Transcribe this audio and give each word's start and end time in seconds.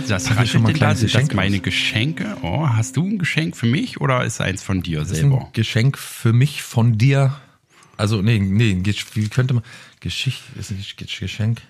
da? 0.00 0.06
Das 0.08 0.30
Hab 0.30 0.42
ich 0.42 0.50
schon 0.50 0.62
raschelt 0.62 0.62
mal 0.62 0.72
denn 0.72 0.80
da? 0.80 0.94
Sind 0.94 1.14
das 1.14 1.32
meine 1.34 1.60
Geschenke? 1.60 2.36
Oh, 2.42 2.66
hast 2.68 2.96
du 2.96 3.06
ein 3.06 3.18
Geschenk 3.18 3.56
für 3.56 3.66
mich 3.66 4.00
oder 4.00 4.24
ist 4.24 4.40
eins 4.40 4.62
von 4.62 4.82
dir 4.82 5.04
selber? 5.04 5.46
ein 5.46 5.52
Geschenk 5.52 5.98
für 5.98 6.32
mich 6.32 6.62
von 6.62 6.98
dir. 6.98 7.34
Also, 7.96 8.22
nee, 8.22 8.38
nee, 8.38 8.80
wie 9.14 9.28
könnte 9.28 9.54
man. 9.54 9.62
Geschichte 10.00 10.42
ist 10.58 10.70
ein 10.70 10.78
Gesch- 10.78 11.18
Geschenk. 11.20 11.60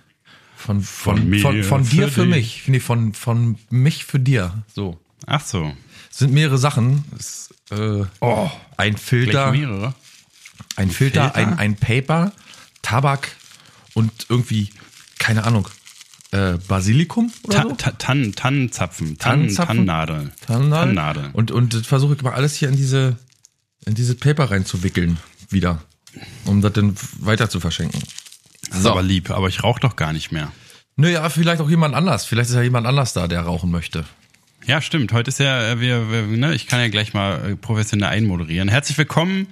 Von, 0.56 0.80
von, 0.80 1.16
Von 1.18 1.28
mir 1.30 1.40
von, 1.40 1.62
von 1.64 1.88
dir 1.88 2.06
für 2.08 2.22
für 2.22 2.26
mich. 2.26 2.62
Nee, 2.68 2.78
von, 2.80 3.12
von 3.14 3.58
mich 3.70 4.04
für 4.04 4.20
dir. 4.20 4.62
So. 4.72 4.98
Ach 5.26 5.44
so. 5.44 5.72
Es 6.10 6.18
sind 6.18 6.32
mehrere 6.32 6.56
Sachen. 6.58 7.04
Es, 7.18 7.52
äh, 7.70 8.04
Oh, 8.20 8.48
ein 8.76 8.96
Filter, 8.96 9.50
mehrere. 9.50 9.94
ein 10.76 10.90
Filter, 10.90 11.32
Filter? 11.32 11.36
ein, 11.36 11.58
ein 11.58 11.76
Paper, 11.76 12.32
Tabak 12.82 13.34
und 13.94 14.12
irgendwie, 14.28 14.70
keine 15.18 15.44
Ahnung, 15.44 15.68
äh, 16.32 16.58
Basilikum 16.66 17.32
oder 17.44 17.56
Ta 17.56 17.62
so? 17.62 17.74
ta 17.74 17.90
Tannen, 17.92 18.34
Tannenzapfen, 18.34 19.18
Tannen, 19.18 19.48
Tannenzapfen? 19.48 19.86
Tannennadel. 19.86 20.32
Tannennadel. 20.46 20.94
Tannennadel. 20.94 21.30
Und, 21.32 21.50
und 21.50 21.74
das 21.74 21.86
versuche 21.86 22.14
ich 22.14 22.20
immer 22.20 22.34
alles 22.34 22.56
hier 22.56 22.68
in 22.68 22.76
diese, 22.76 23.16
in 23.86 23.94
diese 23.94 24.14
Paper 24.14 24.50
reinzuwickeln 24.50 25.18
wieder. 25.50 25.82
Um 26.44 26.60
das 26.60 26.72
dann 26.72 26.94
weiter 27.20 27.48
zu 27.48 27.60
verschenken. 27.60 28.02
Das 28.68 28.80
ist 28.80 28.86
aber 28.86 29.02
lieb, 29.02 29.30
aber 29.30 29.48
ich 29.48 29.62
rauche 29.62 29.80
doch 29.80 29.96
gar 29.96 30.12
nicht 30.12 30.32
mehr. 30.32 30.52
Naja, 30.96 31.28
vielleicht 31.30 31.62
auch 31.62 31.70
jemand 31.70 31.94
anders. 31.94 32.26
Vielleicht 32.26 32.50
ist 32.50 32.56
ja 32.56 32.62
jemand 32.62 32.86
anders 32.86 33.12
da, 33.12 33.28
der 33.28 33.40
rauchen 33.40 33.70
möchte. 33.70 34.04
Ja, 34.66 34.80
stimmt. 34.80 35.12
Heute 35.12 35.28
ist 35.30 35.38
ja, 35.38 35.72
äh, 35.72 35.80
wir, 35.80 36.10
wir 36.10 36.22
ne, 36.22 36.54
ich 36.54 36.66
kann 36.66 36.80
ja 36.80 36.88
gleich 36.88 37.14
mal 37.14 37.52
äh, 37.52 37.56
professionell 37.56 38.08
einmoderieren. 38.08 38.68
Herzlich 38.68 38.96
willkommen, 38.98 39.48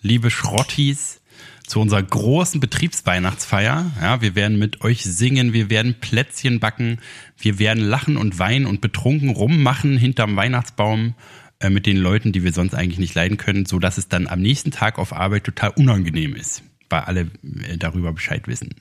liebe 0.00 0.30
Schrottis, 0.30 1.20
zu 1.66 1.80
unserer 1.80 2.02
großen 2.02 2.60
Betriebsweihnachtsfeier. 2.60 3.90
Ja, 4.00 4.20
wir 4.20 4.34
werden 4.34 4.58
mit 4.58 4.82
euch 4.82 5.02
singen, 5.02 5.52
wir 5.52 5.70
werden 5.70 5.94
Plätzchen 6.00 6.60
backen, 6.60 6.98
wir 7.38 7.58
werden 7.58 7.82
lachen 7.82 8.16
und 8.16 8.38
weinen 8.38 8.66
und 8.66 8.80
betrunken 8.80 9.30
rummachen 9.30 9.96
hinterm 9.96 10.36
Weihnachtsbaum 10.36 11.14
äh, 11.60 11.70
mit 11.70 11.86
den 11.86 11.96
Leuten, 11.96 12.32
die 12.32 12.44
wir 12.44 12.52
sonst 12.52 12.74
eigentlich 12.74 12.98
nicht 12.98 13.14
leiden 13.14 13.38
können, 13.38 13.66
so 13.66 13.78
dass 13.78 13.98
es 13.98 14.08
dann 14.08 14.26
am 14.26 14.40
nächsten 14.40 14.70
Tag 14.70 14.98
auf 14.98 15.12
Arbeit 15.12 15.44
total 15.44 15.70
unangenehm 15.70 16.34
ist, 16.34 16.62
weil 16.90 17.00
alle 17.00 17.20
äh, 17.22 17.78
darüber 17.78 18.12
Bescheid 18.12 18.46
wissen. 18.46 18.74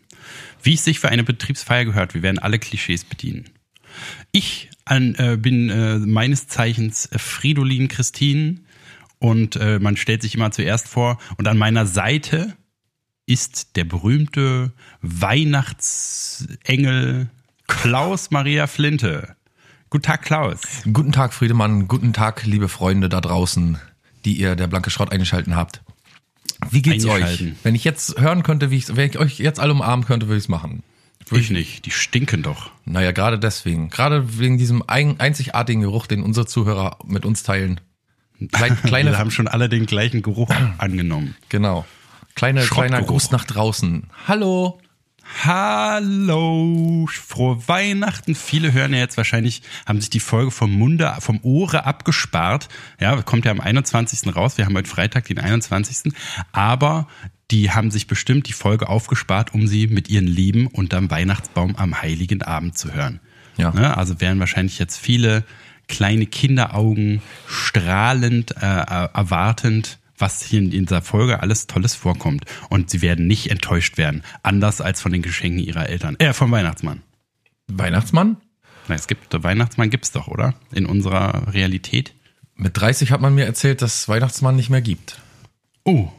Wie 0.62 0.74
es 0.74 0.84
sich 0.84 1.00
für 1.00 1.10
eine 1.10 1.24
Betriebsfeier 1.24 1.86
gehört, 1.86 2.14
wir 2.14 2.22
werden 2.22 2.40
alle 2.40 2.60
Klischees 2.60 3.06
bedienen. 3.06 3.46
Ich 4.32 4.70
an, 4.86 5.16
äh, 5.16 5.38
bin 5.40 5.70
äh, 5.70 6.00
meines 6.00 6.48
Zeichens 6.48 7.06
äh, 7.08 7.20
Fridolin 7.20 7.88
Christine 7.88 8.58
und 9.20 9.56
äh, 9.56 9.80
man 9.80 9.96
stellt 9.96 10.22
sich 10.22 10.36
immer 10.36 10.52
zuerst 10.52 10.90
vor 10.90 11.20
und 11.38 11.48
an 11.48 11.58
meiner 11.58 11.86
Seite 11.86 12.58
ist 13.26 13.76
der 13.76 13.86
berühmte 13.86 14.72
Weihnachtsengel 15.02 17.30
Klaus 17.68 18.32
Maria 18.32 18.68
Flinte. 18.68 19.36
Guten 19.90 20.04
Tag, 20.04 20.24
Klaus. 20.24 20.62
Guten 20.92 21.12
Tag, 21.12 21.34
Friedemann. 21.34 21.88
Guten 21.88 22.14
Tag, 22.14 22.46
liebe 22.46 22.68
Freunde 22.68 23.10
da 23.10 23.22
draußen, 23.22 23.78
die 24.26 24.34
ihr 24.34 24.56
der 24.56 24.68
blanke 24.68 24.90
Schrott 24.90 25.12
eingeschalten 25.12 25.56
habt. 25.56 25.82
Wie 26.70 26.82
geht's 26.82 27.06
euch? 27.06 27.54
Wenn 27.64 27.76
ich 27.76 27.84
jetzt 27.84 28.20
hören 28.20 28.44
könnte, 28.44 28.72
wie 28.72 28.78
ich, 28.78 28.96
wenn 28.96 29.10
ich 29.10 29.18
euch 29.18 29.40
jetzt 29.40 29.60
alle 29.60 29.74
umarmen 29.74 30.06
könnte, 30.06 30.28
würde 30.28 30.38
ich 30.38 30.46
es 30.46 30.50
machen. 30.50 30.84
Ich 31.32 31.50
nicht, 31.50 31.86
die 31.86 31.92
stinken 31.92 32.44
doch. 32.44 32.70
Naja, 32.86 33.12
gerade 33.12 33.40
deswegen. 33.40 33.90
Gerade 33.90 34.40
wegen 34.40 34.58
diesem 34.58 34.84
ein, 34.88 35.20
einzigartigen 35.20 35.82
Geruch, 35.82 36.06
den 36.06 36.22
unsere 36.22 36.46
Zuhörer 36.46 36.98
mit 37.06 37.26
uns 37.26 37.44
teilen. 37.44 37.80
Klein, 38.52 38.78
Wir 38.84 38.90
kleine, 38.90 39.18
haben 39.18 39.32
schon 39.32 39.48
alle 39.48 39.70
den 39.70 39.86
gleichen 39.86 40.22
Geruch 40.22 40.50
angenommen. 40.78 41.36
genau. 41.50 41.86
Kleine, 42.36 42.62
kleiner. 42.62 43.02
Gruß 43.02 43.32
nach 43.32 43.46
draußen. 43.46 44.10
Hallo. 44.28 44.80
Hallo, 45.46 47.08
frohe 47.10 47.68
Weihnachten. 47.68 48.36
Viele 48.36 48.72
hören 48.74 48.94
ja 48.94 49.00
jetzt 49.00 49.18
wahrscheinlich, 49.18 49.62
haben 49.86 50.00
sich 50.00 50.10
die 50.10 50.20
Folge 50.20 50.52
vom 50.52 50.72
Munde, 50.72 51.16
vom 51.20 51.40
Ohre 51.44 51.86
abgespart. 51.86 52.68
Ja, 53.00 53.22
kommt 53.22 53.46
ja 53.46 53.52
am 53.52 53.60
21. 53.60 54.36
raus. 54.36 54.58
Wir 54.58 54.66
haben 54.66 54.76
heute 54.76 54.90
Freitag, 54.90 55.26
den 55.26 55.40
21. 55.40 56.14
Aber 56.52 57.08
die 57.52 57.72
haben 57.72 57.90
sich 57.90 58.08
bestimmt 58.08 58.48
die 58.48 58.54
Folge 58.54 58.90
aufgespart, 58.90 59.54
um 59.54 59.68
sie 59.68 59.88
mit 59.88 60.10
ihren 60.10 60.28
Lieben 60.28 60.68
unterm 60.68 61.10
Weihnachtsbaum 61.10 61.76
am 61.78 62.02
Heiligen 62.02 62.42
Abend 62.42 62.78
zu 62.78 62.94
hören. 62.94 63.20
Ja. 63.58 63.72
Ne? 63.72 63.96
Also 63.98 64.22
werden 64.22 64.40
wahrscheinlich 64.40 64.80
jetzt 64.80 64.98
viele 64.98 65.44
kleine 65.88 66.26
Kinderaugen 66.26 67.22
strahlend, 67.48 68.52
äh, 68.52 68.60
erwartend, 68.60 70.00
was 70.18 70.44
hier 70.44 70.60
in 70.60 70.70
dieser 70.72 71.02
Folge 71.02 71.42
alles 71.42 71.68
Tolles 71.68 71.96
vorkommt. 71.96 72.46
Und 72.70 72.90
sie 72.90 73.02
werden 73.02 73.28
nicht 73.28 73.50
enttäuscht 73.52 73.98
werden. 73.98 74.24
Anders 74.44 74.82
als 74.82 75.02
von 75.02 75.12
den 75.12 75.22
Geschenken 75.22 75.60
ihrer 75.60 75.90
Eltern. 75.90 76.16
Äh, 76.20 76.34
vom 76.34 76.52
Weihnachtsmann. 76.52 77.02
Weihnachtsmann? 77.68 78.38
Na, 78.88 78.96
es 78.96 79.08
gibt, 79.08 79.28
Weihnachtsmann 79.44 79.90
gibt's 79.90 80.12
doch, 80.12 80.28
oder? 80.28 80.54
In 80.72 80.86
unserer 80.86 81.54
Realität. 81.54 82.14
Mit 82.56 82.78
30 82.80 83.12
hat 83.12 83.22
man 83.22 83.34
mir 83.34 83.46
erzählt, 83.46 83.82
dass 83.82 84.02
es 84.02 84.10
Weihnachtsmann 84.10 84.56
nicht 84.56 84.70
mehr 84.70 84.82
gibt. 84.82 85.20
Oh, 85.86 86.10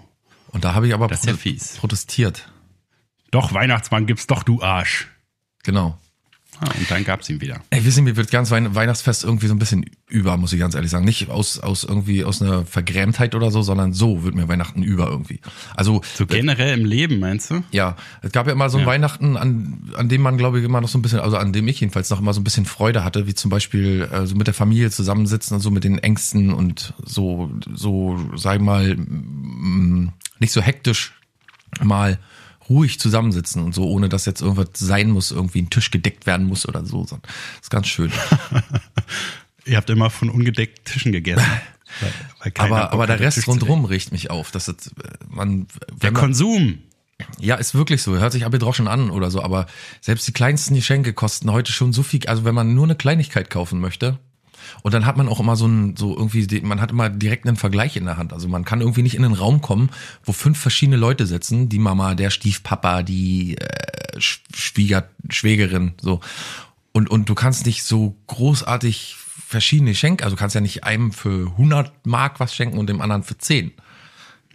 Und 0.49 0.65
da 0.65 0.75
habe 0.75 0.87
ich 0.89 0.95
aber 0.95 1.07
Das 1.09 1.21
ist 1.21 1.27
ja 1.27 1.35
fies. 1.37 1.77
protestiert. 1.77 2.51
doch, 3.31 3.53
Weihnachtsmann 3.53 4.07
gibt's 4.07 4.27
doch, 4.27 4.43
du 4.43 4.63
Arsch. 4.63 5.09
Genau. 5.63 5.99
Ah, 6.61 6.71
und 6.79 6.91
dann 6.91 7.05
gab's 7.05 7.29
ihn 7.29 7.41
wieder. 7.41 7.61
Ey, 7.71 7.85
wissen, 7.85 8.05
mir 8.05 8.17
wird 8.17 8.31
ganz 8.31 8.51
Weihn 8.51 8.75
Weihnachtsfest 8.75 9.25
irgendwie 9.25 9.49
so 9.49 9.55
ein 9.55 9.59
bisschen 9.59 9.85
über, 10.09 10.37
muss 10.37 10.53
ich 10.53 10.61
ganz 10.61 10.75
ehrlich 10.75 10.91
sagen. 10.91 11.05
Nicht 11.05 11.29
aus, 11.31 11.59
aus 11.59 11.83
irgendwie 11.85 12.25
aus 12.25 12.41
einer 12.41 12.65
Vergrämtheit 12.65 13.35
oder 13.35 13.51
so, 13.51 13.63
sondern 13.63 13.93
so 13.93 14.23
wird 14.23 14.35
mir 14.35 14.47
Weihnachten 14.49 14.83
über 14.83 15.09
irgendwie. 15.09 15.41
Also, 15.75 16.03
So 16.15 16.27
generell 16.27 16.79
im 16.79 16.85
Leben, 16.87 17.19
meinst 17.19 17.51
du? 17.51 17.63
ja, 17.73 17.97
es 18.23 18.33
gab 18.33 18.47
ja 18.47 18.53
immer 18.53 18.71
so 18.71 18.79
ein 18.79 18.83
Ja. 18.83 18.87
Weihnachten, 18.87 19.37
an, 19.37 19.91
an 19.97 20.09
dem 20.09 20.23
man, 20.23 20.39
glaube 20.39 20.59
ich, 20.61 20.65
immer 20.65 20.81
noch 20.81 20.89
so 20.89 20.99
ein 20.99 21.03
bisschen, 21.03 21.21
also 21.21 21.37
an 21.37 21.53
dem 21.53 21.67
ich 21.69 21.81
jedenfalls 21.81 22.09
noch 22.11 22.21
immer 22.21 22.33
so 22.33 22.41
ein 22.41 22.45
bisschen 22.45 22.67
Freude 22.67 23.05
hatte, 23.05 23.27
wie 23.27 23.35
zum 23.35 23.51
Beispiel 23.51 24.09
äh, 24.13 24.27
so 24.27 24.37
mit 24.37 24.47
der 24.47 24.55
Familie 24.55 24.91
zusammensitzen 24.91 25.57
und 25.57 25.61
so 25.61 25.71
mit 25.71 25.83
den 25.85 25.99
Ängsten 25.99 26.53
und 26.53 26.95
so, 27.05 27.51
so, 27.75 28.19
sag 28.37 28.57
ich 28.57 28.63
mal, 28.63 28.95
mm, 28.97 30.13
nicht 30.39 30.53
so 30.53 30.61
hektisch 30.61 31.13
mal 31.83 32.19
ruhig 32.69 32.99
zusammensitzen 32.99 33.63
und 33.63 33.75
so, 33.75 33.89
ohne 33.89 34.09
dass 34.09 34.27
jetzt 34.27 34.41
irgendwas 34.41 34.69
sein 34.75 35.11
muss, 35.11 35.31
irgendwie 35.31 35.63
ein 35.63 35.71
Tisch 35.71 35.91
gedeckt 35.91 36.27
werden 36.27 36.47
muss 36.47 36.67
oder 36.67 36.85
so. 36.85 37.05
Das 37.05 37.21
ist 37.63 37.71
ganz 37.71 37.87
schön. 37.89 38.13
Ihr 39.67 39.77
habt 39.77 39.91
immer 39.91 40.11
von 40.11 40.31
ungedeckten 40.31 40.85
Tischen 40.85 41.13
gegessen. 41.13 41.47
Weil, 42.01 42.13
weil 42.41 42.53
aber 42.57 42.93
aber 42.93 43.07
der 43.07 43.21
Rest 43.21 43.37
Tisch 43.37 43.47
rundherum 43.47 43.85
riecht 43.85 44.11
mich 44.11 44.29
auf. 44.29 44.51
Dass 44.51 44.65
das, 44.65 44.89
äh, 44.89 44.91
man, 45.29 45.69
Der 45.69 46.03
wenn 46.03 46.13
man, 46.15 46.23
Konsum. 46.23 46.79
ja, 47.39 47.55
ist 47.55 47.75
wirklich 47.75 48.03
so. 48.03 48.19
Hört 48.19 48.33
sich 48.33 48.45
abgedroschen 48.45 48.89
an 48.89 49.11
oder 49.11 49.31
so. 49.31 49.41
Aber 49.43 49.67
selbst 50.01 50.27
die 50.27 50.33
kleinsten 50.33 50.75
Geschenke 50.75 51.13
kosten 51.13 51.53
heute 51.53 51.71
schon 51.71 51.93
so 51.93 52.03
viel. 52.03 52.27
Also 52.27 52.45
wenn 52.45 52.55
man 52.55 52.75
nur 52.75 52.85
eine 52.85 52.97
Kleinigkeit 52.97 53.49
kaufen 53.49 53.79
möchte. 53.81 54.19
Und 54.83 54.95
dann 54.95 55.07
hat 55.07 55.17
man 55.17 55.29
auch 55.29 55.41
immer 55.41 55.57
so 55.57 55.67
ein, 55.67 55.97
so 55.97 56.17
irgendwie, 56.17 56.61
man 56.63 56.81
hat 56.81 56.91
immer 56.91 57.11
direkt 57.11 57.47
einen 57.47 57.57
Vergleich 57.57 57.97
in 57.97 58.05
der 58.05 58.17
Hand. 58.17 58.33
Also 58.33 58.49
man 58.49 58.65
kann 58.65 58.81
irgendwie 58.81 59.03
nicht 59.03 59.15
in 59.15 59.25
einen 59.25 59.35
Raum 59.35 59.61
kommen, 59.61 59.91
wo 60.25 60.33
fünf 60.33 60.59
verschiedene 60.59 60.97
Leute 60.97 61.27
sitzen. 61.27 61.69
Die 61.69 61.79
Mama, 61.79 62.15
der 62.15 62.31
Stiefpapa, 62.31 63.03
die 63.03 63.57
äh, 63.59 64.19
Sch- 64.19 64.41
Schwieger, 64.55 65.09
Schwägerin, 65.31 65.93
so. 66.01 66.21
Und, 66.93 67.11
und 67.11 67.29
du 67.29 67.35
kannst 67.35 67.67
nicht 67.67 67.83
so 67.83 68.17
großartig 68.29 69.17
verschiedene 69.47 69.91
Geschenke, 69.91 70.25
also 70.25 70.37
du 70.37 70.41
kannst 70.41 70.55
ja 70.55 70.61
nicht 70.61 70.85
einem 70.85 71.13
für 71.13 71.49
100 71.53 72.07
Mark 72.07 72.41
was 72.41 72.55
schenken 72.55 72.79
und 72.79 72.89
dem 72.89 73.01
anderen 73.01 73.23
für 73.25 73.37
10. 73.37 73.73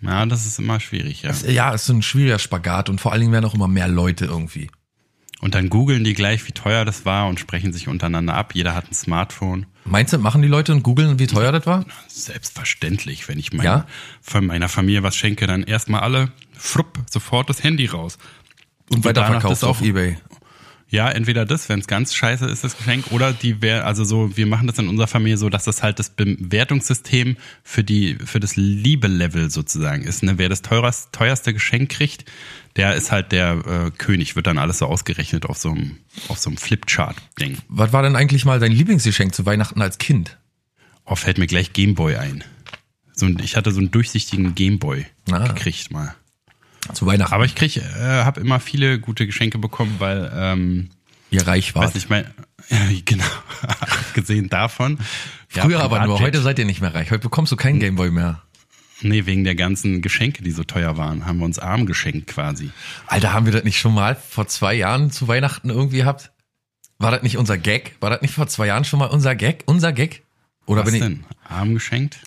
Ja, 0.01 0.25
das 0.25 0.45
ist 0.45 0.59
immer 0.59 0.79
schwierig, 0.79 1.23
ja. 1.23 1.31
Ja, 1.47 1.71
ist 1.73 1.85
so 1.85 1.94
ein 1.94 2.01
schwieriger 2.01 2.39
Spagat 2.39 2.89
und 2.89 3.01
vor 3.01 3.12
allen 3.12 3.21
Dingen 3.21 3.33
werden 3.33 3.45
auch 3.45 3.53
immer 3.53 3.67
mehr 3.67 3.88
Leute 3.89 4.25
irgendwie. 4.25 4.69
Und 5.41 5.55
dann 5.55 5.69
googeln 5.69 6.03
die 6.03 6.13
gleich, 6.13 6.45
wie 6.47 6.51
teuer 6.53 6.85
das 6.85 7.05
war 7.05 7.27
und 7.27 7.39
sprechen 7.39 7.71
sich 7.73 7.88
untereinander 7.88 8.33
ab. 8.35 8.55
Jeder 8.55 8.75
hat 8.75 8.89
ein 8.89 8.94
Smartphone. 8.94 9.65
Meinst 9.89 10.13
du, 10.13 10.19
machen 10.19 10.41
die 10.44 10.47
Leute 10.47 10.71
und 10.71 10.83
googeln, 10.83 11.18
wie 11.18 11.25
teuer 11.25 11.51
das 11.51 11.65
war? 11.65 11.83
Selbstverständlich, 12.07 13.27
wenn 13.27 13.39
ich 13.39 13.53
mein, 13.53 13.65
Ja? 13.65 13.88
von 14.21 14.45
meiner 14.45 14.69
Familie 14.69 15.01
was 15.01 15.15
schenke, 15.15 15.47
dann 15.47 15.63
erstmal 15.63 16.01
alle, 16.01 16.31
frupp, 16.56 17.00
sofort 17.09 17.50
das 17.50 17.63
Handy 17.63 17.88
raus. 17.88 18.19
Und 18.91 19.03
danach 19.06 19.21
weiterverkauft 19.21 19.51
das 19.51 19.63
auf 19.63 19.81
Ebay. 19.81 20.18
Ja, 20.91 21.07
entweder 21.09 21.45
das, 21.45 21.69
wenn 21.69 21.80
es 21.80 21.86
ganz 21.88 22.15
scheiße 22.15 22.47
ist, 22.47 22.63
das 22.63 22.75
Geschenk, 22.75 23.12
oder 23.12 23.31
die 23.31 23.62
wär, 23.62 23.86
also 23.86 24.03
so, 24.03 24.36
wir 24.36 24.47
machen 24.47 24.65
das 24.65 24.80
in 24.80 24.88
unserer 24.88 25.06
Familie 25.07 25.38
so, 25.38 25.50
dass 25.50 25.63
das 25.65 25.83
halt 25.83 26.00
das 26.00 26.09
Bewertungssystem 26.09 27.38
für 27.63 27.83
die, 27.83 28.15
für 28.15 28.39
das 28.39 28.56
Liebe-Level 28.56 29.51
sozusagen 29.51 30.03
ist. 30.03 30.24
Ne? 30.24 30.39
Wer 30.39 30.50
das 30.50 30.63
teuerste, 30.63 31.12
teuerste 31.12 31.53
Geschenk 31.53 31.89
kriegt, 31.91 32.25
der 32.75 32.95
ist 32.95 33.12
halt 33.12 33.31
der 33.31 33.51
äh, 33.88 33.91
König, 33.97 34.36
wird 34.36 34.47
dann 34.47 34.57
alles 34.57 34.80
so 34.80 34.88
ausgerechnet 34.88 35.45
auf 35.45 35.57
so 35.59 35.69
einem, 35.69 35.97
auf 36.27 36.39
so 36.39 36.50
einem 36.50 36.57
Flipchart-Ding. 36.57 37.59
Was 37.68 37.94
war 37.94 38.01
denn 38.01 38.15
eigentlich 38.15 38.45
mal 38.45 38.59
dein 38.59 38.71
Lieblingsgeschenk 38.71 39.36
zu 39.36 39.45
Weihnachten 39.45 39.81
als 39.83 40.00
Kind? 40.00 40.38
Oh, 41.06 41.15
fällt 41.15 41.38
mir 41.38 41.47
gleich 41.47 41.74
Gameboy 41.74 42.15
ein. 42.15 42.44
So 43.13 43.27
ein, 43.27 43.38
ich 43.44 43.56
hatte 43.56 43.71
so 43.71 43.80
einen 43.80 43.91
durchsichtigen 43.91 44.56
Gameboy 44.56 45.06
Ah. 45.31 45.47
gekriegt 45.47 45.91
mal. 45.91 46.15
Zu 46.93 47.05
Weihnachten, 47.05 47.33
Aber 47.33 47.45
ich 47.45 47.55
krieg, 47.55 47.77
äh, 47.77 48.23
habe 48.23 48.41
immer 48.41 48.59
viele 48.59 48.99
gute 48.99 49.25
Geschenke 49.25 49.57
bekommen, 49.57 49.95
weil 49.99 50.31
ähm, 50.33 50.89
ihr 51.29 51.45
reich 51.45 51.75
weiß 51.75 51.83
wart. 51.83 51.95
nicht 51.95 52.09
mein, 52.09 52.25
genau, 53.05 53.25
abgesehen 53.61 54.49
davon. 54.49 54.97
ja, 55.53 55.63
Früher 55.63 55.81
aber 55.81 56.05
nur, 56.05 56.19
heute 56.19 56.41
seid 56.41 56.59
ihr 56.59 56.65
nicht 56.65 56.81
mehr 56.81 56.93
reich. 56.93 57.11
Heute 57.11 57.21
bekommst 57.23 57.51
du 57.51 57.55
keinen 57.55 57.79
Gameboy 57.79 58.11
mehr. 58.11 58.41
Nee, 59.01 59.25
wegen 59.25 59.45
der 59.45 59.55
ganzen 59.55 60.01
Geschenke, 60.01 60.43
die 60.43 60.51
so 60.51 60.63
teuer 60.63 60.97
waren, 60.97 61.25
haben 61.25 61.39
wir 61.39 61.45
uns 61.45 61.57
arm 61.57 61.85
geschenkt 61.85 62.27
quasi. 62.27 62.71
Alter, 63.07 63.31
haben 63.33 63.45
wir 63.45 63.53
das 63.53 63.63
nicht 63.63 63.79
schon 63.79 63.93
mal 63.93 64.15
vor 64.15 64.47
zwei 64.47 64.73
Jahren 64.73 65.09
zu 65.09 65.27
Weihnachten 65.27 65.69
irgendwie 65.69 65.97
gehabt? 65.97 66.31
War 66.97 67.11
das 67.11 67.23
nicht 67.23 67.37
unser 67.37 67.57
Gag? 67.57 67.95
War 68.01 68.09
das 68.09 68.21
nicht 68.21 68.33
vor 68.33 68.47
zwei 68.47 68.67
Jahren 68.67 68.83
schon 68.83 68.99
mal 68.99 69.05
unser 69.05 69.35
Gag? 69.35 69.63
Unser 69.67 69.93
Gag? 69.93 70.23
Oder 70.65 70.81
Was 70.81 70.91
bin 70.91 70.95
ich, 70.95 71.01
denn? 71.01 71.23
Arm 71.47 71.73
geschenkt? 71.73 72.19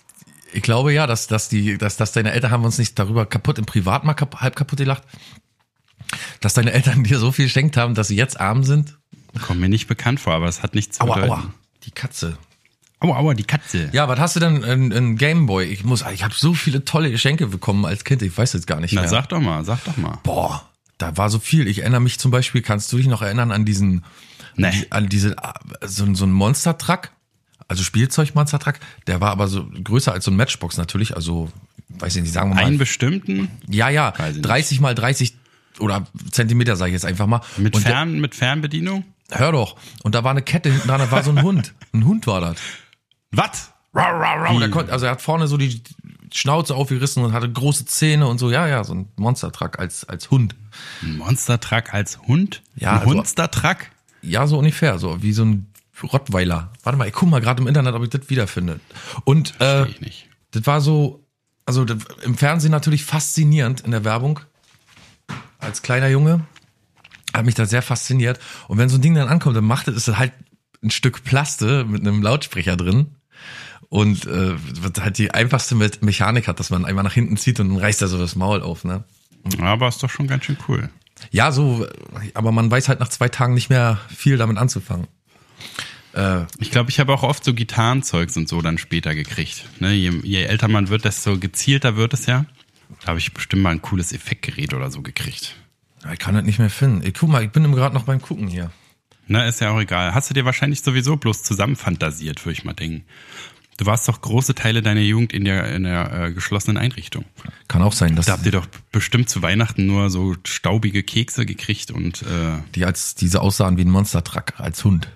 Ich 0.53 0.61
glaube 0.63 0.93
ja, 0.93 1.07
dass, 1.07 1.27
dass 1.27 1.49
die, 1.49 1.77
dass, 1.77 1.97
dass 1.97 2.11
deine 2.11 2.31
Eltern 2.31 2.51
haben 2.51 2.65
uns 2.65 2.77
nicht 2.77 2.97
darüber 2.99 3.25
kaputt, 3.25 3.57
im 3.57 3.65
Privat 3.65 4.03
mal 4.03 4.13
kap 4.13 4.37
halb 4.41 4.55
kaputt 4.55 4.79
gelacht, 4.79 5.03
dass 6.41 6.53
deine 6.53 6.71
Eltern 6.71 7.03
dir 7.03 7.19
so 7.19 7.31
viel 7.31 7.45
geschenkt 7.45 7.77
haben, 7.77 7.95
dass 7.95 8.07
sie 8.09 8.15
jetzt 8.15 8.39
arm 8.39 8.63
sind. 8.63 8.97
Kommt 9.41 9.59
mir 9.59 9.69
nicht 9.69 9.87
bekannt 9.87 10.19
vor, 10.19 10.33
aber 10.33 10.47
es 10.47 10.61
hat 10.61 10.75
nichts 10.75 10.97
zu 10.97 11.03
Aua, 11.03 11.15
bedeuten. 11.15 11.31
aua, 11.33 11.53
die 11.85 11.91
Katze. 11.91 12.37
Aua, 12.99 13.17
aua, 13.17 13.33
die 13.33 13.43
Katze. 13.43 13.89
Ja, 13.91 14.07
was 14.07 14.19
hast 14.19 14.35
du 14.35 14.39
denn 14.39 14.63
in, 14.63 14.91
in 14.91 15.17
Gameboy? 15.17 15.65
Ich 15.65 15.83
muss, 15.83 16.03
ich 16.13 16.23
habe 16.23 16.33
so 16.37 16.53
viele 16.53 16.85
tolle 16.85 17.09
Geschenke 17.11 17.47
bekommen 17.47 17.85
als 17.85 18.03
Kind, 18.03 18.21
ich 18.21 18.37
weiß 18.37 18.53
jetzt 18.53 18.67
gar 18.67 18.79
nicht 18.79 18.93
Na, 18.93 19.01
mehr. 19.01 19.09
sag 19.09 19.27
doch 19.29 19.41
mal, 19.41 19.65
sag 19.65 19.83
doch 19.85 19.97
mal. 19.97 20.19
Boah, 20.23 20.69
da 20.99 21.17
war 21.17 21.29
so 21.29 21.39
viel. 21.39 21.67
Ich 21.67 21.79
erinnere 21.79 22.01
mich 22.01 22.19
zum 22.19 22.29
Beispiel, 22.31 22.61
kannst 22.61 22.91
du 22.93 22.97
dich 22.97 23.07
noch 23.07 23.21
erinnern 23.21 23.51
an 23.51 23.65
diesen, 23.65 24.05
Nee. 24.55 24.85
an 24.91 25.09
diese, 25.09 25.35
so, 25.83 26.13
so 26.13 26.25
ein 26.25 26.31
Monster-Truck? 26.31 27.09
Also 27.67 27.83
Spielzeug-Monster-Truck. 27.83 28.75
Der 29.07 29.21
war 29.21 29.31
aber 29.31 29.47
so 29.47 29.65
größer 29.83 30.11
als 30.13 30.25
so 30.25 30.31
ein 30.31 30.37
Matchbox 30.37 30.77
natürlich. 30.77 31.15
Also, 31.15 31.51
weiß 31.99 32.15
ich 32.15 32.21
nicht, 32.23 32.33
sagen 32.33 32.49
wir 32.51 32.55
mal. 32.55 32.65
Einen 32.65 32.77
bestimmten 32.77 33.49
ja, 33.67 33.89
ja, 33.89 34.13
Weiß 34.17 34.31
ich 34.31 34.35
nicht. 34.37 34.45
30 34.47 34.79
mal 34.81 34.95
30 34.95 35.35
oder 35.79 36.05
Zentimeter, 36.31 36.75
sage 36.75 36.89
ich 36.89 36.93
jetzt 36.93 37.05
einfach 37.05 37.27
mal. 37.27 37.41
mit, 37.57 37.75
Und 37.75 37.83
der- 37.85 37.91
Fern, 37.91 38.19
mit 38.19 38.35
Fernbedienung? 38.35 39.05
hör 39.31 39.51
doch. 39.51 39.75
Und 40.03 40.13
da 40.13 40.23
war 40.23 40.31
eine 40.31 40.43
Kette 40.43 40.69
hinten 40.69 40.87
dran, 40.87 40.99
da 40.99 41.09
war 41.09 41.23
so 41.23 41.31
ein 41.31 41.41
Hund. 41.41 41.73
Ein 41.93 42.05
Hund 42.05 42.27
war 42.27 42.39
das. 42.41 42.57
Was? 43.31 43.71
Und 43.93 44.59
der 44.59 44.69
konnte, 44.69 44.91
also 44.91 45.05
er 45.05 45.11
hat 45.13 45.21
vorne 45.21 45.47
so 45.47 45.57
die 45.57 45.81
Schnauze 46.31 46.75
aufgerissen 46.75 47.23
und 47.23 47.33
hatte 47.33 47.49
große 47.51 47.85
Zähne 47.85 48.27
und 48.27 48.37
so. 48.39 48.51
Ja, 48.51 48.67
ja, 48.67 48.83
so 48.83 48.93
ein 48.95 49.07
Monster-Truck 49.17 49.79
als, 49.79 50.03
als 50.07 50.29
Hund. 50.31 50.55
Ein 51.01 51.17
Monster-Truck 51.17 51.93
als 51.93 52.19
Hund? 52.27 52.61
Ja, 52.75 52.93
Ein 52.93 52.99
also- 52.99 53.13
Hunster-Truck? 53.15 53.77
Ja, 54.21 54.45
so 54.47 54.57
ungefähr, 54.59 54.99
so 54.99 55.21
wie 55.21 55.33
so 55.33 55.43
ein 55.45 55.67
Rottweiler. 56.03 56.71
Warte 56.83 56.97
mal, 56.97 57.07
ich 57.07 57.13
guck 57.13 57.29
mal 57.29 57.41
gerade 57.41 57.61
im 57.61 57.67
Internet, 57.67 57.93
ob 57.95 58.03
ich 58.03 58.09
das 58.09 58.29
wiederfinde. 58.29 58.79
Und 59.23 59.55
äh, 59.55 59.83
Versteh 59.83 59.91
ich 59.91 60.01
nicht. 60.01 60.29
das 60.51 60.65
war 60.67 60.81
so, 60.81 61.25
also 61.65 61.85
das, 61.85 61.97
im 62.23 62.37
Fernsehen 62.37 62.71
natürlich 62.71 63.03
faszinierend 63.05 63.81
in 63.81 63.91
der 63.91 64.03
Werbung. 64.03 64.39
Als 65.59 65.81
kleiner 65.81 66.09
Junge 66.09 66.45
hat 67.33 67.45
mich 67.45 67.55
das 67.55 67.69
sehr 67.69 67.81
fasziniert. 67.81 68.39
Und 68.67 68.77
wenn 68.77 68.89
so 68.89 68.97
ein 68.97 69.01
Ding 69.01 69.15
dann 69.15 69.29
ankommt, 69.29 69.55
dann 69.55 69.65
macht 69.65 69.87
es 69.87 69.95
ist 69.95 70.07
das 70.07 70.17
halt 70.17 70.33
ein 70.83 70.91
Stück 70.91 71.23
Plaste 71.23 71.85
mit 71.85 72.01
einem 72.01 72.21
Lautsprecher 72.21 72.75
drin. 72.75 73.15
Und 73.89 74.25
äh, 74.25 74.55
halt 74.99 75.17
die 75.17 75.33
einfachste 75.33 75.75
Me- 75.75 75.91
Mechanik 76.01 76.47
hat, 76.47 76.59
dass 76.59 76.69
man 76.71 76.83
einmal 76.83 77.03
nach 77.03 77.13
hinten 77.13 77.37
zieht 77.37 77.59
und 77.59 77.69
dann 77.69 77.77
reißt 77.77 78.01
er 78.01 78.07
so 78.07 78.17
das 78.17 78.35
Maul 78.35 78.61
auf, 78.61 78.83
ne? 78.83 79.03
Aber 79.61 79.87
ist 79.87 80.01
doch 80.01 80.09
schon 80.09 80.27
ganz 80.27 80.45
schön 80.45 80.57
cool. 80.67 80.89
Ja, 81.31 81.51
so, 81.51 81.85
aber 82.33 82.51
man 82.51 82.71
weiß 82.71 82.89
halt 82.89 82.99
nach 82.99 83.09
zwei 83.09 83.29
Tagen 83.29 83.53
nicht 83.53 83.69
mehr 83.69 83.99
viel 84.13 84.37
damit 84.37 84.57
anzufangen. 84.57 85.07
Ich 86.59 86.69
glaube, 86.69 86.91
ich 86.91 86.99
habe 86.99 87.13
auch 87.13 87.23
oft 87.23 87.43
so 87.43 87.53
Gitarrenzeugs 87.53 88.37
und 88.37 88.47
so 88.47 88.61
dann 88.61 88.77
später 88.77 89.15
gekriegt. 89.15 89.65
Ne, 89.79 89.93
je, 89.93 90.11
je 90.23 90.43
älter 90.43 90.67
man 90.67 90.89
wird, 90.89 91.05
desto 91.05 91.39
gezielter 91.39 91.95
wird 91.95 92.13
es 92.13 92.27
ja. 92.27 92.45
Da 93.01 93.07
habe 93.07 93.19
ich 93.19 93.33
bestimmt 93.33 93.63
mal 93.63 93.71
ein 93.71 93.81
cooles 93.81 94.13
Effektgerät 94.13 94.73
oder 94.73 94.91
so 94.91 95.01
gekriegt. 95.01 95.55
Ich 96.11 96.19
kann 96.19 96.35
das 96.35 96.43
nicht 96.43 96.59
mehr 96.59 96.69
finden. 96.69 97.05
Ich 97.05 97.13
guck 97.13 97.29
mal, 97.29 97.43
ich 97.43 97.51
bin 97.51 97.71
gerade 97.71 97.95
noch 97.95 98.03
beim 98.03 98.21
Gucken 98.21 98.47
hier. 98.47 98.71
Na, 99.27 99.45
ist 99.47 99.61
ja 99.61 99.71
auch 99.71 99.79
egal. 99.79 100.13
Hast 100.13 100.29
du 100.29 100.33
dir 100.33 100.45
wahrscheinlich 100.45 100.81
sowieso 100.81 101.15
bloß 101.15 101.43
zusammenfantasiert, 101.43 102.45
würde 102.45 102.53
ich 102.53 102.65
mal 102.65 102.73
denken. 102.73 103.05
Du 103.77 103.85
warst 103.85 104.07
doch 104.07 104.21
große 104.21 104.53
Teile 104.53 104.81
deiner 104.81 105.01
Jugend 105.01 105.33
in 105.33 105.45
der, 105.45 105.73
in 105.73 105.83
der 105.83 106.13
äh, 106.13 106.31
geschlossenen 106.31 106.77
Einrichtung. 106.77 107.25
Kann 107.67 107.81
auch 107.81 107.93
sein, 107.93 108.15
dass 108.15 108.27
Da 108.27 108.33
habt 108.33 108.45
ihr 108.45 108.51
doch 108.51 108.67
bestimmt 108.91 109.29
zu 109.29 109.41
Weihnachten 109.41 109.87
nur 109.87 110.09
so 110.09 110.35
staubige 110.45 111.01
Kekse 111.01 111.45
gekriegt 111.45 111.89
und 111.89 112.21
äh, 112.21 112.61
die 112.75 112.85
als 112.85 113.15
diese 113.15 113.41
aussahen 113.41 113.77
wie 113.77 113.81
ein 113.81 113.89
Monster-Truck 113.89 114.59
als 114.59 114.83
Hund. 114.83 115.09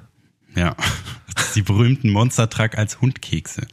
Ja, 0.57 0.75
die 1.55 1.61
berühmten 1.61 2.09
Monster-Truck 2.11 2.77
als 2.77 2.99
Hundkekse. 3.01 3.67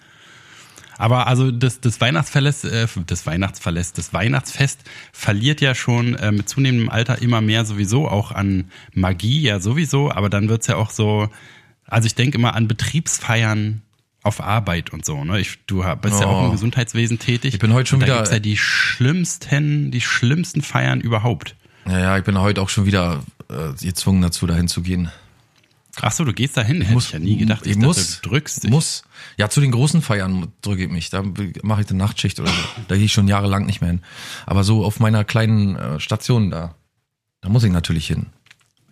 Aber 0.97 1.27
also 1.27 1.51
das, 1.51 1.81
das 1.81 2.01
Weihnachtsverlässt, 2.01 2.65
äh, 2.67 2.87
das 3.07 3.27
Weihnachtsverlässt, 3.27 3.99
das 3.99 4.13
Weihnachtsfest 4.13 4.81
verliert 5.13 5.61
ja 5.61 5.75
schon 5.75 6.15
äh, 6.15 6.31
mit 6.31 6.49
zunehmendem 6.49 6.89
Alter 6.89 7.21
immer 7.21 7.41
mehr 7.41 7.65
sowieso 7.65 8.09
auch 8.09 8.31
an 8.31 8.71
Magie, 8.93 9.41
ja 9.41 9.59
sowieso, 9.59 10.13
aber 10.13 10.29
dann 10.31 10.49
wird's 10.49 10.69
ja 10.69 10.77
auch 10.77 10.91
so, 10.91 11.29
also 11.87 12.07
ich 12.07 12.15
denke 12.15 12.39
immer 12.39 12.55
an 12.55 12.69
Betriebsfeiern 12.69 13.83
auf 14.23 14.41
Arbeit 14.41 14.91
und 14.93 15.05
so. 15.05 15.25
Ne? 15.25 15.41
Ich, 15.41 15.59
du 15.67 15.85
bist 16.01 16.21
ja 16.21 16.27
auch 16.27 16.43
Oh. 16.43 16.47
im 16.47 16.53
Gesundheitswesen 16.53 17.19
tätig. 17.19 17.55
Ich 17.55 17.61
bin 17.61 17.73
heute 17.73 17.91
schon 17.91 18.01
da 18.01 18.07
wieder- 18.07 18.17
gibt's 18.19 18.31
ja 18.31 18.39
die 18.39 18.57
schlimmsten, 18.57 19.91
die 19.91 20.01
schlimmsten 20.01 20.63
Feiern 20.63 21.01
überhaupt. 21.01 21.57
Ja, 21.87 21.99
ja, 21.99 22.19
ich 22.19 22.25
bin 22.25 22.39
heute 22.39 22.63
auch 22.63 22.69
schon 22.71 22.87
wieder 22.87 23.23
äh, 23.51 23.73
gezwungen 23.85 24.23
dazu, 24.23 24.47
dahin 24.47 24.69
zu 24.69 24.81
gehen. 24.81 25.11
Ach 26.00 26.12
so, 26.12 26.25
du 26.25 26.32
gehst 26.32 26.56
dahin. 26.56 26.81
Hätte 26.82 26.99
ich 26.99 27.12
ja 27.12 27.19
nie 27.19 27.37
gedacht. 27.37 27.67
ich 27.67 27.75
dachte, 27.75 27.87
muss, 27.87 28.20
du 28.20 28.29
drückst 28.29 28.64
dich. 28.64 28.70
muss. 28.70 29.05
Ja, 29.37 29.49
zu 29.49 29.61
den 29.61 29.70
großen 29.70 30.02
Feiern 30.02 30.52
drücke 30.62 30.85
ich 30.85 30.91
mich. 30.91 31.11
Da 31.11 31.23
mache 31.62 31.82
ich 31.82 31.88
eine 31.88 31.99
Nachtschicht 31.99 32.41
oder 32.41 32.50
so. 32.50 32.82
Da 32.88 32.96
gehe 32.96 33.05
ich 33.05 33.12
schon 33.12 33.29
jahrelang 33.29 33.67
nicht 33.67 33.81
mehr 33.81 33.91
hin. 33.91 34.02
Aber 34.46 34.64
so 34.64 34.85
auf 34.85 35.00
meiner 35.00 35.25
kleinen 35.25 35.76
äh, 35.76 36.00
Station 36.00 36.50
da, 36.50 36.75
da 37.40 37.49
muss 37.49 37.64
ich 37.64 37.73
natürlich 37.73 38.07
hin. 38.07 38.26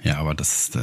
Ja, 0.04 0.18
aber 0.18 0.34
das, 0.34 0.70
äh, 0.74 0.80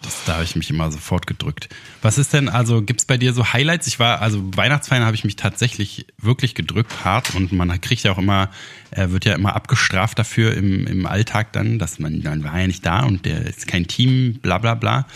das 0.00 0.24
da 0.26 0.34
habe 0.34 0.44
ich 0.44 0.54
mich 0.54 0.70
immer 0.70 0.92
sofort 0.92 1.26
gedrückt. 1.26 1.68
Was 2.02 2.18
ist 2.18 2.32
denn, 2.32 2.48
also 2.48 2.82
gibt's 2.82 3.04
bei 3.04 3.16
dir 3.16 3.32
so 3.32 3.52
Highlights? 3.52 3.88
Ich 3.88 3.98
war, 3.98 4.22
also 4.22 4.40
Weihnachtsfeiern 4.56 5.04
habe 5.04 5.16
ich 5.16 5.24
mich 5.24 5.34
tatsächlich 5.34 6.06
wirklich 6.18 6.54
gedrückt, 6.54 7.04
hart 7.04 7.34
und 7.34 7.50
man 7.52 7.80
kriegt 7.80 8.04
ja 8.04 8.12
auch 8.12 8.18
immer, 8.18 8.48
er 8.92 9.10
wird 9.10 9.24
ja 9.24 9.34
immer 9.34 9.56
abgestraft 9.56 10.18
dafür 10.20 10.54
im, 10.54 10.86
im 10.86 11.06
Alltag 11.06 11.52
dann, 11.52 11.80
dass 11.80 11.98
man, 11.98 12.22
man 12.22 12.44
war 12.44 12.60
ja 12.60 12.66
nicht 12.68 12.86
da 12.86 13.02
und 13.02 13.24
der 13.24 13.44
ist 13.44 13.66
kein 13.66 13.88
Team, 13.88 14.38
bla 14.40 14.58
bla 14.58 14.74
bla. 14.74 15.06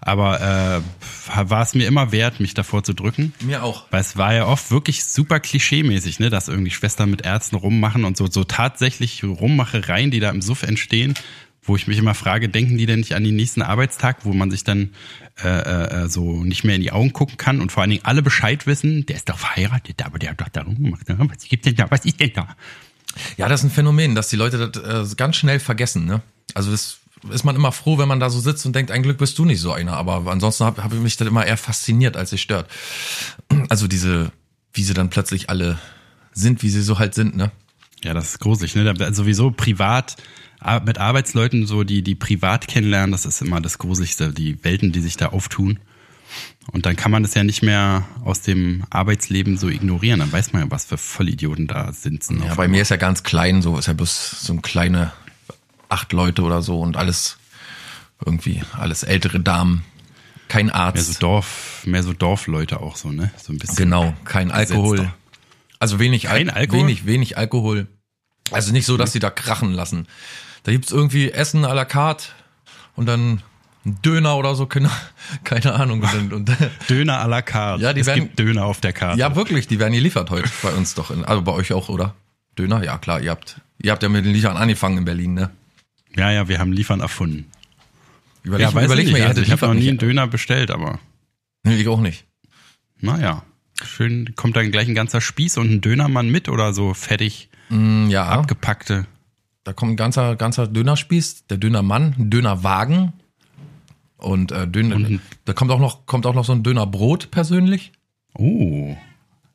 Aber 0.00 0.40
äh, 0.40 1.48
war 1.48 1.62
es 1.62 1.74
mir 1.74 1.86
immer 1.86 2.10
wert, 2.10 2.40
mich 2.40 2.54
davor 2.54 2.82
zu 2.82 2.94
drücken. 2.94 3.32
Mir 3.40 3.62
auch. 3.62 3.86
Weil 3.90 4.00
es 4.00 4.16
war 4.16 4.34
ja 4.34 4.46
oft 4.46 4.72
wirklich 4.72 5.04
super 5.04 5.38
klischeemäßig, 5.38 6.18
ne, 6.18 6.30
dass 6.30 6.48
irgendwie 6.48 6.72
Schwestern 6.72 7.10
mit 7.10 7.22
Ärzten 7.22 7.56
rummachen 7.56 8.04
und 8.04 8.16
so, 8.16 8.28
so 8.28 8.42
tatsächlich 8.42 9.22
Rummachereien, 9.22 10.10
die 10.10 10.20
da 10.20 10.30
im 10.30 10.42
Suff 10.42 10.64
entstehen, 10.64 11.14
wo 11.66 11.76
ich 11.76 11.86
mich 11.86 11.98
immer 11.98 12.14
frage, 12.14 12.48
denken 12.48 12.76
die 12.78 12.86
denn 12.86 13.00
nicht 13.00 13.14
an 13.14 13.24
den 13.24 13.36
nächsten 13.36 13.62
Arbeitstag, 13.62 14.18
wo 14.24 14.32
man 14.32 14.50
sich 14.50 14.64
dann 14.64 14.90
äh, 15.42 15.48
äh, 16.04 16.08
so 16.08 16.44
nicht 16.44 16.62
mehr 16.64 16.76
in 16.76 16.82
die 16.82 16.92
Augen 16.92 17.12
gucken 17.12 17.36
kann 17.38 17.60
und 17.60 17.72
vor 17.72 17.80
allen 17.82 17.90
Dingen 17.90 18.04
alle 18.04 18.22
Bescheid 18.22 18.66
wissen, 18.66 19.06
der 19.06 19.16
ist 19.16 19.28
doch 19.28 19.38
verheiratet, 19.38 20.04
aber 20.04 20.18
der 20.18 20.30
hat 20.32 20.40
doch 20.40 20.48
da 20.48 20.62
rumgemacht. 20.62 21.08
ne? 21.08 21.16
Was 21.18 21.44
gibt 21.48 21.64
denn 21.66 21.74
da? 21.74 21.90
Was 21.90 22.04
ist 22.04 22.20
denn 22.20 22.32
da? 22.34 22.54
Ja, 23.36 23.48
das 23.48 23.60
ist 23.60 23.66
ein 23.66 23.70
Phänomen, 23.70 24.14
dass 24.14 24.28
die 24.28 24.36
Leute 24.36 24.68
das 24.70 25.12
äh, 25.12 25.14
ganz 25.16 25.36
schnell 25.36 25.58
vergessen. 25.60 26.04
Ne? 26.04 26.20
Also 26.54 26.70
das 26.70 26.98
ist 27.30 27.44
man 27.44 27.56
immer 27.56 27.72
froh, 27.72 27.96
wenn 27.96 28.08
man 28.08 28.20
da 28.20 28.28
so 28.28 28.38
sitzt 28.40 28.66
und 28.66 28.76
denkt, 28.76 28.90
ein 28.90 29.02
Glück 29.02 29.16
bist 29.18 29.38
du 29.38 29.44
nicht 29.46 29.60
so 29.60 29.72
einer. 29.72 29.94
Aber 29.94 30.30
ansonsten 30.30 30.64
habe 30.64 30.84
hab 30.84 30.92
ich 30.92 31.00
mich 31.00 31.16
das 31.16 31.26
immer 31.26 31.46
eher 31.46 31.56
fasziniert, 31.56 32.16
als 32.18 32.32
es 32.32 32.40
stört. 32.40 32.68
Also 33.70 33.86
diese, 33.88 34.30
wie 34.74 34.82
sie 34.82 34.92
dann 34.94 35.08
plötzlich 35.10 35.48
alle 35.48 35.78
sind, 36.32 36.62
wie 36.62 36.68
sie 36.68 36.82
so 36.82 36.98
halt 36.98 37.14
sind. 37.14 37.36
Ne? 37.36 37.50
Ja, 38.02 38.12
das 38.12 38.30
ist 38.30 38.40
gruselig, 38.40 38.74
ne? 38.74 38.92
Da- 38.92 39.12
Sowieso 39.14 39.50
privat 39.50 40.16
mit 40.84 40.98
Arbeitsleuten 40.98 41.66
so, 41.66 41.84
die 41.84 42.02
die 42.02 42.14
privat 42.14 42.68
kennenlernen, 42.68 43.12
das 43.12 43.26
ist 43.26 43.42
immer 43.42 43.60
das 43.60 43.78
Gruseligste, 43.78 44.32
die 44.32 44.62
Welten, 44.64 44.92
die 44.92 45.00
sich 45.00 45.16
da 45.16 45.28
auftun. 45.28 45.78
Und 46.72 46.86
dann 46.86 46.96
kann 46.96 47.10
man 47.10 47.22
das 47.22 47.34
ja 47.34 47.44
nicht 47.44 47.62
mehr 47.62 48.04
aus 48.24 48.40
dem 48.40 48.84
Arbeitsleben 48.90 49.58
so 49.58 49.68
ignorieren. 49.68 50.20
Dann 50.20 50.32
weiß 50.32 50.52
man 50.52 50.62
ja, 50.62 50.70
was 50.70 50.86
für 50.86 50.96
Vollidioten 50.96 51.66
da 51.66 51.92
sitzen. 51.92 52.42
Ja, 52.44 52.54
bei 52.54 52.66
mir 52.68 52.82
ist 52.82 52.88
ja 52.88 52.96
ganz 52.96 53.22
klein, 53.22 53.62
so 53.62 53.78
ist 53.78 53.86
ja 53.86 53.92
bloß 53.92 54.42
so 54.42 54.52
ein 54.54 54.62
kleine 54.62 55.12
acht 55.88 56.12
Leute 56.12 56.42
oder 56.42 56.62
so 56.62 56.80
und 56.80 56.96
alles 56.96 57.36
irgendwie 58.24 58.62
alles 58.72 59.02
ältere 59.02 59.40
Damen, 59.40 59.84
kein 60.48 60.66
mehr 60.66 60.74
so 60.74 60.80
Arzt, 60.80 61.22
Dorf, 61.22 61.82
mehr 61.84 62.02
so 62.02 62.12
Dorfleute 62.12 62.80
auch 62.80 62.96
so, 62.96 63.10
ne? 63.12 63.30
So 63.42 63.52
ein 63.52 63.58
bisschen. 63.58 63.76
genau, 63.76 64.14
kein 64.24 64.50
Alkohol, 64.50 64.96
Gesetzter. 64.96 65.16
also 65.78 65.98
wenig, 65.98 66.28
Al 66.30 66.38
Kein 66.38 66.50
Alkohol? 66.50 66.80
wenig, 66.80 67.06
wenig 67.06 67.38
Alkohol. 67.38 67.86
Also 68.50 68.72
nicht 68.72 68.86
so, 68.86 68.96
dass 68.96 69.12
die 69.12 69.18
da 69.20 69.30
krachen 69.30 69.72
lassen. 69.72 70.06
Da 70.64 70.72
gibt's 70.72 70.90
irgendwie 70.92 71.30
Essen 71.30 71.64
à 71.64 71.72
la 71.74 71.84
carte 71.84 72.26
und 72.96 73.06
dann 73.06 73.42
ein 73.86 73.98
Döner 74.02 74.36
oder 74.36 74.54
so, 74.54 74.66
keine, 74.66 74.90
keine 75.44 75.74
Ahnung. 75.74 76.02
Und, 76.02 76.32
und, 76.32 76.50
Döner 76.90 77.22
à 77.22 77.28
la 77.28 77.42
carte. 77.42 77.82
Ja, 77.82 77.92
die 77.92 78.00
es 78.00 78.06
werden- 78.06 78.24
gibt 78.24 78.38
Döner 78.38 78.64
auf 78.64 78.80
der 78.80 78.92
Karte. 78.92 79.18
ja, 79.20 79.36
wirklich, 79.36 79.66
die 79.68 79.78
werden 79.78 79.92
geliefert 79.92 80.30
heute 80.30 80.48
bei 80.62 80.70
uns 80.72 80.94
doch. 80.94 81.10
In, 81.10 81.24
also 81.24 81.42
bei 81.42 81.52
euch 81.52 81.72
auch, 81.72 81.88
oder? 81.88 82.14
Döner? 82.58 82.82
Ja, 82.82 82.98
klar, 82.98 83.20
ihr 83.20 83.30
habt, 83.30 83.60
ihr 83.78 83.92
habt 83.92 84.02
ja 84.02 84.08
mit 84.08 84.24
den 84.24 84.32
Liefern 84.32 84.56
angefangen 84.56 84.98
in 84.98 85.04
Berlin, 85.04 85.34
ne? 85.34 85.50
ja, 86.16 86.30
ja, 86.30 86.48
wir 86.48 86.58
haben 86.60 86.72
Liefern 86.72 87.00
erfunden. 87.00 87.46
Überleg, 88.42 88.68
ja, 88.68 88.74
weiß 88.74 88.84
überleg 88.86 89.06
mal, 89.10 89.18
nicht. 89.18 89.26
Also 89.26 89.40
ich 89.42 89.50
habe 89.50 89.66
noch 89.66 89.74
nie 89.74 89.88
einen. 89.88 89.98
Döner 89.98 90.26
bestellt, 90.28 90.70
aber 90.70 90.98
Nee, 91.64 91.76
ich 91.76 91.88
auch 91.88 92.00
nicht. 92.00 92.24
naja. 93.00 93.42
Schön, 93.84 94.34
kommt 94.36 94.54
dann 94.56 94.70
gleich 94.70 94.86
ein 94.86 94.94
ganzer 94.94 95.20
Spieß 95.20 95.58
und 95.58 95.70
ein 95.70 95.80
Dönermann 95.80 96.30
mit 96.30 96.48
oder 96.48 96.72
so 96.72 96.94
fertig 96.94 97.48
Mm, 97.70 98.08
Ja, 98.10 98.26
abgepackte. 98.28 99.06
Da 99.64 99.72
kommt 99.72 99.92
ein 99.92 99.96
ganzer, 99.96 100.36
ganzer 100.36 100.66
Dönerspieß, 100.66 101.46
der 101.46 101.56
Dönermann, 101.56 102.14
ein 102.18 102.30
Dönerwagen 102.30 103.14
und, 104.18 104.52
äh, 104.52 104.68
Döner, 104.68 104.96
Und 104.96 105.20
da 105.46 105.52
kommt 105.54 105.70
auch 105.70 105.80
noch, 105.80 106.06
kommt 106.06 106.26
auch 106.26 106.34
noch 106.34 106.44
so 106.44 106.52
ein 106.52 106.62
Dönerbrot 106.62 107.30
persönlich. 107.30 107.92
Oh, 108.34 108.96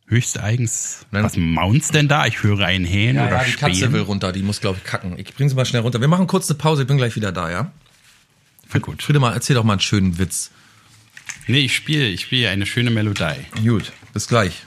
höchst 0.07 0.39
eigens. 0.39 1.05
Was 1.11 1.37
maunst 1.37 1.93
denn 1.93 2.07
da? 2.07 2.25
Ich 2.25 2.43
höre 2.43 2.65
einen 2.65 2.85
Hähn 2.85 3.17
oder 3.17 3.43
die 3.45 3.51
Spähen. 3.51 3.73
Katze 3.73 3.93
will 3.93 4.01
runter, 4.01 4.31
die 4.31 4.41
muss, 4.41 4.61
glaube 4.61 4.79
ich, 4.79 4.83
kacken. 4.83 5.17
Ich 5.17 5.33
bring 5.35 5.47
sie 5.47 5.55
mal 5.55 5.65
schnell 5.65 5.83
runter. 5.83 6.01
Wir 6.01 6.07
machen 6.07 6.27
kurz 6.27 6.49
eine 6.49 6.57
Pause, 6.57 6.81
ich 6.83 6.87
bin 6.87 6.97
gleich 6.97 7.15
wieder 7.15 7.31
da, 7.31 7.51
ja? 7.51 7.71
Gut. 8.81 9.01
Friedemann, 9.01 9.33
erzähl 9.33 9.55
doch 9.55 9.63
mal 9.63 9.73
einen 9.73 9.79
schönen 9.81 10.17
Witz. 10.19 10.51
Nee, 11.47 11.59
ich 11.59 11.75
spiele, 11.75 12.07
ich 12.07 12.21
spiele 12.21 12.49
eine 12.49 12.65
schöne 12.65 12.91
Melodie. 12.91 13.35
Gut, 13.63 13.91
bis 14.13 14.27
gleich. 14.27 14.63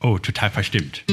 Oh, 0.00 0.18
total 0.18 0.50
verstimmt. 0.50 1.04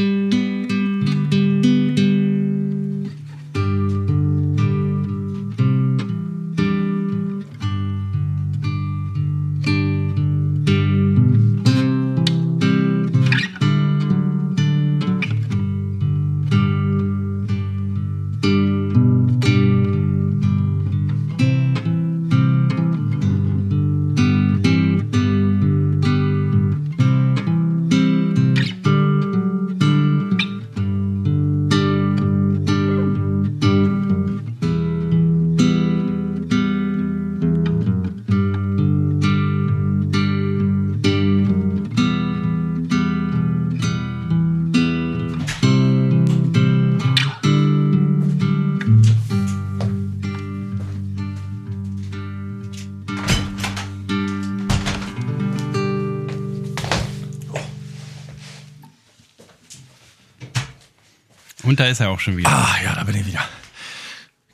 Ist 61.91 61.99
er 61.99 62.09
auch 62.09 62.19
schon 62.19 62.37
wieder. 62.37 62.49
Ah, 62.49 62.75
ja, 62.83 62.95
da 62.95 63.03
bin 63.03 63.15
ich 63.15 63.25
wieder. 63.25 63.43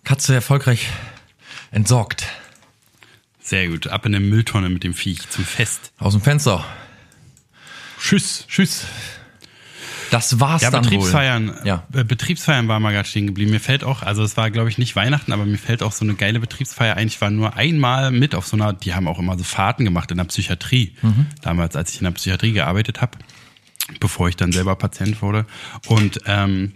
Katze 0.04 0.34
erfolgreich 0.36 0.88
entsorgt. 1.72 2.26
Sehr 3.42 3.68
gut. 3.70 3.88
Ab 3.88 4.06
in 4.06 4.12
der 4.14 4.22
Mülltonne 4.22 4.70
mit 4.70 4.84
dem 4.84 4.94
Viech 4.94 5.30
zum 5.30 5.46
Fest. 5.46 5.92
Aus 6.00 6.14
dem 6.14 6.22
Fenster. 6.22 6.66
Tschüss. 8.00 8.46
Tschüss. 8.48 8.86
Das 10.12 10.40
war's 10.40 10.62
Ja, 10.62 10.72
dann 10.72 10.84
Betriebsfeiern. 10.84 11.50
wohl. 11.50 11.62
Ja. 11.68 11.84
äh, 11.94 12.04
Betriebsfeiern 12.06 12.68
war 12.70 12.80
mal 12.80 12.94
gerade 12.94 13.08
stehen 13.10 13.28
geblieben. 13.28 13.52
Mir 13.52 13.60
fällt 13.60 13.84
auch, 13.84 14.04
also 14.04 14.24
es 14.24 14.38
war 14.38 14.50
glaube 14.52 14.70
ich 14.70 14.78
nicht 14.78 14.96
Weihnachten, 14.96 15.34
aber 15.34 15.46
mir 15.46 15.58
fällt 15.58 15.84
auch 15.84 15.92
so 15.92 16.06
eine 16.06 16.14
geile 16.16 16.40
Betriebsfeier 16.40 16.96
ein. 16.96 17.08
Ich 17.08 17.20
war 17.20 17.30
nur 17.30 17.56
einmal 17.58 18.12
mit 18.12 18.34
auf 18.34 18.48
so 18.48 18.56
einer, 18.56 18.72
die 18.72 18.94
haben 18.94 19.08
auch 19.08 19.20
immer 19.20 19.38
so 19.38 19.44
Fahrten 19.44 19.84
gemacht 19.84 20.10
in 20.12 20.18
der 20.18 20.24
Psychiatrie. 20.26 20.96
Mhm. 21.02 21.28
Damals, 21.42 21.76
als 21.76 21.92
ich 21.94 21.98
in 22.00 22.06
der 22.06 22.12
Psychiatrie 22.12 22.54
gearbeitet 22.54 23.02
habe, 23.02 23.18
bevor 24.00 24.30
ich 24.30 24.38
dann 24.38 24.54
selber 24.54 24.78
Patient 24.78 25.22
wurde. 25.22 25.46
Und 25.88 26.22
ähm, 26.26 26.74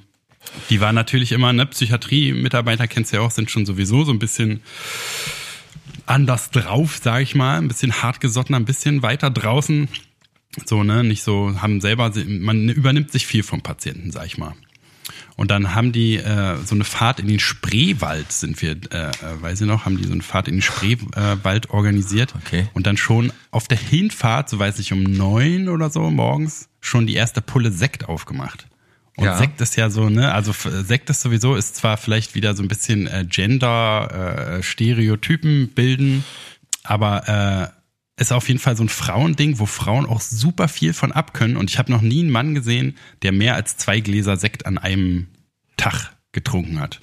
die 0.70 0.82
war 0.82 0.94
natürlich 0.94 1.32
immer, 1.32 1.54
ne, 1.54 1.66
Psychiatrie-Mitarbeiter 1.66 2.88
kennst 2.88 3.12
du 3.12 3.18
ja 3.18 3.24
auch, 3.24 3.32
sind 3.32 3.52
schon 3.52 3.66
sowieso 3.66 4.04
so 4.04 4.12
ein 4.12 4.20
bisschen 4.20 4.62
anders 6.06 6.52
drauf, 6.52 7.00
sage 7.02 7.24
ich 7.24 7.36
mal, 7.36 7.58
ein 7.58 7.68
bisschen 7.68 8.02
hartgesottener, 8.02 8.60
ein 8.60 8.66
bisschen 8.66 9.02
weiter 9.02 9.30
draußen. 9.30 9.88
So, 10.66 10.84
ne, 10.84 11.04
nicht 11.04 11.24
so, 11.24 11.62
haben 11.62 11.80
selber, 11.80 12.12
man 12.28 12.70
übernimmt 12.70 13.12
sich 13.12 13.26
viel 13.26 13.44
vom 13.44 13.62
Patienten, 13.62 14.12
sag 14.12 14.26
ich 14.26 14.38
mal. 14.38 14.54
Und 15.38 15.50
dann 15.50 15.74
haben 15.74 15.92
die 15.92 16.18
äh, 16.18 16.58
so 16.66 16.76
eine 16.76 16.84
Fahrt 16.84 17.20
in 17.20 17.28
den 17.28 17.40
Spreewald, 17.40 18.32
sind 18.32 18.62
wir, 18.62 18.72
äh, 18.72 19.10
äh, 19.10 19.12
weiß 19.42 19.62
ich 19.62 19.68
noch, 19.68 19.86
haben 19.86 19.98
die 19.98 20.06
so 20.06 20.14
eine 20.14 20.22
Fahrt 20.22 20.48
in 20.48 20.56
den 20.56 20.62
Spreewald 20.62 21.70
organisiert. 21.70 22.34
Okay. 22.46 22.68
Und 22.74 22.86
dann 22.86 22.98
schon 22.98 23.32
auf 23.50 23.68
der 23.68 23.78
Hinfahrt, 23.78 24.50
so 24.50 24.60
weiß 24.60 24.80
ich, 24.80 24.92
um 24.92 25.04
neun 25.04 25.70
oder 25.70 25.90
so 25.90 26.10
morgens, 26.12 26.68
schon 26.82 27.08
die 27.08 27.16
erste 27.16 27.42
Pulle 27.42 27.72
Sekt 27.72 28.08
aufgemacht. 28.08 28.68
Und 29.18 29.26
Ja. 29.26 29.38
Sekt 29.38 29.60
ist 29.62 29.76
ja 29.76 29.90
so, 29.90 30.10
ne, 30.10 30.34
also 30.34 30.54
Sekt 30.54 31.10
ist 31.10 31.22
sowieso, 31.22 31.56
ist 31.56 31.76
zwar 31.76 31.98
vielleicht 31.98 32.34
wieder 32.34 32.56
so 32.56 32.64
ein 32.64 32.68
bisschen 32.68 33.08
äh, 33.08 33.26
Gender, 33.28 34.58
äh, 34.60 34.64
Stereotypen 34.64 35.70
bilden, 35.70 36.24
aber 36.84 37.74
äh, 37.78 38.22
ist 38.22 38.32
auf 38.32 38.48
jeden 38.48 38.60
Fall 38.60 38.78
so 38.78 38.84
ein 38.84 38.90
Frauending, 38.90 39.60
wo 39.60 39.66
Frauen 39.66 40.06
auch 40.06 40.22
super 40.22 40.68
viel 40.68 40.94
von 40.94 41.12
abkönnen. 41.12 41.58
Und 41.58 41.70
ich 41.70 41.80
habe 41.80 41.92
noch 41.92 42.02
nie 42.02 42.22
einen 42.22 42.30
Mann 42.30 42.56
gesehen, 42.56 42.96
der 43.24 43.32
mehr 43.32 43.56
als 43.56 43.78
zwei 43.78 44.00
Gläser 44.00 44.38
Sekt 44.38 44.66
an 44.66 44.78
einem 44.78 45.28
Tag 45.76 46.12
getrunken 46.32 46.80
hat. 46.80 47.00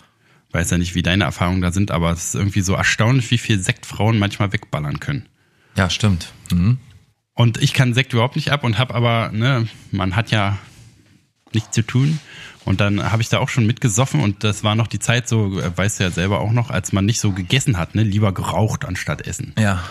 Weiß 0.52 0.70
ja 0.70 0.78
nicht, 0.78 0.94
wie 0.94 1.02
deine 1.02 1.24
Erfahrungen 1.24 1.60
da 1.60 1.72
sind, 1.72 1.90
aber 1.90 2.12
es 2.12 2.26
ist 2.28 2.34
irgendwie 2.36 2.60
so 2.62 2.74
erstaunlich, 2.74 3.30
wie 3.30 3.38
viel 3.38 3.58
Sekt 3.60 3.84
Frauen 3.84 4.18
manchmal 4.18 4.52
wegballern 4.52 5.00
können. 5.00 5.26
Ja, 5.76 5.90
stimmt. 5.90 6.32
Mhm. 6.50 6.78
Und 7.34 7.62
ich 7.62 7.74
kann 7.74 7.94
Sekt 7.94 8.12
überhaupt 8.12 8.36
nicht 8.36 8.50
ab 8.50 8.64
und 8.64 8.78
habe 8.78 8.94
aber, 8.94 9.30
ne, 9.32 9.68
man 9.90 10.16
hat 10.16 10.30
ja 10.30 10.58
nichts 11.54 11.70
zu 11.72 11.82
tun. 11.82 12.20
Und 12.64 12.80
dann 12.80 13.10
habe 13.10 13.22
ich 13.22 13.28
da 13.28 13.38
auch 13.38 13.48
schon 13.48 13.66
mitgesoffen 13.66 14.20
und 14.20 14.44
das 14.44 14.62
war 14.62 14.74
noch 14.74 14.88
die 14.88 14.98
Zeit 14.98 15.28
so, 15.28 15.58
äh, 15.58 15.70
weißt 15.74 16.00
du 16.00 16.04
ja 16.04 16.10
selber 16.10 16.40
auch 16.40 16.52
noch, 16.52 16.70
als 16.70 16.92
man 16.92 17.06
nicht 17.06 17.20
so 17.20 17.32
gegessen 17.32 17.78
hat, 17.78 17.94
ne, 17.94 18.02
lieber 18.02 18.32
geraucht 18.32 18.84
anstatt 18.84 19.26
essen. 19.26 19.54
Ja. 19.58 19.82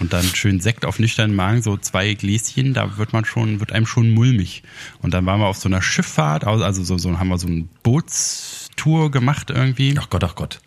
Und 0.00 0.12
dann 0.12 0.24
schön 0.24 0.60
Sekt 0.60 0.84
auf 0.84 0.98
nüchternen 0.98 1.36
Magen, 1.36 1.62
so 1.62 1.76
zwei 1.76 2.14
Gläschen, 2.14 2.74
da 2.74 2.96
wird 2.96 3.12
man 3.12 3.24
schon, 3.24 3.60
wird 3.60 3.70
einem 3.72 3.86
schon 3.86 4.10
mulmig. 4.10 4.64
Und 5.02 5.14
dann 5.14 5.24
waren 5.26 5.40
wir 5.40 5.46
auf 5.46 5.56
so 5.56 5.68
einer 5.68 5.82
Schifffahrt, 5.82 6.44
also 6.44 6.82
so, 6.82 6.98
so 6.98 7.16
haben 7.18 7.28
wir 7.28 7.38
so 7.38 7.46
eine 7.46 7.68
Bootstour 7.84 9.12
gemacht 9.12 9.50
irgendwie. 9.50 9.94
Ach 9.96 10.10
Gott, 10.10 10.24
ach 10.24 10.34
Gott. 10.34 10.58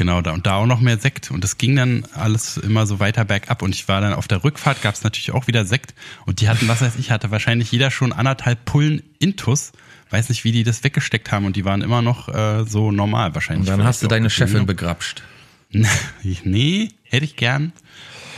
Genau, 0.00 0.22
da 0.22 0.32
und 0.32 0.46
da 0.46 0.54
auch 0.54 0.64
noch 0.64 0.80
mehr 0.80 0.96
Sekt. 0.96 1.30
Und 1.30 1.44
das 1.44 1.58
ging 1.58 1.76
dann 1.76 2.06
alles 2.14 2.56
immer 2.56 2.86
so 2.86 3.00
weiter 3.00 3.26
bergab. 3.26 3.60
Und 3.60 3.74
ich 3.74 3.86
war 3.86 4.00
dann 4.00 4.14
auf 4.14 4.28
der 4.28 4.42
Rückfahrt, 4.42 4.80
gab 4.80 4.94
es 4.94 5.02
natürlich 5.02 5.30
auch 5.32 5.46
wieder 5.46 5.66
Sekt. 5.66 5.92
Und 6.24 6.40
die 6.40 6.48
hatten, 6.48 6.68
was 6.68 6.80
weiß 6.80 6.96
ich, 6.96 7.10
hatte 7.10 7.30
wahrscheinlich 7.30 7.70
jeder 7.70 7.90
schon 7.90 8.14
anderthalb 8.14 8.64
Pullen 8.64 9.02
Intus. 9.18 9.72
Weiß 10.08 10.30
nicht, 10.30 10.42
wie 10.42 10.52
die 10.52 10.64
das 10.64 10.82
weggesteckt 10.84 11.30
haben. 11.32 11.44
Und 11.44 11.54
die 11.54 11.66
waren 11.66 11.82
immer 11.82 12.00
noch 12.00 12.30
äh, 12.30 12.64
so 12.64 12.90
normal 12.90 13.34
wahrscheinlich. 13.34 13.68
Und 13.68 13.76
dann 13.76 13.86
hast 13.86 14.02
du 14.02 14.06
deine 14.06 14.30
Chefin 14.30 14.64
begrapscht. 14.64 15.22
nee, 16.44 16.88
hätte 17.02 17.26
ich 17.26 17.36
gern. 17.36 17.74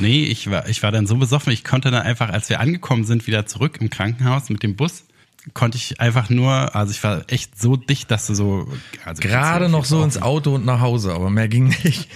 Nee, 0.00 0.24
ich 0.24 0.50
war, 0.50 0.68
ich 0.68 0.82
war 0.82 0.90
dann 0.90 1.06
so 1.06 1.14
besoffen, 1.14 1.52
ich 1.52 1.62
konnte 1.62 1.92
dann 1.92 2.02
einfach, 2.02 2.30
als 2.30 2.48
wir 2.48 2.58
angekommen 2.58 3.04
sind, 3.04 3.28
wieder 3.28 3.46
zurück 3.46 3.78
im 3.80 3.88
Krankenhaus 3.88 4.48
mit 4.48 4.64
dem 4.64 4.74
Bus, 4.74 5.04
konnte 5.54 5.76
ich 5.76 6.00
einfach 6.00 6.30
nur, 6.30 6.74
also 6.74 6.92
ich 6.92 7.02
war 7.02 7.24
echt 7.28 7.60
so 7.60 7.76
dicht, 7.76 8.10
dass 8.10 8.26
du 8.26 8.34
so. 8.34 8.68
Also 9.04 9.22
Gerade 9.22 9.68
noch 9.68 9.84
so 9.84 10.02
ins 10.02 10.20
Auto 10.20 10.54
und 10.54 10.64
nach 10.64 10.80
Hause, 10.80 11.12
aber 11.12 11.30
mehr 11.30 11.48
ging 11.48 11.74
nicht. 11.84 12.08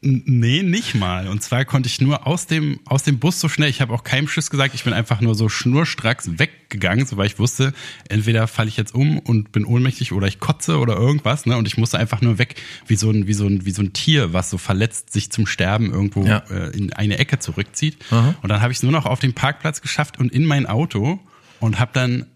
Nee, 0.00 0.62
nicht 0.62 0.94
mal. 0.94 1.26
Und 1.26 1.42
zwar 1.42 1.64
konnte 1.64 1.88
ich 1.88 2.00
nur 2.00 2.24
aus 2.24 2.46
dem, 2.46 2.78
aus 2.84 3.02
dem 3.02 3.18
Bus 3.18 3.40
so 3.40 3.48
schnell, 3.48 3.68
ich 3.68 3.80
habe 3.80 3.92
auch 3.92 4.04
keinem 4.04 4.28
Schiss 4.28 4.48
gesagt, 4.48 4.76
ich 4.76 4.84
bin 4.84 4.92
einfach 4.92 5.20
nur 5.20 5.34
so 5.34 5.48
schnurstracks 5.48 6.38
weggegangen, 6.38 7.04
so 7.04 7.16
weil 7.16 7.26
ich 7.26 7.40
wusste, 7.40 7.72
entweder 8.08 8.46
falle 8.46 8.68
ich 8.68 8.76
jetzt 8.76 8.94
um 8.94 9.18
und 9.18 9.50
bin 9.50 9.64
ohnmächtig 9.64 10.12
oder 10.12 10.28
ich 10.28 10.38
kotze 10.38 10.78
oder 10.78 10.94
irgendwas, 10.96 11.46
ne? 11.46 11.56
Und 11.56 11.66
ich 11.66 11.78
musste 11.78 11.98
einfach 11.98 12.20
nur 12.20 12.38
weg, 12.38 12.54
wie 12.86 12.94
so 12.94 13.10
ein, 13.10 13.26
wie 13.26 13.34
so 13.34 13.46
ein, 13.46 13.66
wie 13.66 13.72
so 13.72 13.82
ein 13.82 13.92
Tier, 13.92 14.32
was 14.32 14.50
so 14.50 14.58
verletzt 14.58 15.12
sich 15.12 15.32
zum 15.32 15.46
Sterben 15.48 15.92
irgendwo 15.92 16.24
Ja. 16.24 16.44
äh, 16.48 16.70
in 16.76 16.92
eine 16.92 17.18
Ecke 17.18 17.40
zurückzieht. 17.40 17.96
Aha. 18.12 18.36
Und 18.40 18.48
dann 18.50 18.60
habe 18.62 18.70
ich 18.70 18.78
es 18.78 18.82
nur 18.84 18.92
noch 18.92 19.06
auf 19.06 19.18
den 19.18 19.32
Parkplatz 19.34 19.80
geschafft 19.82 20.16
und 20.20 20.32
in 20.32 20.44
mein 20.44 20.66
Auto 20.66 21.18
und 21.58 21.80
habe 21.80 21.90
dann 21.92 22.26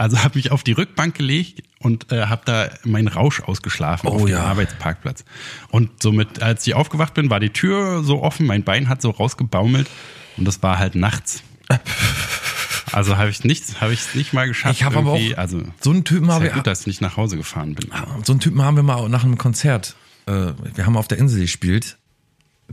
also 0.00 0.24
habe 0.24 0.38
mich 0.38 0.50
auf 0.50 0.64
die 0.64 0.72
Rückbank 0.72 1.14
gelegt 1.14 1.62
und 1.78 2.10
äh, 2.10 2.24
habe 2.24 2.40
da 2.46 2.70
meinen 2.84 3.06
Rausch 3.06 3.40
ausgeschlafen 3.40 4.08
Oh 4.08 4.12
auf 4.12 4.24
dem 4.24 4.28
ja. 4.28 4.44
Arbeitsparkplatz. 4.44 5.26
Und 5.70 6.02
somit, 6.02 6.42
als 6.42 6.66
ich 6.66 6.74
aufgewacht 6.74 7.12
bin, 7.12 7.28
war 7.28 7.38
die 7.38 7.50
Tür 7.50 8.02
so 8.02 8.22
offen, 8.22 8.46
mein 8.46 8.64
Bein 8.64 8.88
hat 8.88 9.02
so 9.02 9.10
rausgebaumelt 9.10 9.88
und 10.38 10.46
das 10.46 10.62
war 10.62 10.78
halt 10.78 10.94
nachts. 10.94 11.42
Also 12.92 13.16
habe 13.16 13.30
ich 13.30 13.44
nichts, 13.44 13.80
habe 13.80 13.92
ich 13.92 14.16
nicht 14.16 14.32
mal 14.32 14.48
geschafft. 14.48 14.74
Ich 14.74 14.82
habe 14.82 14.98
aber 14.98 15.12
auch 15.12 15.36
also 15.36 15.62
so 15.80 15.90
einen 15.90 16.02
Typen 16.02 16.32
habe 16.32 16.46
ja 16.46 16.50
ich, 16.50 16.56
gut, 16.56 16.66
dass 16.66 16.80
ich 16.80 16.86
nicht 16.88 17.00
nach 17.00 17.16
Hause 17.16 17.36
gefahren 17.36 17.76
bin. 17.76 17.88
so 18.24 18.32
einen 18.32 18.40
Typen 18.40 18.62
haben 18.62 18.74
wir 18.74 18.82
mal 18.82 19.08
nach 19.08 19.22
einem 19.22 19.38
Konzert. 19.38 19.94
Äh, 20.26 20.54
wir 20.74 20.86
haben 20.86 20.96
auf 20.96 21.06
der 21.06 21.18
Insel 21.18 21.42
gespielt, 21.42 21.98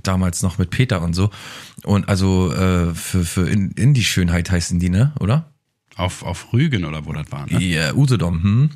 damals 0.01 0.41
noch 0.41 0.57
mit 0.57 0.71
Peter 0.71 1.03
und 1.03 1.13
so. 1.13 1.29
Und 1.83 2.09
also 2.09 2.51
äh, 2.51 2.95
für 2.95 3.25
für 3.25 3.47
in, 3.47 3.73
Indie-Schönheit 3.73 4.49
heißen 4.49 4.79
die, 4.79 4.89
ne? 4.89 5.13
Oder? 5.19 5.51
Auf, 5.97 6.23
auf 6.23 6.53
Rügen 6.53 6.85
oder 6.85 7.05
wo 7.05 7.13
das 7.13 7.31
war, 7.31 7.45
ne? 7.47 7.59
Ja, 7.59 7.93
Usedom, 7.93 8.43
hm? 8.43 8.69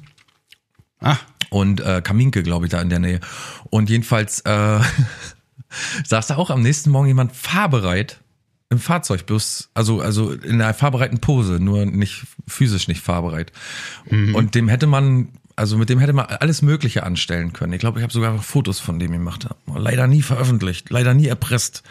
Ah, 1.00 1.18
und 1.50 1.82
äh, 1.82 2.01
Kaminke, 2.01 2.44
glaube 2.44 2.66
ich, 2.66 2.72
da 2.72 2.82
in 2.82 2.90
der 2.90 3.00
Nähe. 3.00 3.20
Und 3.70 3.90
jedenfalls 3.90 4.40
äh, 4.42 4.80
saß 6.06 6.28
da 6.28 6.36
auch 6.38 6.50
am 6.50 6.62
nächsten 6.62 6.90
Morgen 6.90 7.08
jemand 7.08 7.36
fahrbereit 7.36 8.22
im 8.70 8.80
Fahrzeug, 8.80 9.25
bloß, 9.25 9.70
also, 9.74 10.00
also 10.00 10.32
in 10.32 10.62
einer 10.62 10.74
fahrbereiten 10.74 11.20
Pose, 11.20 11.60
nur 11.60 11.86
nicht 11.86 12.25
physisch 12.48 12.88
nicht 12.88 13.01
fahrbereit. 13.01 13.51
Und 14.34 14.56
dem 14.56 14.70
hätte 14.70 14.88
man, 14.88 15.28
also 15.58 15.78
mit 15.78 15.90
dem 15.90 16.00
hätte 16.00 16.13
man 16.13 16.28
alles 16.28 16.62
Mögliche 16.62 17.04
anstellen 17.04 17.51
können. 17.51 17.74
Ich 17.74 17.80
glaube, 17.80 18.00
ich 18.00 18.04
habe 18.04 18.13
sogar 18.13 18.34
noch 18.34 18.44
Fotos 18.44 18.80
von 18.80 18.98
dem 18.98 19.12
gemacht. 19.12 19.50
Leider 19.75 20.08
nie 20.08 20.22
veröffentlicht, 20.22 20.90
leider 20.90 21.13
nie 21.13 21.28
erpresst. 21.28 21.84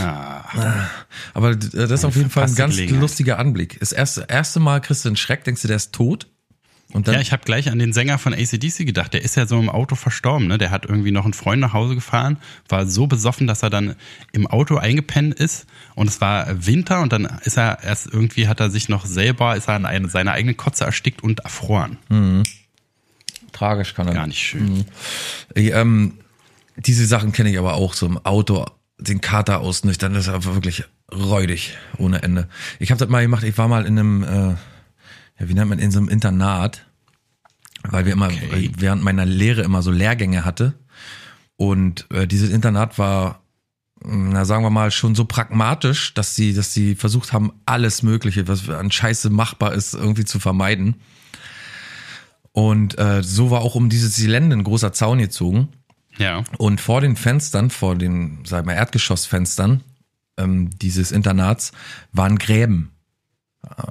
Ah, 0.00 0.88
Aber 1.34 1.50
äh, 1.50 1.56
das 1.56 1.90
ist 1.90 2.04
auf 2.04 2.16
jeden 2.16 2.30
Fall 2.30 2.44
ein 2.44 2.54
ganz 2.54 2.78
lustiger 2.78 3.38
Anblick. 3.38 3.78
Das 3.80 3.92
erste, 3.92 4.26
erste 4.28 4.60
Mal 4.60 4.80
kriegst 4.80 5.04
du 5.04 5.08
einen 5.08 5.16
Schreck, 5.16 5.44
denkst 5.44 5.62
du, 5.62 5.68
der 5.68 5.76
ist 5.76 5.92
tot. 5.92 6.26
Und 6.94 7.06
dann, 7.06 7.16
ja, 7.16 7.20
ich 7.20 7.32
habe 7.32 7.44
gleich 7.44 7.70
an 7.70 7.78
den 7.78 7.92
Sänger 7.92 8.16
von 8.16 8.32
ACDC 8.32 8.86
gedacht. 8.86 9.12
Der 9.12 9.22
ist 9.22 9.36
ja 9.36 9.46
so 9.46 9.58
im 9.58 9.68
Auto 9.68 9.94
verstorben. 9.94 10.46
Ne? 10.46 10.56
Der 10.56 10.70
hat 10.70 10.86
irgendwie 10.86 11.10
noch 11.10 11.24
einen 11.24 11.34
Freund 11.34 11.60
nach 11.60 11.74
Hause 11.74 11.94
gefahren, 11.94 12.38
war 12.68 12.86
so 12.86 13.06
besoffen, 13.06 13.46
dass 13.46 13.62
er 13.62 13.68
dann 13.68 13.94
im 14.32 14.46
Auto 14.46 14.78
eingepennt 14.78 15.34
ist. 15.34 15.66
Und 15.94 16.08
es 16.08 16.22
war 16.22 16.66
Winter 16.66 17.02
und 17.02 17.12
dann 17.12 17.26
ist 17.44 17.58
er 17.58 17.84
erst 17.84 18.06
irgendwie, 18.06 18.48
hat 18.48 18.60
er 18.60 18.70
sich 18.70 18.88
noch 18.88 19.04
selber, 19.04 19.54
ist 19.54 19.68
er 19.68 19.74
an 19.74 19.84
eine, 19.84 20.08
seine 20.08 20.32
eigene 20.32 20.54
Kotze 20.54 20.84
erstickt 20.84 21.22
und 21.22 21.40
erfroren. 21.40 21.98
tragisch 23.52 23.94
kann 23.94 24.08
er. 24.08 24.14
Gar 24.14 24.26
nicht 24.28 24.40
schön. 24.40 24.86
Ich, 25.54 25.72
ähm, 25.72 26.14
diese 26.76 27.06
Sachen 27.06 27.32
kenne 27.32 27.50
ich 27.50 27.58
aber 27.58 27.74
auch 27.74 27.92
so 27.92 28.06
im 28.06 28.18
Auto, 28.24 28.64
den 28.98 29.20
Kater 29.20 29.60
ausnüchtern, 29.60 30.14
das 30.14 30.26
ist 30.26 30.34
einfach 30.34 30.54
wirklich 30.54 30.84
räudig 31.12 31.76
ohne 31.98 32.22
Ende. 32.22 32.48
Ich 32.78 32.90
habe 32.90 32.98
das 32.98 33.08
mal 33.08 33.22
gemacht, 33.22 33.44
ich 33.44 33.56
war 33.56 33.68
mal 33.68 33.86
in 33.86 33.98
einem, 33.98 34.22
äh, 34.22 34.56
ja, 35.38 35.48
wie 35.48 35.54
nennt 35.54 35.70
man, 35.70 35.78
in 35.78 35.90
so 35.90 35.98
einem 35.98 36.08
Internat, 36.08 36.86
weil 37.84 38.04
wir 38.06 38.12
immer 38.12 38.26
Okay. 38.26 38.70
während 38.76 39.02
meiner 39.02 39.24
Lehre 39.24 39.62
immer 39.62 39.82
so 39.82 39.90
Lehrgänge 39.90 40.44
hatte. 40.44 40.74
Und 41.56 42.06
äh, 42.12 42.26
dieses 42.26 42.50
Internat 42.50 42.98
war, 42.98 43.42
na 44.04 44.44
sagen 44.44 44.64
wir 44.64 44.70
mal, 44.70 44.90
schon 44.90 45.14
so 45.14 45.24
pragmatisch, 45.24 46.14
dass 46.14 46.34
sie, 46.34 46.54
dass 46.54 46.72
sie 46.72 46.94
versucht 46.94 47.32
haben, 47.32 47.52
alles 47.66 48.02
Mögliche, 48.02 48.46
was 48.46 48.68
an 48.68 48.90
Scheiße 48.90 49.30
machbar 49.30 49.74
ist, 49.74 49.94
irgendwie 49.94 50.24
zu 50.24 50.38
vermeiden. 50.38 50.96
Und 52.52 52.98
äh, 52.98 53.22
so 53.22 53.50
war 53.50 53.60
auch 53.60 53.74
um 53.74 53.88
dieses 53.88 54.16
Gelände 54.16 54.56
ein 54.56 54.64
großer 54.64 54.92
Zaun 54.92 55.18
gezogen. 55.18 55.68
Ja. 56.18 56.44
Und 56.58 56.80
vor 56.80 57.00
den 57.00 57.16
Fenstern, 57.16 57.70
vor 57.70 57.94
den, 57.94 58.40
sag 58.44 58.66
mal, 58.66 58.74
Erdgeschossfenstern 58.74 59.82
ähm, 60.38 60.70
dieses 60.78 61.12
Internats 61.12 61.72
waren 62.12 62.38
Gräben. 62.38 62.92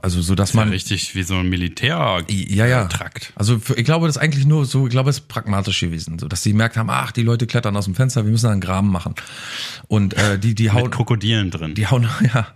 Also 0.02 0.22
so, 0.22 0.36
dass 0.36 0.50
Ist 0.50 0.56
ja 0.56 0.62
man 0.62 0.70
richtig 0.70 1.16
wie 1.16 1.24
so 1.24 1.36
ein 1.36 1.50
Militär 1.50 2.24
ja, 2.30 2.66
ja. 2.66 2.86
Trakt. 2.86 3.34
Also 3.36 3.60
für, 3.60 3.76
ich 3.76 3.86
glaube, 3.86 4.08
das 4.08 4.16
ist 4.18 4.22
eigentlich 4.22 4.46
nur 4.46 4.66
so, 4.66 4.88
ich 4.88 4.92
glaube, 4.92 5.10
es 5.10 5.20
ist 5.20 5.28
pragmatisch 5.28 5.80
gewesen, 5.80 6.20
so 6.20 6.28
dass 6.28 6.44
sie 6.44 6.52
gemerkt 6.52 6.78
haben, 6.78 6.90
ach, 6.90 7.12
die 7.12 7.24
Leute 7.24 7.48
klettern 7.48 7.76
aus 7.78 7.86
dem 7.86 7.96
Fenster, 7.96 8.26
wir 8.26 8.32
müssen 8.32 8.50
einen 8.50 8.62
Graben 8.62 8.90
machen. 8.90 9.16
Und 9.88 10.14
äh, 10.16 10.40
die 10.40 10.56
die 10.56 10.72
hauen 10.72 10.84
Mit 10.84 10.92
Krokodilen 10.92 11.52
drin. 11.52 11.76
die 11.76 11.88
hauen 11.88 12.08
ja, 12.34 12.48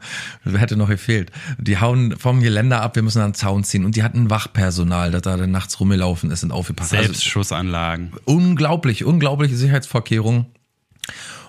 hätte 0.46 0.78
noch 0.78 0.90
gefehlt. 0.90 1.32
Die 1.58 1.80
hauen 1.80 2.16
vom 2.18 2.42
Geländer 2.42 2.82
ab, 2.82 2.96
wir 2.96 3.04
müssen 3.04 3.22
einen 3.22 3.34
Zaun 3.34 3.64
ziehen 3.64 3.86
und 3.86 3.96
die 3.96 4.04
hatten 4.04 4.30
Wachpersonal, 4.30 5.12
das 5.12 5.22
da 5.22 5.38
dann 5.38 5.52
nachts 5.52 5.80
rumgelaufen 5.80 6.32
ist 6.32 6.44
und 6.44 6.52
aufgepasst. 6.52 6.94
Also, 6.94 7.06
Selbstschussanlagen. 7.06 8.14
unglaublich, 8.26 9.06
unglaubliche 9.06 9.56
Sicherheitsvorkehrungen. 9.56 10.48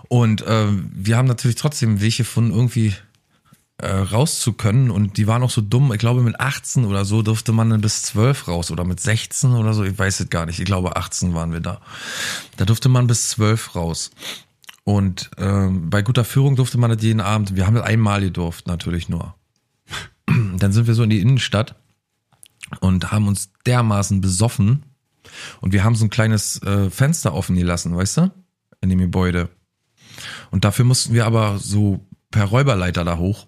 Und 0.09 0.43
äh, 0.43 0.67
wir 0.93 1.17
haben 1.17 1.27
natürlich 1.27 1.57
trotzdem 1.57 2.01
Wege 2.01 2.19
gefunden, 2.19 2.51
irgendwie 2.51 2.93
äh, 3.83 3.91
raus 3.91 4.41
zu 4.41 4.53
können. 4.53 4.91
Und 4.91 5.17
die 5.17 5.27
waren 5.27 5.43
auch 5.43 5.51
so 5.51 5.61
dumm. 5.61 5.93
Ich 5.93 5.99
glaube, 5.99 6.23
mit 6.23 6.41
18 6.41 6.85
oder 6.85 7.05
so 7.05 7.23
durfte 7.23 7.53
man 7.53 7.71
dann 7.71 7.81
bis 7.81 8.03
12 8.03 8.49
raus 8.49 8.71
oder 8.71 8.85
mit 8.85 9.01
16 9.01 9.53
oder 9.53 9.75
so. 9.75 9.85
Ich 9.85 9.99
weiß 9.99 10.21
es 10.21 10.31
gar 10.31 10.47
nicht. 10.47 10.61
Ich 10.61 10.65
glaube, 10.65 10.97
18 10.97 11.35
waren 11.35 11.53
wir 11.53 11.61
da. 11.61 11.81
Da 12.57 12.65
durfte 12.65 12.89
man 12.89 13.07
bis 13.07 13.31
12 13.31 13.75
raus. 13.75 14.11
Und 14.85 15.31
ähm, 15.37 15.91
bei 15.91 16.03
guter 16.03 16.25
Führung 16.25 16.57
durfte 16.57 16.79
man 16.79 16.91
das 16.91 17.03
jeden 17.03 17.21
Abend. 17.21 17.55
Wir 17.57 17.67
haben 17.67 17.75
das 17.75 17.85
einmal 17.85 18.21
gedurft, 18.21 18.67
natürlich 18.67 19.09
nur. 19.09 19.35
Dann 20.27 20.73
sind 20.73 20.87
wir 20.87 20.95
so 20.95 21.03
in 21.03 21.11
die 21.11 21.21
Innenstadt 21.21 21.75
und 22.81 23.13
haben 23.13 23.29
uns 23.29 23.51
dermaßen 23.67 24.21
besoffen. 24.21 24.85
Und 25.61 25.73
wir 25.73 25.85
haben 25.85 25.95
so 25.95 26.05
ein 26.05 26.11
kleines 26.11 26.63
äh, 26.63 26.91
Fenster 26.91 27.35
offen 27.35 27.57
gelassen, 27.57 27.97
weißt 27.97 28.19
du? 28.19 28.31
In 28.81 28.91
dem 28.91 28.99
Gebäude. 28.99 29.49
Und 30.51 30.65
dafür 30.65 30.85
mussten 30.85 31.15
wir 31.15 31.27
aber 31.27 31.59
so 31.59 32.07
per 32.31 32.47
Räuberleiter 32.47 33.05
da 33.05 33.19
hoch, 33.19 33.47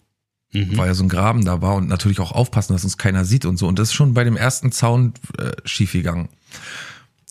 weil 0.54 0.86
ja 0.86 0.94
so 0.94 1.04
ein 1.04 1.08
Graben 1.08 1.44
da 1.44 1.60
war 1.60 1.74
und 1.74 1.88
natürlich 1.88 2.20
auch 2.20 2.32
aufpassen, 2.32 2.72
dass 2.72 2.84
uns 2.84 2.96
keiner 2.96 3.24
sieht 3.24 3.44
und 3.44 3.56
so. 3.56 3.66
Und 3.66 3.78
das 3.78 3.88
ist 3.88 3.94
schon 3.94 4.14
bei 4.14 4.24
dem 4.24 4.36
ersten 4.36 4.72
Zaun 4.72 5.14
äh, 5.38 5.52
schief 5.64 5.92
gegangen. 5.92 6.28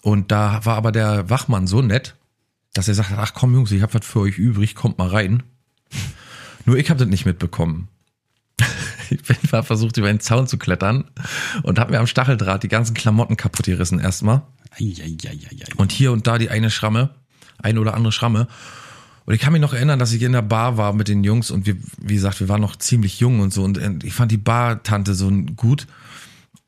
Und 0.01 0.31
da 0.31 0.65
war 0.65 0.75
aber 0.75 0.91
der 0.91 1.29
Wachmann 1.29 1.65
so 1.65 1.81
nett, 1.81 2.15
dass 2.73 2.87
er 2.87 2.93
sagte, 2.93 3.17
ach 3.17 3.33
komm 3.33 3.53
Jungs, 3.53 3.71
ich 3.71 3.81
hab 3.81 3.93
was 3.93 4.05
für 4.05 4.19
euch 4.19 4.37
übrig, 4.37 4.75
kommt 4.75 4.97
mal 4.97 5.07
rein. 5.07 5.43
Nur 6.65 6.77
ich 6.77 6.89
habe 6.89 6.99
das 6.99 7.07
nicht 7.07 7.25
mitbekommen. 7.25 7.87
Ich 9.09 9.21
bin 9.21 9.35
war 9.51 9.61
versucht, 9.61 9.97
über 9.97 10.07
den 10.07 10.21
Zaun 10.21 10.47
zu 10.47 10.57
klettern 10.57 11.03
und 11.61 11.77
habe 11.77 11.91
mir 11.91 11.99
am 11.99 12.07
Stacheldraht 12.07 12.63
die 12.63 12.67
ganzen 12.69 12.95
Klamotten 12.95 13.37
kaputt 13.37 13.65
gerissen 13.65 13.99
erstmal. 13.99 14.41
Und 15.75 15.91
hier 15.91 16.11
und 16.11 16.25
da 16.25 16.39
die 16.39 16.49
eine 16.49 16.71
Schramme, 16.71 17.09
eine 17.59 17.79
oder 17.79 17.93
andere 17.93 18.11
Schramme. 18.11 18.47
Und 19.25 19.33
ich 19.33 19.39
kann 19.39 19.53
mich 19.53 19.61
noch 19.61 19.73
erinnern, 19.73 19.99
dass 19.99 20.11
ich 20.11 20.21
in 20.21 20.33
der 20.33 20.41
Bar 20.41 20.77
war 20.77 20.93
mit 20.93 21.07
den 21.07 21.23
Jungs 21.23 21.49
und 21.49 21.65
wir, 21.65 21.77
wie 21.97 22.15
gesagt, 22.15 22.39
wir 22.39 22.49
waren 22.49 22.61
noch 22.61 22.75
ziemlich 22.75 23.19
jung 23.19 23.39
und 23.39 23.53
so. 23.53 23.63
Und 23.63 23.77
äh, 23.77 23.93
ich 24.03 24.13
fand 24.13 24.31
die 24.31 24.37
Bar-Tante 24.37 25.13
so 25.13 25.31
gut 25.55 25.87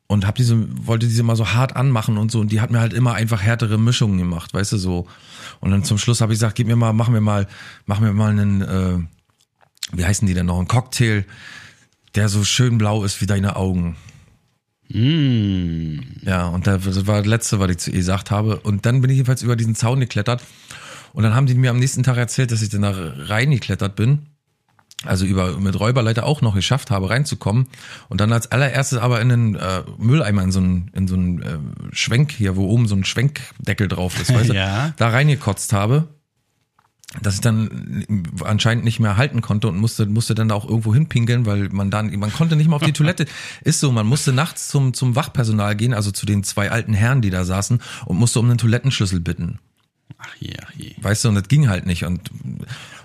und 0.06 0.26
hab 0.26 0.36
diese, 0.36 0.86
wollte 0.86 1.06
diese 1.06 1.22
mal 1.22 1.36
so 1.36 1.48
hart 1.48 1.76
anmachen 1.76 2.16
und 2.16 2.30
so. 2.30 2.40
Und 2.40 2.52
die 2.52 2.60
hat 2.60 2.70
mir 2.70 2.80
halt 2.80 2.92
immer 2.92 3.14
einfach 3.14 3.42
härtere 3.42 3.78
Mischungen 3.78 4.18
gemacht, 4.18 4.54
weißt 4.54 4.72
du, 4.72 4.78
so. 4.78 5.06
Und 5.60 5.70
dann 5.70 5.84
zum 5.84 5.98
Schluss 5.98 6.20
habe 6.20 6.32
ich 6.32 6.38
gesagt, 6.38 6.54
gib 6.54 6.66
mir 6.66 6.76
mal, 6.76 6.92
machen 6.92 7.12
wir 7.12 7.20
mal, 7.20 7.46
machen 7.84 8.04
wir 8.04 8.12
mal 8.12 8.30
einen, 8.30 8.62
äh, 8.62 8.98
wie 9.92 10.04
heißen 10.04 10.26
die 10.26 10.34
denn 10.34 10.46
noch, 10.46 10.58
einen 10.58 10.68
Cocktail, 10.68 11.24
der 12.14 12.28
so 12.28 12.44
schön 12.44 12.78
blau 12.78 13.04
ist 13.04 13.20
wie 13.20 13.26
deine 13.26 13.56
Augen. 13.56 13.96
Mm. 14.88 15.98
Ja, 16.22 16.46
und 16.46 16.66
das 16.66 17.06
war 17.06 17.18
das 17.18 17.26
Letzte, 17.26 17.58
was 17.58 17.70
ich 17.70 17.78
zu 17.78 17.90
ihr 17.90 17.98
gesagt 17.98 18.30
habe. 18.30 18.60
Und 18.60 18.86
dann 18.86 19.00
bin 19.00 19.10
ich 19.10 19.16
jedenfalls 19.16 19.42
über 19.42 19.56
diesen 19.56 19.74
Zaun 19.74 20.00
geklettert. 20.00 20.42
Und 21.12 21.22
dann 21.22 21.34
haben 21.34 21.46
die 21.46 21.54
mir 21.54 21.70
am 21.70 21.78
nächsten 21.78 22.02
Tag 22.02 22.16
erzählt, 22.16 22.50
dass 22.52 22.62
ich 22.62 22.68
dann 22.68 22.82
da 22.82 22.92
reingeklettert 22.94 23.96
bin. 23.96 24.26
Also 25.04 25.26
über 25.26 25.58
mit 25.58 25.78
Räuberleiter 25.78 26.24
auch 26.24 26.40
noch 26.40 26.54
geschafft 26.54 26.90
habe, 26.90 27.10
reinzukommen. 27.10 27.66
Und 28.08 28.20
dann 28.20 28.32
als 28.32 28.50
allererstes 28.50 28.98
aber 28.98 29.20
in 29.20 29.28
den 29.28 29.54
äh, 29.54 29.82
Mülleimer, 29.98 30.42
in 30.42 30.50
so 30.52 30.58
einen, 30.58 30.90
in 30.94 31.06
so 31.06 31.14
einen 31.14 31.42
äh, 31.42 31.58
Schwenk 31.92 32.32
hier, 32.32 32.56
wo 32.56 32.66
oben 32.66 32.88
so 32.88 32.96
ein 32.96 33.04
Schwenkdeckel 33.04 33.88
drauf 33.88 34.18
ist, 34.20 34.32
weißt 34.34 34.48
du, 34.48 34.54
Ja. 34.56 34.94
da 34.96 35.08
reingekotzt 35.08 35.72
habe. 35.72 36.08
Dass 37.22 37.36
ich 37.36 37.40
dann 37.40 38.04
anscheinend 38.42 38.84
nicht 38.84 38.98
mehr 38.98 39.16
halten 39.16 39.40
konnte 39.40 39.68
und 39.68 39.78
musste, 39.78 40.06
musste 40.06 40.34
dann 40.34 40.48
da 40.48 40.54
auch 40.56 40.68
irgendwo 40.68 40.92
hinpinkeln, 40.92 41.46
weil 41.46 41.68
man 41.70 41.90
dann, 41.90 42.10
man 42.18 42.32
konnte 42.32 42.56
nicht 42.56 42.66
mehr 42.66 42.76
auf 42.76 42.82
die 42.82 42.92
Toilette. 42.94 43.26
Ist 43.62 43.80
so, 43.80 43.92
man 43.92 44.06
musste 44.06 44.32
nachts 44.32 44.68
zum, 44.68 44.92
zum 44.92 45.14
Wachpersonal 45.14 45.76
gehen, 45.76 45.94
also 45.94 46.10
zu 46.10 46.26
den 46.26 46.42
zwei 46.42 46.70
alten 46.70 46.94
Herren, 46.94 47.22
die 47.22 47.30
da 47.30 47.44
saßen, 47.44 47.80
und 48.06 48.18
musste 48.18 48.40
um 48.40 48.46
einen 48.46 48.58
Toilettenschlüssel 48.58 49.20
bitten. 49.20 49.60
Ach 50.18 50.34
je, 50.38 50.54
ach 50.64 50.72
je. 50.76 50.94
Weißt 51.00 51.24
du, 51.24 51.28
und 51.28 51.34
das 51.34 51.48
ging 51.48 51.68
halt 51.68 51.86
nicht. 51.86 52.04
Und, 52.04 52.30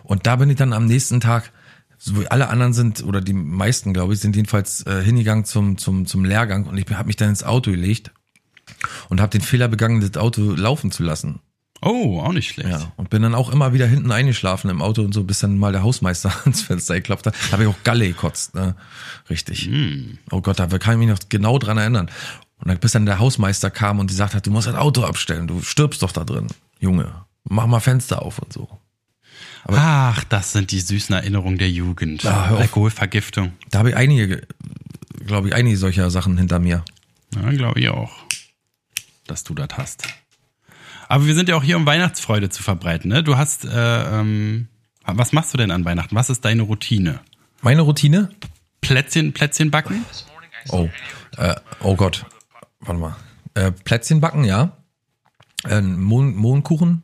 und 0.03 0.27
da 0.27 0.35
bin 0.35 0.49
ich 0.49 0.57
dann 0.57 0.73
am 0.73 0.85
nächsten 0.85 1.19
Tag, 1.19 1.51
so 1.97 2.19
wie 2.19 2.27
alle 2.27 2.49
anderen 2.49 2.73
sind, 2.73 3.03
oder 3.03 3.21
die 3.21 3.33
meisten, 3.33 3.93
glaube 3.93 4.13
ich, 4.13 4.19
sind 4.19 4.35
jedenfalls 4.35 4.85
äh, 4.85 5.03
hingegangen 5.03 5.45
zum, 5.45 5.77
zum, 5.77 6.05
zum 6.05 6.25
Lehrgang 6.25 6.65
und 6.65 6.77
ich 6.77 6.89
habe 6.89 7.07
mich 7.07 7.15
dann 7.15 7.29
ins 7.29 7.43
Auto 7.43 7.71
gelegt 7.71 8.11
und 9.09 9.21
habe 9.21 9.31
den 9.31 9.41
Fehler 9.41 9.67
begangen, 9.67 10.01
das 10.01 10.19
Auto 10.21 10.53
laufen 10.53 10.91
zu 10.91 11.03
lassen. 11.03 11.39
Oh, 11.83 12.21
auch 12.21 12.31
nicht 12.31 12.49
schlecht. 12.49 12.69
Ja, 12.69 12.91
und 12.95 13.09
bin 13.09 13.23
dann 13.23 13.33
auch 13.33 13.51
immer 13.51 13.73
wieder 13.73 13.87
hinten 13.87 14.11
eingeschlafen 14.11 14.69
im 14.69 14.83
Auto 14.83 15.01
und 15.01 15.13
so, 15.13 15.23
bis 15.23 15.39
dann 15.39 15.57
mal 15.57 15.71
der 15.71 15.81
Hausmeister 15.81 16.31
ans 16.43 16.61
Fenster 16.61 16.95
geklopft 16.95 17.25
hat. 17.25 17.35
Da 17.47 17.53
habe 17.53 17.63
ich 17.63 17.69
auch 17.69 17.83
Galle 17.83 18.07
gekotzt, 18.07 18.53
ne? 18.53 18.75
Richtig. 19.29 19.69
Oh 20.29 20.41
Gott, 20.41 20.59
da 20.59 20.67
kann 20.67 20.93
ich 20.93 20.99
mich 20.99 21.09
noch 21.09 21.27
genau 21.29 21.57
dran 21.57 21.79
erinnern. 21.79 22.09
Und 22.59 22.67
dann, 22.67 22.77
bis 22.77 22.91
dann 22.91 23.07
der 23.07 23.17
Hausmeister 23.17 23.71
kam 23.71 23.97
und 23.97 24.11
die 24.11 24.13
sagt 24.13 24.35
hat, 24.35 24.45
du 24.45 24.51
musst 24.51 24.67
das 24.67 24.75
Auto 24.75 25.03
abstellen, 25.03 25.47
du 25.47 25.61
stirbst 25.61 26.03
doch 26.03 26.11
da 26.11 26.23
drin, 26.23 26.47
Junge. 26.81 27.25
Mach 27.43 27.67
mal 27.67 27.79
Fenster 27.79 28.21
auf 28.21 28.39
und 28.39 28.51
so. 28.51 28.67
Ach, 29.67 30.23
das 30.25 30.51
sind 30.51 30.71
die 30.71 30.79
süßen 30.79 31.15
Erinnerungen 31.15 31.57
der 31.57 31.69
Jugend. 31.69 32.25
Auf. 32.25 32.59
Alkoholvergiftung. 32.59 33.53
Da 33.69 33.79
habe 33.79 33.91
ich 33.91 33.95
einige, 33.95 34.45
glaube 35.25 35.47
ich, 35.47 35.55
einige 35.55 35.77
solcher 35.77 36.09
Sachen 36.09 36.37
hinter 36.37 36.59
mir. 36.59 36.83
Ja, 37.35 37.49
glaube 37.51 37.79
ich 37.79 37.89
auch, 37.89 38.11
dass 39.27 39.43
du 39.43 39.53
das 39.53 39.69
hast. 39.77 40.07
Aber 41.07 41.25
wir 41.27 41.35
sind 41.35 41.49
ja 41.49 41.55
auch 41.55 41.63
hier, 41.63 41.77
um 41.77 41.85
Weihnachtsfreude 41.85 42.49
zu 42.49 42.63
verbreiten. 42.63 43.09
Ne? 43.09 43.23
Du 43.23 43.37
hast, 43.37 43.65
äh, 43.65 44.19
ähm, 44.19 44.67
was 45.03 45.31
machst 45.33 45.53
du 45.53 45.57
denn 45.57 45.69
an 45.69 45.85
Weihnachten? 45.85 46.15
Was 46.15 46.29
ist 46.29 46.43
deine 46.43 46.63
Routine? 46.63 47.19
Meine 47.61 47.81
Routine? 47.81 48.29
Plätzchen, 48.81 49.33
Plätzchen 49.33 49.69
backen? 49.69 50.03
Oh, 50.69 50.89
äh, 51.37 51.55
oh 51.81 51.95
Gott. 51.95 52.25
Warte 52.79 52.99
mal. 52.99 53.15
Äh, 53.53 53.71
Plätzchen 53.71 54.21
backen, 54.21 54.43
ja. 54.43 54.77
Äh, 55.65 55.81
Mohn, 55.81 56.35
Mohnkuchen. 56.35 57.03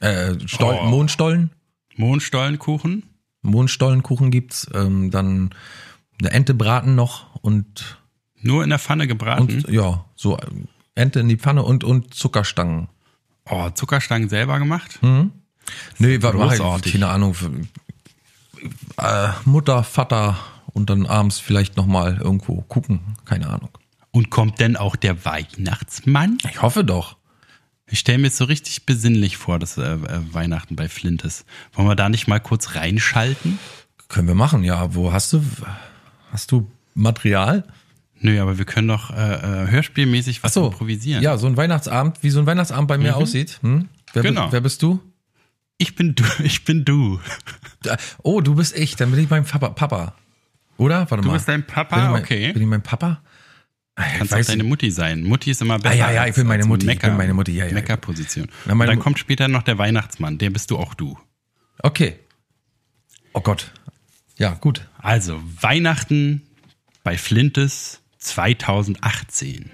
Äh, 0.00 0.34
Stol 0.46 0.78
Oh. 0.80 0.86
Mohnstollen. 0.86 1.50
Mohnstollenkuchen? 1.96 3.04
Mohnstollenkuchen 3.42 4.30
gibt's. 4.30 4.68
Ähm, 4.74 5.10
dann 5.10 5.50
eine 6.20 6.30
Ente 6.30 6.54
braten 6.54 6.94
noch 6.94 7.34
und, 7.42 7.98
Nur 8.40 8.62
in 8.64 8.70
der 8.70 8.78
Pfanne 8.78 9.06
gebraten? 9.06 9.42
und 9.42 9.68
ja, 9.68 10.04
so 10.14 10.38
ähm, 10.38 10.68
Ente 10.94 11.20
in 11.20 11.28
die 11.28 11.36
Pfanne 11.36 11.62
und, 11.62 11.84
und 11.84 12.14
Zuckerstangen. 12.14 12.88
oh, 13.48 13.70
Zuckerstangen 13.70 14.28
selber 14.28 14.58
gemacht? 14.58 14.98
Nee, 15.98 16.22
war, 16.22 16.34
war 16.38 16.50
halt, 16.50 16.60
großartig. 16.60 16.92
keine 16.92 17.08
Ahnung. 17.08 17.34
Äh, 18.98 19.28
Mutter, 19.44 19.82
Vater 19.84 20.36
und 20.72 20.88
dann 20.90 21.06
abends 21.06 21.38
vielleicht 21.38 21.76
nochmal 21.76 22.18
irgendwo 22.22 22.62
gucken. 22.62 23.00
Keine 23.24 23.48
Ahnung. 23.48 23.70
Und 24.12 24.30
kommt 24.30 24.60
denn 24.60 24.76
auch 24.76 24.94
der 24.96 25.24
Weihnachtsmann? 25.24 26.38
Ich 26.48 26.62
hoffe 26.62 26.84
doch. 26.84 27.16
Ich 27.92 27.98
stelle 27.98 28.18
mir 28.18 28.28
jetzt 28.28 28.38
so 28.38 28.44
richtig 28.44 28.86
besinnlich 28.86 29.36
vor, 29.36 29.58
dass 29.58 29.76
äh, 29.76 29.82
äh, 29.82 29.98
Weihnachten 30.32 30.76
bei 30.76 30.88
Flint 30.88 31.24
ist. 31.24 31.44
Wollen 31.74 31.86
wir 31.88 31.94
da 31.94 32.08
nicht 32.08 32.26
mal 32.26 32.40
kurz 32.40 32.74
reinschalten? 32.74 33.58
Können 34.08 34.26
wir 34.28 34.34
machen, 34.34 34.64
ja. 34.64 34.94
Wo 34.94 35.12
hast 35.12 35.32
du, 35.32 35.44
hast 36.32 36.50
du 36.50 36.70
Material? 36.94 37.64
Nö, 38.18 38.40
aber 38.40 38.56
wir 38.56 38.64
können 38.64 38.88
doch 38.88 39.10
äh, 39.10 39.14
äh, 39.64 39.70
hörspielmäßig 39.70 40.42
was 40.42 40.54
so, 40.54 40.66
improvisieren. 40.68 41.22
Ja, 41.22 41.36
so 41.36 41.46
ein 41.46 41.56
Weihnachtsabend, 41.56 42.22
wie 42.22 42.30
so 42.30 42.38
ein 42.40 42.46
Weihnachtsabend 42.46 42.88
bei 42.88 42.96
mir 42.96 43.14
aussieht. 43.16 43.58
Hm? 43.62 43.88
Wer, 44.14 44.22
Genau. 44.22 44.50
wer 44.52 44.60
bist 44.62 44.82
du? 44.82 45.00
Ich 45.76 45.94
bin 45.94 46.14
du, 46.14 46.24
ich 46.42 46.64
bin 46.64 46.84
du. 46.86 47.20
Oh, 48.22 48.40
du 48.40 48.54
bist 48.54 48.74
ich, 48.76 48.96
dann 48.96 49.10
bin 49.10 49.20
ich 49.22 49.28
mein 49.28 49.44
Papa. 49.44 49.68
Papa. 49.70 50.14
Oder? 50.78 51.10
Warte 51.10 51.22
Du 51.22 51.28
mal. 51.28 51.34
bist 51.34 51.48
dein 51.48 51.66
Papa? 51.66 51.96
bin 52.00 52.10
mein, 52.12 52.22
Okay. 52.22 52.52
Bin 52.52 52.62
ich 52.62 52.68
mein 52.68 52.82
Papa? 52.82 53.20
Ah, 53.94 54.04
ich 54.10 54.18
Kannst 54.18 54.34
auch 54.34 54.40
deine. 54.44 54.64
Mutti 54.64 54.90
sein. 54.90 55.22
Mutti 55.22 55.50
ist 55.50 55.60
immer 55.60 55.78
besser. 55.78 55.94
ja, 55.96 56.06
ja, 56.10 56.12
ich 56.22 56.28
als- 56.28 56.36
bin 56.36 56.46
meine 56.46 56.64
Mutti, 56.64 56.82
ich 56.84 56.86
Mecker, 56.86 57.08
bin 57.08 57.16
meine 57.18 57.34
Mutti, 57.34 57.52
ja, 57.52 57.66
ja. 57.66 57.72
Meckerposition. 57.74 58.48
Na, 58.64 58.74
dann 58.86 58.98
kommt 58.98 59.18
später 59.18 59.48
noch 59.48 59.62
der 59.62 59.76
Weihnachtsmann. 59.78 60.38
Der 60.38 60.50
bist 60.50 60.70
du 60.70 60.78
auch 60.78 60.94
du. 60.94 61.18
Okay. 61.82 62.18
Oh 63.34 63.40
Gott. 63.40 63.72
Ja, 64.38 64.54
gut. 64.54 64.88
Also, 64.98 65.42
Weihnachten 65.60 66.42
bei 67.04 67.18
Flintes 67.18 68.00
2018. 68.18 69.70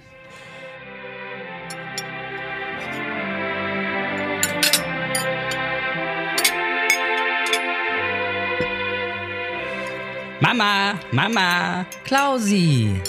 Mama, 10.40 10.94
Mama, 11.12 11.85
Klausi. 12.04 13.00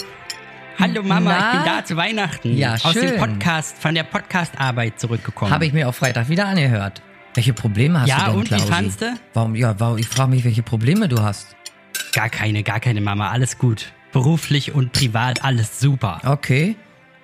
Hallo 0.80 1.02
Mama, 1.02 1.30
Na? 1.30 1.52
ich 1.52 1.56
bin 1.58 1.64
da 1.72 1.84
zu 1.84 1.96
Weihnachten. 1.96 2.56
Ja, 2.56 2.74
Aus 2.74 2.92
dem 2.94 3.08
schön. 3.08 3.18
Podcast, 3.18 3.76
von 3.78 3.94
der 3.94 4.02
Podcast-Arbeit 4.04 4.98
zurückgekommen. 5.00 5.52
Habe 5.52 5.66
ich 5.66 5.72
mir 5.72 5.88
auf 5.88 5.96
Freitag 5.96 6.28
wieder 6.28 6.46
angehört. 6.46 7.02
Welche 7.34 7.52
Probleme 7.52 8.00
hast 8.00 8.08
Ja, 8.08 8.26
du 8.26 8.30
denn, 8.30 8.34
und 8.40 8.50
wie 8.50 8.58
fandst 8.60 9.02
du? 9.02 9.14
Warum, 9.34 9.54
ja, 9.54 9.78
warum, 9.78 9.98
ich 9.98 10.08
frage 10.08 10.30
mich, 10.30 10.44
welche 10.44 10.62
Probleme 10.62 11.08
du 11.08 11.22
hast. 11.22 11.54
Gar 12.12 12.28
keine, 12.28 12.62
gar 12.62 12.80
keine 12.80 13.00
Mama, 13.00 13.30
alles 13.30 13.58
gut. 13.58 13.92
Beruflich 14.12 14.74
und 14.74 14.92
privat 14.92 15.44
alles 15.44 15.78
super. 15.78 16.20
Okay. 16.24 16.74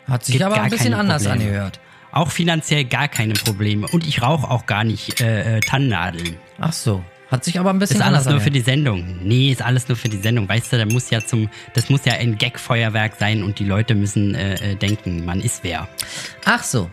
Hat 0.07 0.25
sich 0.25 0.35
Gibt 0.35 0.45
aber 0.45 0.61
ein 0.63 0.71
bisschen 0.71 0.95
anders 0.95 1.25
Probleme. 1.25 1.45
angehört. 1.47 1.81
Auch 2.13 2.31
finanziell 2.31 2.85
gar 2.85 3.09
keine 3.09 3.35
Probleme. 3.35 3.89
Und 3.89 4.07
ich 4.07 4.23
rauche 4.23 4.49
auch 4.49 4.67
gar 4.67 4.85
nicht 4.85 5.21
äh, 5.21 5.57
äh, 5.57 5.61
Tannennadeln. 5.61 6.37
Ach 6.61 6.73
so. 6.73 7.05
Hat 7.31 7.45
sich 7.45 7.59
aber 7.59 7.71
ein 7.71 7.79
bisschen 7.81 7.97
Ist 7.97 8.03
alles 8.03 8.19
anders 8.27 8.33
nur 8.35 8.41
für 8.41 8.51
die 8.53 8.61
Sendung. 8.61 9.19
Nee, 9.23 9.51
ist 9.51 9.61
alles 9.63 9.89
nur 9.89 9.97
für 9.97 10.09
die 10.09 10.19
Sendung. 10.19 10.49
Weißt 10.49 10.73
du, 10.73 10.79
da 10.79 10.87
muss 10.87 11.11
ja 11.11 11.21
zum, 11.25 11.49
das 11.75 11.91
muss 11.91 12.05
ja 12.05 12.13
ein 12.15 12.39
Gag-Feuerwerk 12.39 13.17
sein 13.19 13.43
und 13.43 13.59
die 13.59 13.65
Leute 13.65 13.95
müssen 13.97 14.35
äh, 14.37 14.55
äh, 14.55 14.75
denken, 14.77 15.25
man 15.25 15.41
ist 15.41 15.65
wer. 15.65 15.89
Ach 16.45 16.63
so. 16.63 16.89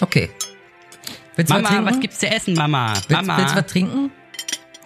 Okay. 0.00 0.30
Willst 1.34 1.50
du 1.50 1.54
was 1.56 1.62
Mama, 1.62 1.68
trinken? 1.74 1.90
was 1.90 2.00
gibt's 2.00 2.18
zu 2.20 2.28
essen, 2.28 2.54
Mama? 2.54 2.92
willst, 2.94 3.10
Mama, 3.10 3.38
willst 3.38 3.54
du 3.54 3.58
was 3.58 3.66
trinken? 3.66 4.10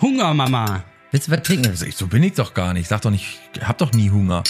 Hunger, 0.01 0.33
Mama. 0.33 0.85
Willst 1.11 1.29
du 1.29 1.33
was 1.33 1.43
trinken? 1.43 1.67
Also 1.67 1.85
ich, 1.87 1.97
so 1.97 2.07
bin 2.07 2.23
ich 2.23 2.33
doch 2.33 2.55
gar 2.55 2.73
nicht. 2.73 2.89
Sag 2.89 3.03
doch 3.03 3.11
nicht, 3.11 3.39
ich 3.55 3.63
hab 3.69 3.77
doch 3.79 3.93
nie 3.93 4.11
Hunger. 4.11 4.43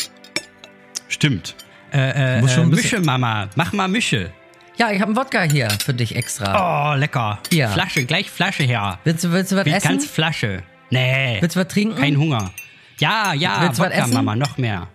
Stimmt. 1.09 1.57
Äh, 1.93 2.39
äh, 2.39 2.41
Muss 2.41 2.53
schon 2.53 2.65
äh, 2.65 2.67
ein 2.67 2.71
bisschen- 2.71 2.99
Mische, 3.01 3.07
Mama. 3.07 3.49
Mach 3.57 3.73
mal 3.73 3.89
Mische. 3.89 4.31
Ja, 4.79 4.91
ich 4.91 5.01
habe 5.01 5.11
einen 5.11 5.17
Wodka 5.17 5.43
hier 5.43 5.69
für 5.85 5.95
dich 5.95 6.15
extra. 6.17 6.93
Oh, 6.93 6.97
lecker. 6.97 7.39
Ja. 7.51 7.69
Flasche, 7.71 8.05
gleich 8.05 8.31
Flasche 8.31 8.63
her. 8.65 8.99
Willst 9.05 9.25
du, 9.25 9.33
willst 9.33 9.53
du 9.53 9.57
was 9.57 9.65
Wie 9.65 9.71
essen? 9.71 9.89
ganz 9.89 10.07
Flasche. 10.07 10.63
Nee. 10.91 11.39
Willst 11.41 11.57
du 11.57 11.61
was 11.61 11.69
trinken? 11.69 11.97
Kein 11.99 12.17
Hunger. 12.19 12.51
Ja, 12.99 13.33
ja, 13.33 13.63
Willst 13.63 13.79
du 13.79 13.83
was 13.85 13.91
Wodka, 13.91 14.03
essen? 14.05 14.15
Mama, 14.15 14.37
noch 14.37 14.59
mehr. 14.59 14.89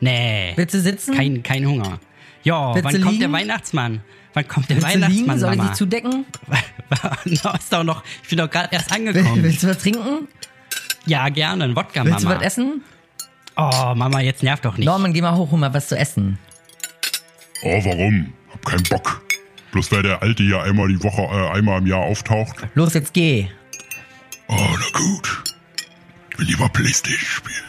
Nee. 0.00 0.52
Willst 0.56 0.74
du 0.74 0.80
sitzen? 0.80 1.14
Kein, 1.16 1.42
kein 1.42 1.66
Hunger. 1.66 2.00
Ja, 2.42 2.74
wann 2.74 2.82
kommt 2.82 2.92
der 2.94 3.10
liegen? 3.12 3.32
Weihnachtsmann? 3.32 4.00
Wann 4.34 4.48
kommt 4.48 4.68
der 4.70 4.76
Willst 4.76 4.88
Weihnachtsmann, 4.88 5.26
liegen? 5.26 5.38
Soll 5.38 5.52
ich 5.52 5.58
Mama? 5.58 5.68
dich 5.70 5.78
zudecken? 5.78 6.24
ist 7.24 7.72
doch 7.72 7.84
noch, 7.84 8.02
ich 8.22 8.28
bin 8.28 8.38
doch 8.38 8.50
gerade 8.50 8.68
erst 8.72 8.92
angekommen. 8.92 9.42
Willst 9.42 9.62
du 9.62 9.68
was 9.68 9.78
trinken? 9.78 10.28
ja, 11.06 11.28
gerne, 11.28 11.64
ein 11.64 11.76
Wodka, 11.76 12.04
Willst 12.04 12.20
du 12.20 12.24
Mama. 12.24 12.36
was 12.40 12.44
essen? 12.46 12.82
Oh, 13.56 13.92
Mama, 13.94 14.20
jetzt 14.20 14.42
nervt 14.42 14.64
doch 14.64 14.76
nicht. 14.76 14.86
Norman, 14.86 15.12
geh 15.12 15.20
mal 15.22 15.34
hoch, 15.34 15.50
hol 15.50 15.58
mal 15.58 15.72
was 15.74 15.88
zu 15.88 15.96
essen. 15.98 16.38
Oh, 17.62 17.84
warum? 17.84 18.32
Hab 18.52 18.64
keinen 18.64 18.82
Bock. 18.84 19.20
Bloß 19.72 19.92
weil 19.92 20.02
der 20.02 20.22
Alte 20.22 20.42
hier 20.42 20.62
einmal 20.62 20.88
die 20.88 21.02
Woche, 21.02 21.22
äh, 21.22 21.50
einmal 21.56 21.78
im 21.78 21.86
Jahr 21.86 22.00
auftaucht. 22.00 22.56
Los, 22.74 22.94
jetzt 22.94 23.12
geh. 23.14 23.48
Oh, 24.48 24.54
na 24.56 24.98
gut. 24.98 25.44
Ich 26.32 26.38
will 26.38 26.46
lieber 26.46 26.68
Playstation 26.70 27.20
spielen. 27.20 27.64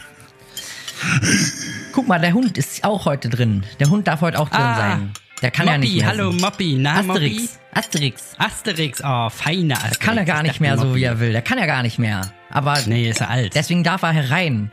Guck 1.92 2.08
mal, 2.08 2.18
der 2.20 2.32
Hund 2.32 2.56
ist 2.58 2.84
auch 2.84 3.04
heute 3.06 3.28
drin. 3.28 3.64
Der 3.78 3.88
Hund 3.90 4.06
darf 4.06 4.20
heute 4.20 4.38
auch 4.38 4.48
drin 4.48 4.60
Ah, 4.60 4.76
sein. 4.76 5.12
Der 5.42 5.50
kann 5.50 5.66
ja 5.66 5.72
Moppi, 5.72 5.86
nicht 5.86 5.96
mehr. 5.98 6.06
hallo. 6.06 6.32
Moppi, 6.32 6.76
na? 6.78 7.00
Asterix. 7.00 7.58
Asterix. 7.72 8.22
Asterix, 8.38 9.00
oh, 9.02 9.30
feine 9.30 9.74
Asterix. 9.76 9.98
Kann 9.98 10.18
er 10.18 10.24
gar 10.24 10.38
Ich 10.42 10.48
nicht 10.48 10.60
mehr 10.60 10.76
so, 10.78 10.94
wie 10.94 11.02
er 11.04 11.18
will. 11.20 11.32
Der 11.32 11.40
kann 11.42 11.58
ja 11.58 11.66
gar 11.66 11.82
nicht 11.82 11.98
mehr. 11.98 12.30
Aber 12.50 12.78
Nee, 12.86 13.08
ist 13.08 13.20
er 13.20 13.30
alt. 13.30 13.54
deswegen 13.54 13.82
darf 13.82 14.02
er 14.02 14.12
herein. 14.12 14.70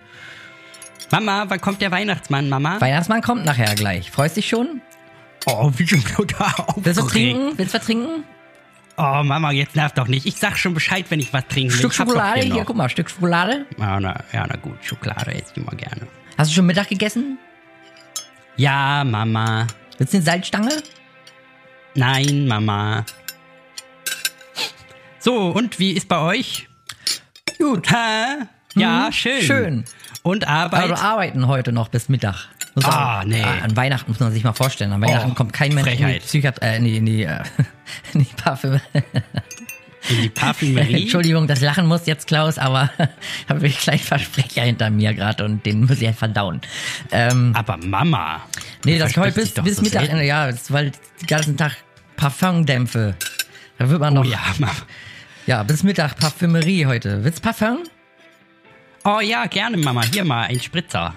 Mama, 1.11 1.45
wann 1.47 1.61
kommt 1.61 1.81
der 1.81 1.91
Weihnachtsmann, 1.91 2.49
Mama? 2.49 2.81
Weihnachtsmann 2.81 3.21
kommt 3.21 3.45
nachher 3.45 3.73
gleich. 3.75 4.11
Freust 4.11 4.35
dich 4.35 4.49
schon? 4.49 4.81
Oh, 5.47 5.71
wie 5.75 5.87
schon 5.87 6.03
total 6.03 6.53
Willst 6.77 6.99
du 6.99 7.03
aufgeregt. 7.03 7.35
trinken? 7.35 7.57
Willst 7.57 7.73
du 7.73 7.77
was 7.79 7.85
trinken? 7.85 8.23
Oh, 8.99 9.21
Mama, 9.23 9.51
jetzt 9.51 9.75
nerv 9.75 9.91
doch 9.93 10.07
nicht. 10.07 10.25
Ich 10.25 10.35
sag 10.37 10.57
schon 10.57 10.73
Bescheid, 10.73 11.05
wenn 11.09 11.19
ich 11.19 11.31
was 11.31 11.47
trinken 11.47 11.71
will. 11.71 11.77
Stück 11.79 11.93
Schokolade? 11.93 12.41
hier 12.41 12.63
guck 12.65 12.75
mal, 12.75 12.89
Stück 12.89 13.09
Schokolade. 13.09 13.65
Ja, 13.77 13.99
na, 13.99 14.23
ja, 14.33 14.45
na 14.47 14.55
gut, 14.55 14.77
Schokolade 14.83 15.33
esse 15.33 15.51
ich 15.51 15.57
immer 15.57 15.75
gerne. 15.75 16.07
Hast 16.37 16.49
du 16.51 16.55
schon 16.55 16.65
Mittag 16.65 16.89
gegessen? 16.89 17.37
Ja, 18.55 19.03
Mama. 19.03 19.67
Willst 19.97 20.13
du 20.13 20.17
eine 20.17 20.25
Salzstange? 20.25 20.81
Nein, 21.93 22.47
Mama. 22.47 23.05
So, 25.19 25.49
und 25.51 25.77
wie 25.79 25.91
ist 25.91 26.07
bei 26.07 26.19
euch? 26.19 26.67
Gut. 27.57 27.89
Hä? 27.91 28.45
Ja, 28.75 29.05
Hm, 29.07 29.11
schön. 29.13 29.41
schön. 29.41 29.85
Und 30.23 30.47
Arbeit? 30.47 30.89
wir 30.89 30.99
arbeiten 31.01 31.47
heute 31.47 31.71
noch 31.71 31.89
bis 31.89 32.09
Mittag. 32.09 32.47
Muss 32.77 32.85
Ah, 32.85 33.17
man- 33.19 33.29
nee. 33.29 33.43
An 33.43 33.75
Weihnachten 33.75 34.11
muss 34.11 34.19
man 34.19 34.31
sich 34.31 34.43
mal 34.43 34.53
vorstellen. 34.53 34.91
An 34.93 35.01
Weihnachten 35.01 35.31
Oh, 35.31 35.35
kommt 35.35 35.51
kein 35.53 35.73
Mensch 35.73 35.87
in 35.89 35.97
die 35.97 36.03
Frechheit. 36.03 36.21
Psychiat 36.23 36.61
äh, 36.61 36.77
in 36.77 36.83
die, 36.85 36.97
in 36.97 37.05
die, 37.05 37.23
äh, 37.23 37.39
in 38.13 38.19
die 38.21 38.33
Parfüm. 38.35 38.79
In 40.09 40.21
die 40.21 40.29
Parfümerie? 40.29 41.01
Entschuldigung, 41.01 41.47
das 41.47 41.59
Lachen 41.59 41.85
muss 41.85 42.05
jetzt 42.05 42.27
Klaus, 42.27 42.57
aber 42.57 42.89
habe 43.49 43.67
ich 43.67 43.77
gleich 43.79 44.05
Versprecher 44.05 44.61
hinter 44.61 44.89
mir 44.89 45.13
gerade 45.13 45.43
und 45.43 45.65
den 45.65 45.81
muss 45.85 45.99
ich 45.99 46.05
halt 46.07 46.15
verdauen. 46.15 46.61
Ähm, 47.11 47.51
Aber 47.53 47.75
Mama. 47.75 48.39
nee, 48.85 48.97
das 48.99 49.17
heute 49.17 49.33
bis, 49.41 49.51
bis 49.51 49.75
so 49.77 49.81
Mittag, 49.81 50.05
selten. 50.05 50.23
ja, 50.25 50.49
weil 50.69 50.91
den 50.91 51.27
ganzen 51.27 51.57
Tag 51.57 51.73
Parfumdämpfe. 52.15 53.15
Da 53.79 53.89
wird 53.89 53.99
man 53.99 54.13
noch, 54.13 54.23
Oh 54.23 54.29
ja, 54.29 54.39
Mama. 54.59 54.71
ja, 55.45 55.63
bis 55.63 55.83
Mittag 55.83 56.15
Parfümerie 56.17 56.85
heute. 56.85 57.25
Willst 57.25 57.41
Parfum? 57.41 57.79
Oh 59.03 59.19
ja, 59.19 59.45
gerne, 59.47 59.75
Mama. 59.75 60.03
Hier 60.05 60.23
mal, 60.23 60.43
ein 60.43 60.61
Spritzer. 60.61 61.15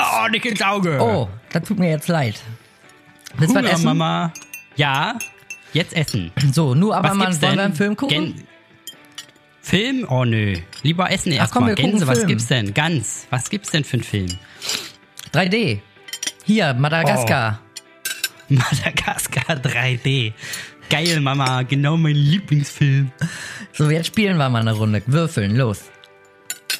Oh, 0.00 0.28
nicht 0.28 0.44
ins 0.46 0.62
Auge. 0.62 0.98
Oh, 1.00 1.28
das 1.52 1.62
tut 1.64 1.78
mir 1.78 1.90
jetzt 1.90 2.08
leid. 2.08 2.40
Willst 3.36 3.54
du 3.54 3.58
was 3.58 3.62
Hunger, 3.64 3.72
essen? 3.74 3.84
Mama. 3.84 4.32
Ja, 4.76 5.18
jetzt 5.72 5.94
essen. 5.94 6.32
So, 6.52 6.74
nur 6.74 6.96
aber 6.96 7.10
Was 7.10 7.16
mal, 7.16 7.24
gibt's 7.26 7.42
wollen 7.42 7.50
denn? 7.50 7.58
wir 7.58 7.64
einen 7.64 7.74
Film 7.74 7.96
gucken? 7.96 8.34
Gen 8.34 8.44
Film? 9.62 10.06
Oh 10.08 10.24
nö. 10.24 10.56
Lieber 10.82 11.10
essen 11.10 11.32
Ach 11.38 11.50
komm, 11.50 11.68
erstmal. 11.68 11.68
wir 11.68 11.74
gucken 11.76 11.90
Gänse, 11.92 12.06
was 12.06 12.18
Film. 12.18 12.28
gibt's 12.28 12.46
denn? 12.46 12.74
Ganz. 12.74 13.26
Was 13.30 13.50
gibt's 13.50 13.70
denn 13.70 13.84
für 13.84 13.94
einen 13.98 14.04
Film? 14.04 14.38
3D. 15.34 15.80
Hier, 16.44 16.74
Madagaskar. 16.74 17.60
Madagaskar 18.48 19.56
3D. 19.56 20.32
Geil, 20.88 21.20
Mama. 21.20 21.62
Genau 21.62 21.96
mein 21.96 22.16
Lieblingsfilm. 22.16 23.12
So, 23.72 23.90
jetzt 23.90 24.06
spielen 24.08 24.38
wir 24.38 24.48
mal 24.48 24.60
eine 24.60 24.72
Runde. 24.72 25.02
Würfeln, 25.06 25.54
los. 25.56 25.82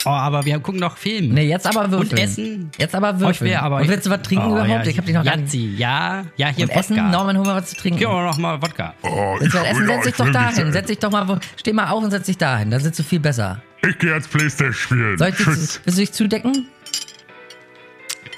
Oh, 0.07 0.09
aber 0.11 0.45
wir 0.47 0.59
gucken 0.61 0.81
noch 0.81 0.97
Film. 0.97 1.29
Nee, 1.35 1.49
jetzt 1.49 1.67
aber 1.67 1.91
würfeln. 1.91 2.11
Und 2.13 2.19
essen? 2.19 2.71
Jetzt 2.79 2.95
aber 2.95 3.11
Oh, 3.11 3.15
ich 3.15 3.21
würfeln. 3.21 3.51
will 3.51 3.57
aber. 3.59 3.77
Und 3.77 3.89
willst 3.89 4.07
du 4.07 4.11
was 4.11 4.23
trinken 4.23 4.47
oh, 4.47 4.53
überhaupt? 4.53 4.71
Ja, 4.71 4.91
ich 4.91 4.97
hab 4.99 5.05
dich 5.05 5.15
noch 5.15 5.25
gar 5.25 5.37
nicht. 5.37 5.53
Ja. 5.53 6.25
Ja, 6.37 6.49
hier 6.49 6.65
Und 6.65 6.71
essen? 6.71 6.97
Wodka. 6.97 7.11
Norman, 7.11 7.37
hol 7.37 7.45
mal 7.45 7.57
was 7.61 7.71
zu 7.71 7.77
trinken. 7.77 7.99
Gib 7.99 8.09
mir 8.09 8.23
noch 8.25 8.39
mal 8.39 8.63
Wodka. 8.63 8.95
Oh, 9.03 9.37
du 9.39 9.45
was 9.53 9.63
essen? 9.67 9.89
ja, 9.89 9.95
Setz 9.95 10.03
dich 10.05 10.11
ich 10.13 10.17
doch 10.17 10.25
will 10.27 10.33
dahin. 10.33 10.65
nicht- 10.65 10.73
Setz 10.73 10.87
dich 10.87 10.99
doch 10.99 11.11
mal, 11.11 11.41
steh 11.57 11.73
mal 11.75 11.91
auf 11.91 12.03
und 12.03 12.11
setz 12.11 12.27
dich 12.27 12.39
dahin. 12.39 12.71
Da 12.71 12.81
sitzt 12.81 12.99
du 12.99 13.03
viel 13.03 13.21
besser. 13.21 13.61
Ich 13.87 13.99
gehe 13.99 14.15
jetzt 14.15 14.31
Playstation 14.31 14.73
spielen. 14.73 15.19
Soll 15.19 15.29
ich 15.29 15.37
dich, 15.37 15.45
Tschüss. 15.45 15.81
willst 15.85 15.99
du 15.99 16.03
dich 16.03 16.13
zudecken? 16.13 16.67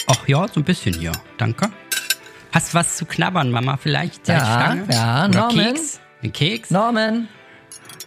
Ach 0.09 0.27
ja, 0.29 0.47
so 0.49 0.61
ein 0.61 0.65
bisschen 0.65 0.95
hier. 0.95 1.13
Danke. 1.39 1.71
Hast 2.53 2.75
was 2.75 2.97
zu 2.97 3.07
knabbern, 3.07 3.51
Mama, 3.51 3.77
vielleicht? 3.77 4.27
Ja, 4.29 4.75
ja, 4.91 5.27
Oder 5.27 5.29
Norman. 5.29 5.75
Keks? 5.75 6.01
Ein 6.23 6.33
Keks? 6.33 6.71
Norman. 6.71 7.29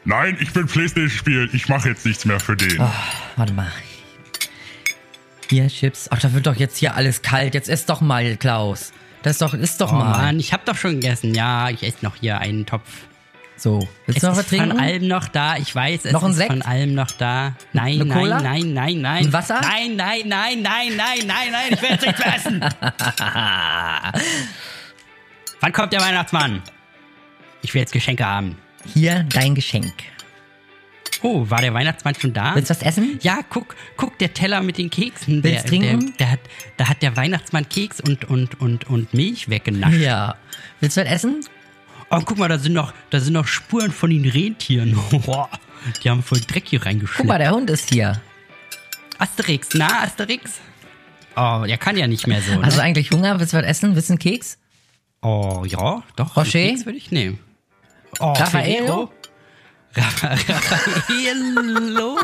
Nein, 0.06 0.38
ich 0.40 0.54
will 0.54 0.66
Playstation 0.66 1.10
spielen. 1.10 1.50
Ich 1.54 1.68
mache 1.68 1.90
jetzt 1.90 2.06
nichts 2.06 2.26
mehr 2.26 2.40
für 2.40 2.56
den. 2.56 2.78
Warte 3.36 3.54
mal. 3.54 3.72
Hier, 5.50 5.68
Chips. 5.68 6.08
Ach, 6.12 6.20
da 6.20 6.32
wird 6.34 6.46
doch 6.48 6.56
jetzt 6.56 6.78
hier 6.78 6.96
alles 6.96 7.22
kalt. 7.22 7.54
Jetzt 7.54 7.70
isst 7.70 7.90
doch 7.90 8.02
mal, 8.02 8.38
Klaus. 8.38 8.92
Das 9.24 9.34
ist 9.34 9.42
doch, 9.42 9.54
isst 9.56 9.82
doch 9.82 9.92
Oh 9.92 9.96
mal. 9.96 10.10
Mann, 10.26 10.40
ich 10.40 10.54
hab 10.54 10.66
doch 10.66 10.76
schon 10.76 10.94
gegessen. 11.02 11.34
Ja, 11.34 11.70
ich 11.70 11.82
esse 11.84 11.98
noch 12.04 12.16
hier 12.18 12.40
einen 12.40 12.66
Topf. 12.66 12.88
So, 13.58 13.88
willst 14.06 14.18
Es 14.18 14.22
du 14.22 14.28
noch 14.28 14.34
was 14.38 14.44
ist 14.44 14.50
von 14.50 14.60
trinken? 14.60 14.80
allem 14.80 15.08
noch 15.08 15.28
da. 15.30 15.56
Ich 15.58 15.74
weiß, 15.74 16.06
es 16.06 16.12
Noch 16.12 16.24
ein 16.24 16.32
ist 16.32 16.38
Sekt? 16.38 16.50
von 16.52 16.62
allem 16.62 16.94
noch 16.94 17.10
da. 17.12 17.56
Nein, 17.74 17.94
Eine 18.02 18.06
nein, 18.06 18.20
Cola? 18.20 18.42
nein, 18.42 18.74
nein, 18.74 19.02
nein. 19.02 19.26
Ein 19.28 19.34
Wasser? 19.34 19.62
Nein, 19.62 19.96
nein, 19.96 20.22
nein, 20.28 20.62
nein, 20.62 20.96
nein, 20.98 21.20
nein, 21.26 21.52
nein. 21.52 21.72
Ich 21.72 21.82
will 21.82 21.90
jetzt 21.92 22.06
nichts 22.06 22.20
mehr 22.20 22.36
essen. 22.36 22.60
Wann 25.62 25.72
kommt 25.74 25.94
der 25.94 26.02
Weihnachtsmann? 26.02 26.62
Ich 27.62 27.74
will 27.74 27.80
jetzt 27.82 27.94
Geschenke 27.94 28.26
haben. 28.26 28.58
Hier 28.94 29.26
dein 29.30 29.56
Geschenk. 29.56 29.94
Oh, 31.22 31.50
war 31.50 31.62
der 31.62 31.74
Weihnachtsmann 31.74 32.16
schon 32.16 32.34
da? 32.34 32.56
Willst 32.56 32.70
du 32.70 32.76
was 32.76 32.82
essen? 32.84 33.20
Ja, 33.22 33.40
guck, 33.50 33.76
guck, 33.98 34.18
der 34.20 34.34
Teller 34.34 34.62
mit 34.62 34.78
den 34.78 34.90
Keksen. 34.90 35.42
Der, 35.42 35.54
Willst 35.54 35.68
trinken? 35.68 36.14
Der, 36.20 36.28
der 36.28 36.32
hat, 36.32 36.40
da 36.78 36.90
hat 36.90 37.02
der 37.02 37.16
Weihnachtsmann 37.18 37.68
Keks 37.68 38.00
und, 38.02 38.26
und, 38.26 38.60
und, 38.62 38.88
und 38.90 39.14
Milch 39.14 39.50
weggenascht. 39.50 39.98
Ja. 39.98 40.36
Willst 40.82 40.98
du 40.98 41.02
was 41.02 41.10
essen? 41.10 41.42
Oh, 42.12 42.22
guck 42.24 42.38
mal, 42.38 42.48
da 42.48 42.60
sind 42.60 42.74
noch, 42.74 42.94
da 43.10 43.20
sind 43.20 43.34
noch 43.34 43.48
Spuren 43.48 43.92
von 43.92 44.10
den 44.10 44.26
Rentieren. 44.30 44.98
Die 46.04 46.10
haben 46.10 46.24
voll 46.24 46.40
Dreck 46.42 46.66
hier 46.68 46.80
Guck 46.80 46.88
reingeschleppt. 46.88 47.28
mal, 47.28 47.40
der 47.40 47.52
Hund 47.52 47.70
ist 47.70 47.92
hier. 47.92 48.22
Asterix, 49.18 49.70
na, 49.74 50.04
Asterix? 50.04 50.60
Oh, 51.36 51.64
der 51.68 51.78
kann 51.78 51.98
ja 51.98 52.08
nicht 52.08 52.28
mehr 52.28 52.42
so, 52.42 52.56
ne? 52.56 52.70
Du 52.70 52.82
eigentlich 52.82 53.12
Hunger? 53.12 53.40
Willst 53.40 53.54
du 53.54 53.58
was 53.58 53.66
essen? 53.66 53.96
Willst 53.96 54.10
du 54.10 54.14
einen 54.14 54.20
Keks? 54.20 54.58
oh, 55.22 55.66
ja, 55.68 56.04
doch. 56.16 56.36
Rocher? 56.38 56.60
einen 56.60 56.70
Keks 56.70 56.86
würde 56.86 56.98
ich 56.98 57.12
nehmen. 57.12 57.40
Oh, 58.20 58.34
Raffaello? 58.34 59.10
Raffaello? 59.96 62.18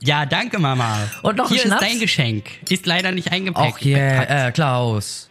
ja, 0.00 0.26
danke, 0.26 0.58
Mama. 0.58 0.98
Und 1.22 1.36
noch 1.36 1.50
ein 1.50 1.56
Hier 1.56 1.64
ist 1.64 1.80
dein 1.80 2.00
Geschenk. 2.00 2.44
Ist 2.68 2.86
leider 2.86 3.12
nicht 3.12 3.32
eingepackt. 3.32 3.74
Ach 3.74 3.78
hier, 3.78 4.26
äh, 4.28 4.52
Klaus. 4.52 5.30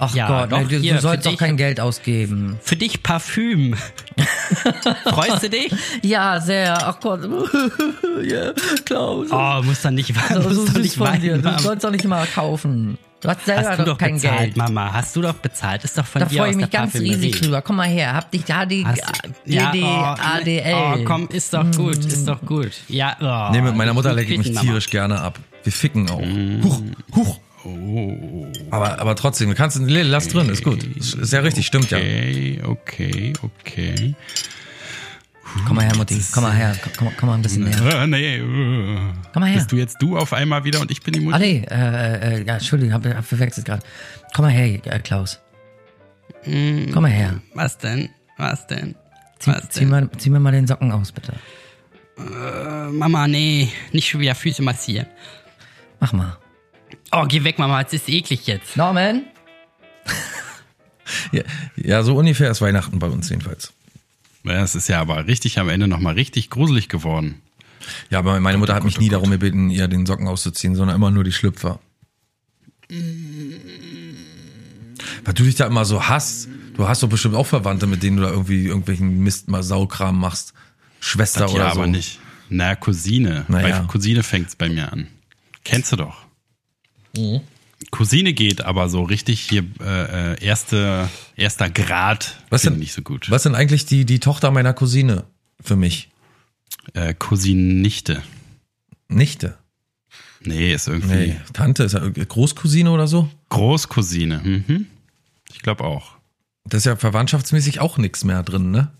Ach 0.00 0.14
Ja, 0.14 0.28
Gott, 0.28 0.52
doch, 0.52 0.58
ne, 0.60 0.66
du, 0.68 0.78
hier, 0.78 0.94
du 0.94 1.00
sollst 1.00 1.26
doch 1.26 1.30
dich. 1.32 1.40
kein 1.40 1.56
Geld 1.56 1.80
ausgeben. 1.80 2.58
Für 2.62 2.76
dich 2.76 3.02
Parfüm. 3.02 3.74
Freust 5.04 5.42
du 5.42 5.50
dich? 5.50 5.72
Ja, 6.02 6.40
sehr. 6.40 6.78
Ach 6.86 7.00
Gott. 7.00 7.20
ja, 8.22 8.52
Klaus. 8.84 9.28
Oh, 9.30 9.62
muss 9.62 9.82
dann 9.82 9.94
nicht, 9.94 10.14
so, 10.14 10.40
muss 10.40 10.54
so 10.54 10.66
doch 10.66 10.72
süß 10.74 10.82
nicht 10.82 10.94
von 10.96 11.20
dir. 11.20 11.42
weinen. 11.42 11.56
Du 11.56 11.62
sollst 11.62 11.84
doch 11.84 11.90
nicht 11.90 12.04
mal 12.04 12.26
kaufen. 12.26 12.98
Du 13.20 13.28
hast 13.28 13.44
selber 13.46 13.70
Hast 13.70 13.78
du 13.80 13.84
doch 13.84 13.92
doch 13.94 13.98
kein 13.98 14.14
bezahlt, 14.14 14.38
Geld. 14.38 14.56
Mama. 14.56 14.92
Hast 14.92 15.16
du 15.16 15.22
doch 15.22 15.32
bezahlt. 15.34 15.82
Ist 15.82 15.98
doch 15.98 16.06
von 16.06 16.20
Da 16.20 16.26
dir 16.26 16.36
freue 16.38 16.48
aus 16.50 16.54
ich 16.54 16.60
mich 16.60 16.70
ganz 16.70 16.92
Parfümerie. 16.92 17.14
riesig 17.24 17.40
drüber. 17.40 17.62
Komm 17.62 17.76
mal 17.76 17.88
her. 17.88 18.14
Hab 18.14 18.30
dich 18.30 18.42
HD, 18.44 18.84
Hast 18.86 19.02
du- 19.44 19.52
ja, 19.52 19.72
oh, 19.74 20.36
ADL. 20.38 20.74
Oh, 21.00 21.04
komm, 21.04 21.28
ist 21.32 21.52
doch 21.52 21.68
gut, 21.72 21.96
ist 21.98 22.28
doch 22.28 22.40
gut. 22.42 22.70
Ja, 22.86 23.16
oh, 23.20 23.52
Nee, 23.52 23.60
mit 23.62 23.74
meiner 23.74 23.92
Mutter 23.94 24.12
lege 24.12 24.32
ich 24.34 24.38
mich 24.38 24.56
tierisch 24.56 24.88
gerne 24.88 25.20
ab. 25.20 25.36
Wir 25.64 25.72
ficken 25.72 26.08
auch. 26.08 26.22
Huch, 26.62 26.80
huch. 27.16 27.40
Aber, 28.70 28.98
aber 28.98 29.16
trotzdem, 29.16 29.48
du 29.48 29.54
kannst, 29.54 29.78
nee, 29.80 30.02
lass 30.02 30.28
drin, 30.28 30.48
ist 30.48 30.64
gut. 30.64 30.82
Ist, 30.84 31.32
ja 31.32 31.40
richtig, 31.40 31.66
stimmt 31.66 31.90
ja. 31.90 31.98
Okay, 31.98 32.60
okay, 32.64 33.32
okay. 33.42 34.14
Komm 35.66 35.76
mal 35.76 35.84
her, 35.84 35.96
Mutti. 35.96 36.20
Komm 36.32 36.44
mal 36.44 36.52
her. 36.54 36.76
Komm, 36.96 37.08
komm, 37.16 37.28
mal 37.28 37.34
ein 37.34 37.42
bisschen 37.42 37.64
näher. 37.64 38.02
Äh, 38.02 38.06
nee, 38.06 38.36
äh. 38.36 38.98
Komm 39.32 39.40
mal 39.40 39.46
her. 39.46 39.56
Bist 39.56 39.72
du 39.72 39.76
jetzt 39.76 39.96
du 40.00 40.16
auf 40.18 40.32
einmal 40.32 40.64
wieder 40.64 40.80
und 40.80 40.90
ich 40.90 41.02
bin 41.02 41.14
die 41.14 41.20
Mutter? 41.20 41.36
Ah, 41.36 41.38
nee. 41.38 41.64
Äh, 41.70 42.40
äh, 42.40 42.44
ja, 42.44 42.54
Entschuldigung, 42.54 42.94
hab, 42.94 43.06
hab 43.06 43.24
verwechselt 43.24 43.66
gerade. 43.66 43.82
Komm 44.34 44.44
mal 44.44 44.52
her, 44.52 44.80
äh, 44.84 44.98
Klaus. 45.00 45.40
Komm 46.44 47.02
mal 47.02 47.10
her. 47.10 47.40
Was 47.54 47.78
denn? 47.78 48.10
Was 48.36 48.66
denn? 48.66 48.94
Zieh, 49.38 49.50
Was 49.50 49.68
zieh, 49.70 49.80
denn? 49.80 49.88
mal, 49.88 50.10
zieh 50.18 50.30
mir 50.30 50.40
mal 50.40 50.52
den 50.52 50.66
Socken 50.66 50.92
aus, 50.92 51.12
bitte. 51.12 51.32
Äh, 52.18 52.90
Mama, 52.90 53.26
nee, 53.26 53.68
nicht 53.92 54.08
schon 54.08 54.20
wieder 54.20 54.34
Füße 54.34 54.62
massieren. 54.62 55.06
Mach 56.00 56.12
mal. 56.12 56.36
Oh, 57.10 57.24
geh 57.26 57.44
weg, 57.44 57.58
Mama, 57.58 57.80
es 57.82 57.92
ist 57.92 58.08
eklig 58.08 58.46
jetzt. 58.46 58.76
Norman? 58.76 59.24
ja. 61.32 61.42
Ja, 61.76 62.02
so 62.02 62.16
ungefähr 62.16 62.50
ist 62.50 62.60
Weihnachten 62.60 62.98
bei 62.98 63.06
uns 63.08 63.28
jedenfalls. 63.30 63.72
Ja, 64.44 64.62
Es 64.62 64.74
ist 64.74 64.88
ja 64.88 65.00
aber 65.00 65.26
richtig 65.26 65.58
am 65.58 65.68
Ende 65.68 65.88
nochmal 65.88 66.14
richtig 66.14 66.50
gruselig 66.50 66.88
geworden. 66.88 67.40
Ja, 68.10 68.18
aber 68.18 68.38
meine 68.40 68.58
Mutter 68.58 68.74
hat 68.74 68.84
mich 68.84 68.98
oh 68.98 69.00
nie 69.00 69.08
darum 69.08 69.30
gebeten, 69.30 69.70
ihr 69.70 69.88
den 69.88 70.04
Socken 70.06 70.28
auszuziehen, 70.28 70.74
sondern 70.74 70.96
immer 70.96 71.10
nur 71.10 71.24
die 71.24 71.32
Schlüpfer. 71.32 71.80
Weil 75.24 75.34
du 75.34 75.44
dich 75.44 75.54
da 75.54 75.66
immer 75.66 75.84
so 75.84 76.08
hast. 76.08 76.48
Du 76.74 76.86
hast 76.88 77.02
doch 77.02 77.08
bestimmt 77.08 77.34
auch 77.34 77.46
Verwandte, 77.46 77.86
mit 77.86 78.02
denen 78.02 78.18
du 78.18 78.22
da 78.22 78.30
irgendwie 78.30 78.66
irgendwelchen 78.66 79.20
Mist 79.22 79.48
mal 79.48 79.62
Saukram 79.62 80.18
machst. 80.20 80.52
Schwester 81.00 81.40
Das 81.40 81.52
oder 81.52 81.64
ja 81.64 81.74
so. 81.74 81.80
aber 81.80 81.88
nicht. 81.88 82.20
Na, 82.50 82.74
Cousine. 82.76 83.44
Naja. 83.48 83.80
Bei 83.80 83.86
Cousine 83.86 84.22
fängt's 84.22 84.56
bei 84.56 84.68
mir 84.68 84.92
an. 84.92 85.08
Kennst 85.64 85.92
du 85.92 85.96
doch. 85.96 86.27
Mhm. 87.18 87.40
Cousine 87.90 88.32
geht 88.32 88.62
aber 88.62 88.88
so 88.88 89.02
richtig 89.02 89.40
hier 89.40 89.64
äh, 89.80 90.32
äh, 90.32 90.44
erste, 90.44 91.08
erster 91.36 91.70
Grad. 91.70 92.36
Was 92.50 92.64
ich 92.64 92.70
nicht 92.70 92.92
so 92.92 93.02
gut. 93.02 93.30
Was 93.30 93.44
denn 93.44 93.54
eigentlich 93.54 93.86
die, 93.86 94.04
die 94.04 94.18
Tochter 94.18 94.50
meiner 94.50 94.74
Cousine 94.74 95.24
für 95.60 95.76
mich? 95.76 96.10
Äh, 96.94 97.14
Cousinnichte. 97.14 98.22
Nichte. 99.08 99.56
Nee, 100.40 100.72
ist 100.72 100.88
irgendwie 100.88 101.14
Nee, 101.14 101.40
Tante, 101.52 101.84
ist 101.84 101.96
Großcousine 102.28 102.90
oder 102.90 103.06
so? 103.08 103.28
Großcousine. 103.48 104.40
Mhm. 104.42 104.86
Ich 105.52 105.62
glaube 105.62 105.84
auch. 105.84 106.12
Das 106.64 106.80
ist 106.80 106.84
ja 106.84 106.96
verwandtschaftsmäßig 106.96 107.80
auch 107.80 107.96
nichts 107.98 108.24
mehr 108.24 108.42
drin, 108.42 108.70
ne? 108.70 108.90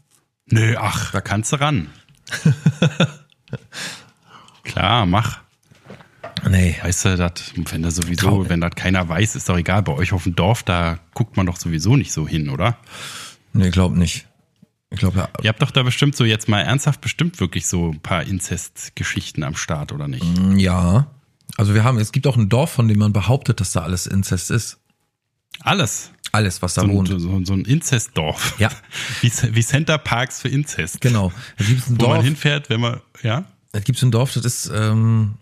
Nö, 0.46 0.76
ach, 0.78 1.12
da 1.12 1.20
kannst 1.20 1.52
du 1.52 1.56
ran. 1.60 1.88
Klar, 4.64 5.06
mach. 5.06 5.40
Nee. 6.48 6.76
Weißt 6.82 7.04
du, 7.04 7.16
dat, 7.16 7.52
wenn 7.70 7.82
das 7.82 7.96
sowieso, 7.96 8.28
Trau- 8.28 8.48
wenn 8.48 8.60
das 8.60 8.74
keiner 8.74 9.08
weiß, 9.08 9.36
ist 9.36 9.48
doch 9.48 9.56
egal. 9.56 9.82
Bei 9.82 9.92
euch 9.92 10.12
auf 10.12 10.24
dem 10.24 10.34
Dorf, 10.36 10.62
da 10.62 10.98
guckt 11.14 11.36
man 11.36 11.46
doch 11.46 11.56
sowieso 11.56 11.96
nicht 11.96 12.12
so 12.12 12.26
hin, 12.28 12.48
oder? 12.50 12.76
Nee, 13.52 13.70
glaub 13.70 13.94
nicht. 13.94 14.26
Ich 14.90 14.98
glaube, 15.00 15.18
ja. 15.18 15.28
Ihr 15.42 15.48
habt 15.48 15.60
doch 15.60 15.70
da 15.70 15.82
bestimmt 15.82 16.16
so 16.16 16.24
jetzt 16.24 16.48
mal 16.48 16.60
ernsthaft 16.60 17.00
bestimmt 17.00 17.40
wirklich 17.40 17.66
so 17.66 17.90
ein 17.90 18.00
paar 18.00 18.22
Inzestgeschichten 18.24 19.42
am 19.42 19.54
Start, 19.56 19.92
oder 19.92 20.08
nicht? 20.08 20.24
Ja. 20.56 21.08
Also 21.56 21.74
wir 21.74 21.84
haben, 21.84 21.98
es 21.98 22.12
gibt 22.12 22.26
auch 22.26 22.36
ein 22.36 22.48
Dorf, 22.48 22.70
von 22.70 22.88
dem 22.88 22.98
man 22.98 23.12
behauptet, 23.12 23.60
dass 23.60 23.72
da 23.72 23.80
alles 23.82 24.06
Inzest 24.06 24.50
ist. 24.50 24.78
Alles. 25.60 26.10
Alles, 26.30 26.60
was 26.62 26.74
da 26.74 26.82
So, 26.82 26.88
ein- 26.88 26.94
wohnt. 26.94 27.08
so, 27.08 27.44
so 27.44 27.52
ein 27.54 27.64
Inzestdorf. 27.64 28.54
Ja. 28.58 28.70
Wie, 29.22 29.32
wie 29.54 29.62
Center 29.64 29.98
Parks 29.98 30.40
für 30.42 30.48
Inzest. 30.48 31.00
Genau. 31.00 31.32
Da 31.56 31.64
gibt 31.64 31.80
es 31.80 31.88
ein 31.88 31.98
Wo 32.00 32.06
man 32.06 32.14
Dorf, 32.16 32.24
hinfährt, 32.24 32.68
wenn 32.70 32.80
man, 32.80 33.00
ja? 33.22 33.44
da 33.72 33.80
gibt's 33.80 34.02
ein 34.02 34.10
Dorf, 34.10 34.32
das 34.34 34.44
ist 34.44 34.70
ähm, 34.74 35.34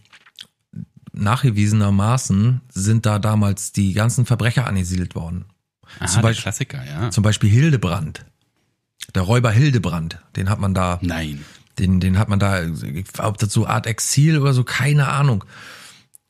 nachgewiesenermaßen 1.16 2.60
sind 2.68 3.06
da 3.06 3.18
damals 3.18 3.72
die 3.72 3.92
ganzen 3.92 4.26
Verbrecher 4.26 4.66
angesiedelt 4.66 5.14
worden. 5.14 5.46
Ah, 5.98 6.06
Zum 6.06 6.16
der 6.22 6.28
Beispiel- 6.28 6.42
Klassiker, 6.42 6.84
ja. 6.84 7.10
Zum 7.10 7.22
Beispiel 7.22 7.50
Hildebrand. 7.50 8.24
Der 9.14 9.22
Räuber 9.22 9.50
Hildebrand, 9.50 10.18
den 10.36 10.50
hat 10.50 10.58
man 10.58 10.74
da, 10.74 10.98
Nein. 11.02 11.44
den, 11.78 12.00
den 12.00 12.18
hat 12.18 12.28
man 12.28 12.38
da, 12.38 12.60
ob 13.18 13.38
das 13.38 13.52
so 13.52 13.66
Art 13.66 13.86
Exil 13.86 14.38
oder 14.38 14.52
so, 14.52 14.64
keine 14.64 15.08
Ahnung. 15.08 15.44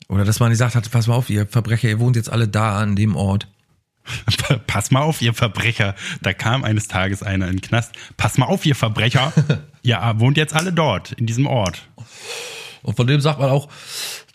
Oder 0.09 0.25
dass 0.25 0.41
man 0.41 0.51
gesagt 0.51 0.75
hat, 0.75 0.91
pass 0.91 1.07
mal 1.07 1.15
auf, 1.15 1.31
ihr 1.31 1.47
Verbrecher, 1.47 1.89
ihr 1.89 1.99
wohnt 1.99 2.17
jetzt 2.17 2.31
alle 2.31 2.47
da 2.49 2.79
an 2.79 2.95
dem 2.97 3.17
Ort. 3.17 3.49
Pass 4.69 4.93
mal 4.93 5.01
auf, 5.01 5.21
ihr 5.21 5.35
Verbrecher. 5.35 5.97
Da 6.23 6.33
kam 6.33 6.63
eines 6.63 6.87
Tages 6.87 7.25
einer 7.25 7.47
in 7.49 7.57
den 7.57 7.61
Knast. 7.61 7.93
Pass 8.17 8.39
mal 8.39 8.47
auf, 8.47 8.65
ihr 8.65 8.77
Verbrecher. 8.77 9.33
ja, 9.83 10.21
wohnt 10.21 10.37
jetzt 10.37 10.55
alle 10.55 10.73
dort, 10.73 11.11
in 11.11 11.27
diesem 11.27 11.49
Ort. 11.49 11.89
Und 12.83 12.97
von 12.97 13.09
dem 13.09 13.21
sagt 13.21 13.41
man 13.41 13.51
auch, 13.51 13.69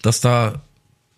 dass 0.01 0.21
da 0.21 0.61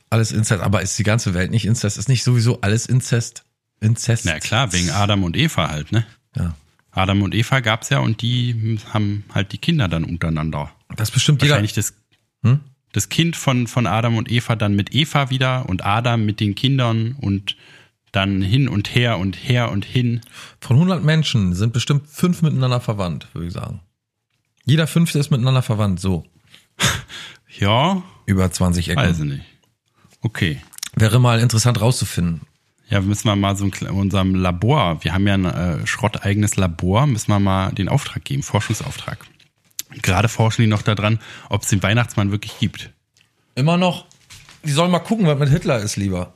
alles 0.10 0.32
Inzest, 0.32 0.62
aber 0.62 0.82
ist 0.82 0.98
die 1.00 1.04
ganze 1.04 1.34
Welt 1.34 1.52
nicht 1.52 1.66
Inzest? 1.66 1.98
Ist 1.98 2.10
nicht 2.10 2.24
sowieso 2.24 2.62
alles 2.62 2.86
Inzest? 2.86 3.46
Inzest? 3.80 4.26
Na 4.26 4.40
klar, 4.40 4.72
wegen 4.74 4.92
Adam 4.92 5.24
und 5.24 5.36
Eva 5.36 5.70
halt, 5.70 5.92
ne? 5.92 6.06
Ja. 6.36 6.56
Adam 6.92 7.24
und 7.24 7.34
Eva 7.34 7.60
gab's 7.60 7.90
ja 7.90 8.00
und 8.00 8.22
die 8.22 8.80
haben 8.94 9.24
halt 9.34 9.52
die 9.52 9.58
Kinder 9.58 9.88
dann 9.88 10.04
untereinander. 10.04 10.72
Das 10.96 11.10
bestimmt 11.12 11.42
jeder. 11.42 11.54
Wahrscheinlich 11.54 11.74
das, 11.74 11.96
Hm? 12.44 12.60
das 12.92 13.10
Kind 13.10 13.36
von, 13.36 13.66
von 13.68 13.88
Adam 13.88 14.18
und 14.18 14.32
Eva 14.32 14.56
dann 14.56 14.76
mit 14.76 14.94
Eva 14.94 15.32
wieder 15.32 15.68
und 15.68 15.84
Adam 15.84 16.24
mit 16.26 16.40
den 16.40 16.54
Kindern 16.54 17.16
und 17.20 17.58
dann 18.12 18.44
hin 18.44 18.70
und 18.70 18.94
her 18.94 19.18
und 19.18 19.36
her 19.36 19.72
und 19.72 19.86
hin. 19.86 20.22
Von 20.60 20.76
100 20.76 21.04
Menschen 21.04 21.56
sind 21.56 21.74
bestimmt 21.74 22.08
fünf 22.08 22.44
miteinander 22.44 22.80
verwandt, 22.80 23.28
würde 23.34 23.48
ich 23.48 23.54
sagen. 23.54 23.80
Jeder 24.66 24.86
fünfte 24.86 25.18
ist 25.18 25.32
miteinander 25.32 25.64
verwandt, 25.64 26.00
so. 26.00 26.24
Ja, 27.60 28.02
Über 28.26 28.52
20 28.52 28.90
Ecken. 28.90 29.02
weiß 29.02 29.20
ich 29.20 29.26
nicht. 29.26 29.46
Okay. 30.22 30.62
Wäre 30.96 31.20
mal 31.20 31.40
interessant 31.40 31.82
rauszufinden. 31.82 32.42
Ja, 32.90 33.02
müssen 33.02 33.28
wir 33.28 33.36
mal 33.36 33.56
so 33.56 33.66
kle- 33.66 33.90
unserem 33.90 34.36
Labor, 34.36 35.04
wir 35.04 35.14
haben 35.14 35.26
ja 35.28 35.34
ein 35.34 35.46
äh, 35.46 35.88
schrotteigenes 35.88 36.56
Labor, 36.58 37.08
müssen 37.08 37.30
wir 37.32 37.40
mal 37.40 37.72
den 37.72 37.90
Auftrag 37.90 38.24
geben, 38.24 38.44
Forschungsauftrag. 38.44 39.26
Gerade 40.02 40.28
forschen 40.28 40.62
die 40.64 40.68
noch 40.68 40.82
daran, 40.82 41.20
ob 41.50 41.64
es 41.64 41.70
den 41.70 41.82
Weihnachtsmann 41.82 42.32
wirklich 42.32 42.58
gibt. 42.60 42.92
Immer 43.56 43.78
noch. 43.78 44.06
Die 44.64 44.72
sollen 44.72 44.92
mal 44.92 45.00
gucken, 45.00 45.26
was 45.28 45.38
mit 45.40 45.50
Hitler 45.50 45.80
ist, 45.80 45.96
lieber. 45.96 46.34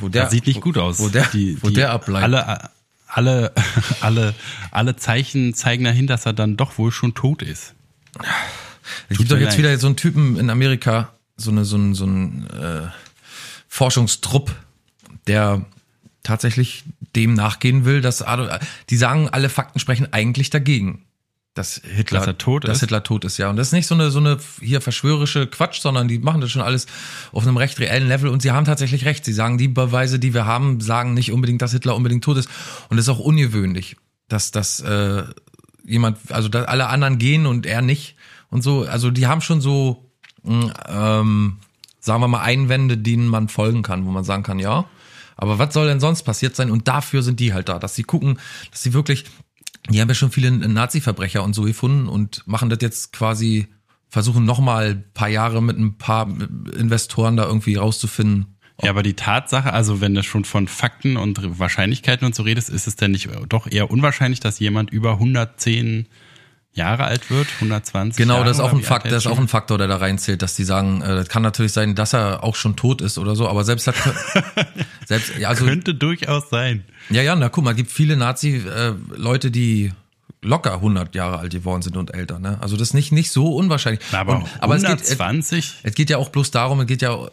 Wo 0.00 0.08
der, 0.08 0.22
Das 0.24 0.32
sieht 0.32 0.46
nicht 0.46 0.56
wo- 0.56 0.60
gut 0.60 0.78
aus. 0.78 0.98
Wo 0.98 1.08
der, 1.08 1.26
die, 1.28 1.62
wo 1.62 1.68
die, 1.68 1.74
der 1.74 1.92
ableitet. 1.92 2.24
Alle, 2.24 2.70
alle, 3.08 3.52
alle, 4.00 4.34
alle 4.70 4.96
Zeichen 4.96 5.54
zeigen 5.54 5.84
dahin, 5.84 6.06
dass 6.06 6.26
er 6.26 6.32
dann 6.32 6.56
doch 6.56 6.78
wohl 6.78 6.90
schon 6.92 7.14
tot 7.14 7.42
ist. 7.42 7.74
Es 9.08 9.18
gibt 9.18 9.30
doch 9.30 9.38
jetzt 9.38 9.50
leid. 9.50 9.58
wieder 9.58 9.78
so 9.78 9.86
einen 9.86 9.96
Typen 9.96 10.36
in 10.38 10.50
Amerika, 10.50 11.12
so 11.36 11.50
eine, 11.50 11.64
so 11.64 11.76
ein, 11.76 11.94
so 11.94 12.06
ein 12.06 12.48
äh, 12.50 12.88
Forschungstrupp, 13.68 14.54
der 15.26 15.64
tatsächlich 16.22 16.84
dem 17.14 17.34
nachgehen 17.34 17.84
will, 17.84 18.00
dass 18.00 18.22
Adolf, 18.22 18.58
die 18.90 18.96
sagen, 18.96 19.28
alle 19.28 19.48
Fakten 19.48 19.78
sprechen 19.78 20.12
eigentlich 20.12 20.50
dagegen, 20.50 21.06
dass 21.56 21.80
Hitler, 21.82 22.20
Dass 22.20 22.36
tot 22.36 22.64
dass 22.64 22.76
ist? 22.76 22.80
Hitler 22.80 23.02
tot 23.02 23.24
ist, 23.24 23.38
ja. 23.38 23.48
Und 23.48 23.56
das 23.56 23.68
ist 23.68 23.72
nicht 23.72 23.86
so 23.86 23.94
eine, 23.94 24.10
so 24.10 24.18
eine 24.18 24.36
hier 24.60 24.82
verschwörische 24.82 25.46
Quatsch, 25.46 25.80
sondern 25.80 26.06
die 26.06 26.18
machen 26.18 26.42
das 26.42 26.50
schon 26.50 26.60
alles 26.60 26.86
auf 27.32 27.44
einem 27.46 27.56
recht 27.56 27.78
reellen 27.80 28.08
Level 28.08 28.28
und 28.28 28.42
sie 28.42 28.50
haben 28.50 28.66
tatsächlich 28.66 29.06
recht. 29.06 29.24
Sie 29.24 29.32
sagen, 29.32 29.56
die 29.56 29.68
Beweise, 29.68 30.18
die 30.18 30.34
wir 30.34 30.44
haben, 30.44 30.80
sagen 30.80 31.14
nicht 31.14 31.32
unbedingt, 31.32 31.62
dass 31.62 31.72
Hitler 31.72 31.96
unbedingt 31.96 32.24
tot 32.24 32.36
ist. 32.36 32.50
Und 32.90 32.98
das 32.98 33.06
ist 33.06 33.08
auch 33.08 33.20
ungewöhnlich, 33.20 33.96
dass 34.28 34.50
das, 34.50 34.80
äh, 34.80 35.24
jemand, 35.82 36.18
also 36.30 36.48
da 36.48 36.64
alle 36.64 36.88
anderen 36.88 37.18
gehen 37.18 37.46
und 37.46 37.64
er 37.64 37.80
nicht 37.80 38.16
und 38.56 38.62
so. 38.62 38.86
Also 38.86 39.10
die 39.10 39.26
haben 39.26 39.42
schon 39.42 39.60
so, 39.60 40.10
mh, 40.42 40.72
ähm, 40.88 41.58
sagen 42.00 42.22
wir 42.22 42.28
mal, 42.28 42.40
Einwände, 42.40 42.96
denen 42.96 43.28
man 43.28 43.48
folgen 43.48 43.82
kann, 43.82 44.06
wo 44.06 44.10
man 44.10 44.24
sagen 44.24 44.42
kann, 44.42 44.58
ja. 44.58 44.86
Aber 45.36 45.58
was 45.58 45.74
soll 45.74 45.86
denn 45.86 46.00
sonst 46.00 46.22
passiert 46.22 46.56
sein? 46.56 46.70
Und 46.70 46.88
dafür 46.88 47.22
sind 47.22 47.38
die 47.38 47.52
halt 47.52 47.68
da, 47.68 47.78
dass 47.78 47.94
sie 47.94 48.04
gucken, 48.04 48.38
dass 48.70 48.82
sie 48.82 48.94
wirklich, 48.94 49.26
die 49.90 50.00
haben 50.00 50.08
ja 50.08 50.14
schon 50.14 50.30
viele 50.30 50.50
Nazi-Verbrecher 50.50 51.44
und 51.44 51.52
so 51.52 51.64
gefunden 51.64 52.08
und 52.08 52.42
machen 52.46 52.70
das 52.70 52.78
jetzt 52.80 53.12
quasi, 53.12 53.66
versuchen 54.08 54.46
nochmal 54.46 54.92
ein 54.92 55.04
paar 55.12 55.28
Jahre 55.28 55.62
mit 55.62 55.76
ein 55.78 55.98
paar 55.98 56.26
Investoren 56.78 57.36
da 57.36 57.44
irgendwie 57.44 57.74
rauszufinden, 57.74 58.56
Ja, 58.82 58.90
aber 58.90 59.02
die 59.02 59.14
Tatsache, 59.14 59.74
also 59.74 60.00
wenn 60.00 60.14
du 60.14 60.22
schon 60.22 60.46
von 60.46 60.68
Fakten 60.68 61.18
und 61.18 61.58
Wahrscheinlichkeiten 61.58 62.26
und 62.26 62.34
so 62.34 62.42
redest, 62.42 62.70
ist 62.70 62.86
es 62.86 62.96
denn 62.96 63.10
nicht 63.10 63.28
doch 63.50 63.70
eher 63.70 63.90
unwahrscheinlich, 63.90 64.40
dass 64.40 64.58
jemand 64.58 64.90
über 64.90 65.12
110 65.12 66.06
Jahre 66.76 67.04
alt 67.04 67.30
wird, 67.30 67.48
120 67.54 68.18
Genau, 68.18 68.34
Jahre 68.34 68.46
das 68.46 68.58
ist 68.58 68.62
auch 68.62 68.72
ein 68.72 68.82
Fakt, 68.82 69.06
das 69.06 69.24
ist 69.24 69.26
auch 69.26 69.38
ein 69.38 69.48
Faktor, 69.48 69.78
der 69.78 69.88
da 69.88 69.96
reinzählt, 69.96 70.42
dass 70.42 70.54
die 70.54 70.64
sagen, 70.64 71.00
äh, 71.00 71.16
das 71.16 71.28
kann 71.28 71.42
natürlich 71.42 71.72
sein, 71.72 71.94
dass 71.94 72.12
er 72.12 72.44
auch 72.44 72.54
schon 72.54 72.76
tot 72.76 73.00
ist 73.00 73.18
oder 73.18 73.34
so, 73.34 73.48
aber 73.48 73.64
selbst 73.64 73.86
hat, 73.86 73.94
selbst, 75.06 75.36
ja, 75.38 75.48
also, 75.48 75.64
Könnte 75.64 75.94
durchaus 75.94 76.50
sein. 76.50 76.84
ja, 77.10 77.22
ja, 77.22 77.34
na 77.34 77.48
guck 77.48 77.64
mal, 77.64 77.74
gibt 77.74 77.90
viele 77.90 78.16
Nazi-Leute, 78.16 79.50
die 79.50 79.92
locker 80.42 80.74
100 80.74 81.14
Jahre 81.14 81.38
alt 81.38 81.52
geworden 81.52 81.82
sind 81.82 81.96
und 81.96 82.14
älter, 82.14 82.38
ne? 82.38 82.58
Also 82.60 82.76
das 82.76 82.88
ist 82.88 82.94
nicht, 82.94 83.10
nicht 83.10 83.30
so 83.30 83.54
unwahrscheinlich. 83.54 84.04
Na, 84.12 84.20
aber, 84.20 84.36
und, 84.36 84.46
aber 84.60 84.76
es 84.76 84.82
geht, 84.82 84.90
120? 84.90 85.80
es 85.82 85.94
geht 85.94 86.10
ja 86.10 86.18
auch 86.18 86.28
bloß 86.28 86.50
darum, 86.50 86.80
es 86.80 86.86
geht 86.86 87.02
ja 87.02 87.28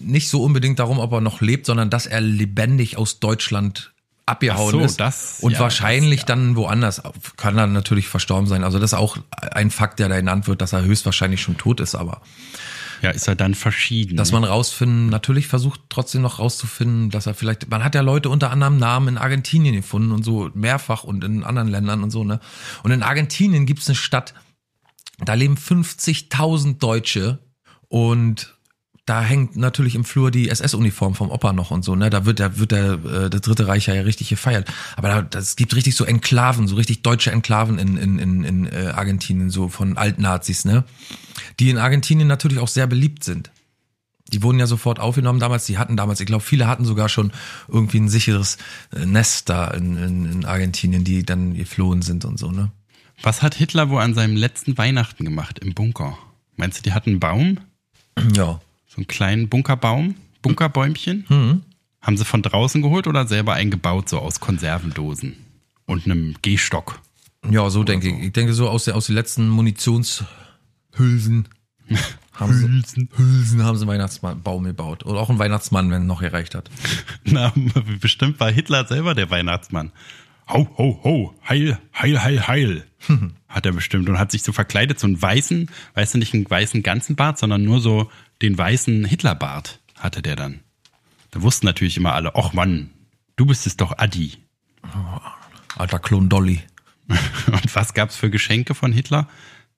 nicht 0.00 0.28
so 0.28 0.42
unbedingt 0.42 0.78
darum, 0.78 0.98
ob 0.98 1.12
er 1.12 1.20
noch 1.20 1.40
lebt, 1.40 1.66
sondern 1.66 1.90
dass 1.90 2.06
er 2.06 2.20
lebendig 2.20 2.96
aus 2.96 3.20
Deutschland 3.20 3.92
abgehauen 4.26 4.70
so, 4.70 4.80
ist. 4.80 5.00
das- 5.00 5.38
und 5.40 5.52
ja, 5.52 5.60
wahrscheinlich 5.60 6.22
das, 6.22 6.30
ja. 6.30 6.36
dann 6.36 6.56
woanders 6.56 7.02
kann 7.36 7.58
er 7.58 7.66
natürlich 7.66 8.08
verstorben 8.08 8.46
sein. 8.46 8.64
Also 8.64 8.78
das 8.78 8.92
ist 8.92 8.98
auch 8.98 9.18
ein 9.30 9.70
Fakt, 9.70 9.98
der 9.98 10.08
da 10.08 10.16
genannt 10.16 10.46
wird, 10.46 10.60
dass 10.60 10.72
er 10.72 10.82
höchstwahrscheinlich 10.82 11.42
schon 11.42 11.56
tot 11.58 11.80
ist, 11.80 11.94
aber 11.94 12.22
ja, 13.02 13.10
ist 13.10 13.28
er 13.28 13.34
dann 13.36 13.54
verschieden. 13.54 14.16
dass 14.16 14.32
man 14.32 14.44
rausfinden, 14.44 15.10
natürlich 15.10 15.46
versucht 15.46 15.80
trotzdem 15.90 16.22
noch 16.22 16.38
rauszufinden, 16.38 17.10
dass 17.10 17.26
er 17.26 17.34
vielleicht, 17.34 17.68
man 17.68 17.84
hat 17.84 17.94
ja 17.94 18.00
Leute 18.00 18.30
unter 18.30 18.50
anderem 18.50 18.78
Namen 18.78 19.08
in 19.08 19.18
Argentinien 19.18 19.74
gefunden 19.74 20.12
und 20.12 20.24
so 20.24 20.50
mehrfach 20.54 21.04
und 21.04 21.22
in 21.22 21.44
anderen 21.44 21.68
Ländern 21.68 22.02
und 22.02 22.10
so, 22.10 22.24
ne? 22.24 22.40
Und 22.82 22.92
in 22.92 23.02
Argentinien 23.02 23.66
gibt's 23.66 23.88
eine 23.88 23.96
Stadt, 23.96 24.32
da 25.18 25.34
leben 25.34 25.56
50.000 25.56 26.78
Deutsche 26.78 27.40
und 27.88 28.53
da 29.06 29.20
hängt 29.20 29.56
natürlich 29.56 29.94
im 29.94 30.04
Flur 30.04 30.30
die 30.30 30.48
SS-Uniform 30.48 31.14
vom 31.14 31.30
Opa 31.30 31.52
noch 31.52 31.70
und 31.70 31.84
so, 31.84 31.94
ne? 31.94 32.08
Da 32.08 32.24
wird, 32.24 32.40
da 32.40 32.56
wird 32.58 32.72
der, 32.72 32.92
äh, 33.04 33.30
das 33.30 33.42
Dritte 33.42 33.66
Reich 33.68 33.86
ja 33.86 33.94
richtig 33.94 34.30
gefeiert. 34.30 34.72
Aber 34.96 35.08
da, 35.08 35.22
das 35.22 35.56
gibt 35.56 35.74
richtig 35.76 35.94
so 35.94 36.04
Enklaven, 36.04 36.68
so 36.68 36.76
richtig 36.76 37.02
deutsche 37.02 37.30
Enklaven 37.30 37.78
in, 37.78 37.98
in, 37.98 38.18
in, 38.18 38.44
in 38.44 38.66
äh, 38.66 38.92
Argentinien, 38.94 39.50
so 39.50 39.68
von 39.68 39.98
Altnazis, 39.98 40.64
ne? 40.64 40.84
Die 41.60 41.68
in 41.68 41.76
Argentinien 41.76 42.28
natürlich 42.28 42.58
auch 42.58 42.68
sehr 42.68 42.86
beliebt 42.86 43.24
sind. 43.24 43.50
Die 44.32 44.42
wurden 44.42 44.58
ja 44.58 44.66
sofort 44.66 44.98
aufgenommen 45.00 45.38
damals. 45.38 45.66
Die 45.66 45.76
hatten 45.76 45.98
damals, 45.98 46.20
ich 46.20 46.26
glaube, 46.26 46.42
viele 46.42 46.66
hatten 46.66 46.86
sogar 46.86 47.10
schon 47.10 47.30
irgendwie 47.68 48.00
ein 48.00 48.08
sicheres 48.08 48.56
äh, 48.90 49.04
Nest 49.04 49.50
da 49.50 49.68
in, 49.68 49.98
in, 49.98 50.32
in 50.32 50.44
Argentinien, 50.46 51.04
die 51.04 51.24
dann 51.24 51.54
geflohen 51.54 52.00
sind 52.00 52.24
und 52.24 52.38
so, 52.38 52.50
ne? 52.50 52.70
Was 53.22 53.42
hat 53.42 53.54
Hitler 53.54 53.90
wohl 53.90 54.00
an 54.00 54.14
seinem 54.14 54.34
letzten 54.34 54.76
Weihnachten 54.78 55.24
gemacht 55.24 55.58
im 55.58 55.74
Bunker? 55.74 56.18
Meinst 56.56 56.78
du, 56.78 56.82
die 56.82 56.92
hatten 56.92 57.10
einen 57.10 57.20
Baum? 57.20 57.58
Ja. 58.32 58.60
So 58.94 59.00
einen 59.00 59.08
kleinen 59.08 59.48
Bunkerbaum? 59.48 60.14
Bunkerbäumchen? 60.42 61.24
Mhm. 61.28 61.62
Haben 62.00 62.16
sie 62.16 62.24
von 62.24 62.42
draußen 62.42 62.80
geholt 62.80 63.08
oder 63.08 63.26
selber 63.26 63.54
eingebaut, 63.54 64.08
so 64.08 64.20
aus 64.20 64.38
Konservendosen? 64.38 65.34
Und 65.86 66.04
einem 66.04 66.36
Gehstock? 66.42 67.00
Ja, 67.50 67.68
so 67.70 67.82
denke 67.82 68.08
ich. 68.08 68.26
Ich 68.26 68.32
denke 68.32 68.54
so 68.54 68.68
aus, 68.68 68.84
der, 68.84 68.94
aus 68.94 69.06
den 69.06 69.16
letzten 69.16 69.48
Munitionshülsen 69.48 71.48
haben 72.32 72.52
sie, 72.52 73.08
Hülsen 73.16 73.64
haben 73.64 73.76
sie 73.76 73.82
einen 73.82 73.90
Weihnachtsbaum 73.90 74.62
gebaut. 74.62 75.04
Oder 75.04 75.18
auch 75.18 75.28
einen 75.28 75.40
Weihnachtsmann, 75.40 75.90
wenn 75.90 76.06
noch 76.06 76.20
gereicht 76.20 76.54
hat. 76.54 76.70
Na, 77.24 77.52
bestimmt 78.00 78.38
war 78.38 78.52
Hitler 78.52 78.86
selber 78.86 79.14
der 79.14 79.28
Weihnachtsmann. 79.30 79.90
Ho, 80.48 80.68
ho, 80.76 81.00
ho, 81.02 81.34
heil, 81.48 81.78
heil, 81.94 82.22
heil, 82.22 82.46
heil. 82.46 82.84
Hat 83.48 83.66
er 83.66 83.72
bestimmt 83.72 84.08
und 84.08 84.18
hat 84.18 84.32
sich 84.32 84.42
so 84.42 84.52
verkleidet, 84.52 84.98
so 84.98 85.06
einen 85.06 85.20
weißen, 85.20 85.70
weißt 85.94 86.14
du, 86.14 86.18
nicht 86.18 86.34
einen 86.34 86.50
weißen 86.50 86.82
ganzen 86.82 87.14
Bart, 87.14 87.38
sondern 87.38 87.62
nur 87.62 87.80
so 87.80 88.10
den 88.42 88.58
weißen 88.58 89.04
Hitlerbart 89.04 89.78
hatte 89.96 90.22
der 90.22 90.36
dann. 90.36 90.60
Da 91.30 91.42
wussten 91.42 91.66
natürlich 91.66 91.96
immer 91.96 92.14
alle, 92.14 92.34
ach 92.34 92.52
Mann, 92.52 92.90
du 93.36 93.46
bist 93.46 93.66
es 93.66 93.76
doch 93.76 93.98
Adi. 93.98 94.38
Alter 95.76 95.98
Klon 95.98 96.28
Dolly. 96.28 96.60
Und 97.08 97.74
was 97.74 97.94
gab's 97.94 98.16
für 98.16 98.30
Geschenke 98.30 98.74
von 98.74 98.92
Hitler? 98.92 99.28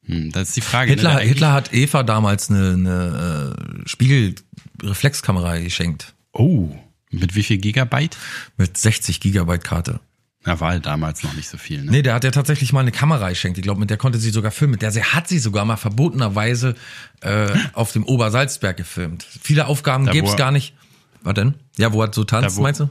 Hm, 0.07 0.33
das 0.33 0.49
ist 0.49 0.57
die 0.57 0.61
Frage. 0.61 0.91
Hitler, 0.91 1.15
ne? 1.15 1.21
Hitler 1.21 1.53
hat 1.53 1.73
Eva 1.73 2.03
damals 2.03 2.51
eine, 2.51 2.73
eine 2.73 3.57
äh, 3.85 3.89
Spiegelreflexkamera 3.89 5.59
geschenkt. 5.59 6.15
Oh, 6.33 6.75
mit 7.11 7.35
wie 7.35 7.43
viel 7.43 7.59
Gigabyte? 7.59 8.17
Mit 8.57 8.77
60 8.77 9.21
Gigabyte 9.21 9.65
Karte. 9.65 10.01
Na, 10.47 10.61
war 10.61 10.71
halt 10.71 10.87
damals 10.87 11.23
noch 11.25 11.35
nicht 11.35 11.49
so 11.49 11.59
viel, 11.59 11.83
ne? 11.85 11.91
Nee, 11.91 12.03
der 12.03 12.15
hat 12.15 12.23
ja 12.25 12.31
tatsächlich 12.31 12.73
mal 12.73 12.81
eine 12.81 12.93
Kamera 12.93 13.29
geschenkt. 13.29 13.59
Ich 13.59 13.65
glaube, 13.65 13.81
mit 13.81 13.91
der 13.91 13.97
konnte 13.97 14.19
sie 14.19 14.31
sogar 14.31 14.53
filmen. 14.53 14.73
Mit 14.73 14.83
der 14.83 14.93
sie 14.93 15.03
hat 15.03 15.27
sie 15.29 15.41
sogar 15.41 15.65
mal 15.65 15.77
verbotenerweise 15.77 16.77
äh, 17.21 17.49
auf 17.73 17.93
dem 17.93 18.05
Obersalzberg 18.05 18.77
gefilmt. 18.77 19.27
Viele 19.43 19.67
Aufgaben 19.67 20.07
Da, 20.07 20.13
gäbe 20.13 20.29
es 20.29 20.37
gar 20.37 20.53
nicht. 20.53 20.75
Was 21.23 21.35
denn? 21.35 21.55
Ja, 21.77 21.93
wo 21.93 22.01
er 22.03 22.13
so 22.13 22.23
tanzt, 22.25 22.59
Da, 22.59 22.63
meinst 22.63 22.81
du? 22.81 22.89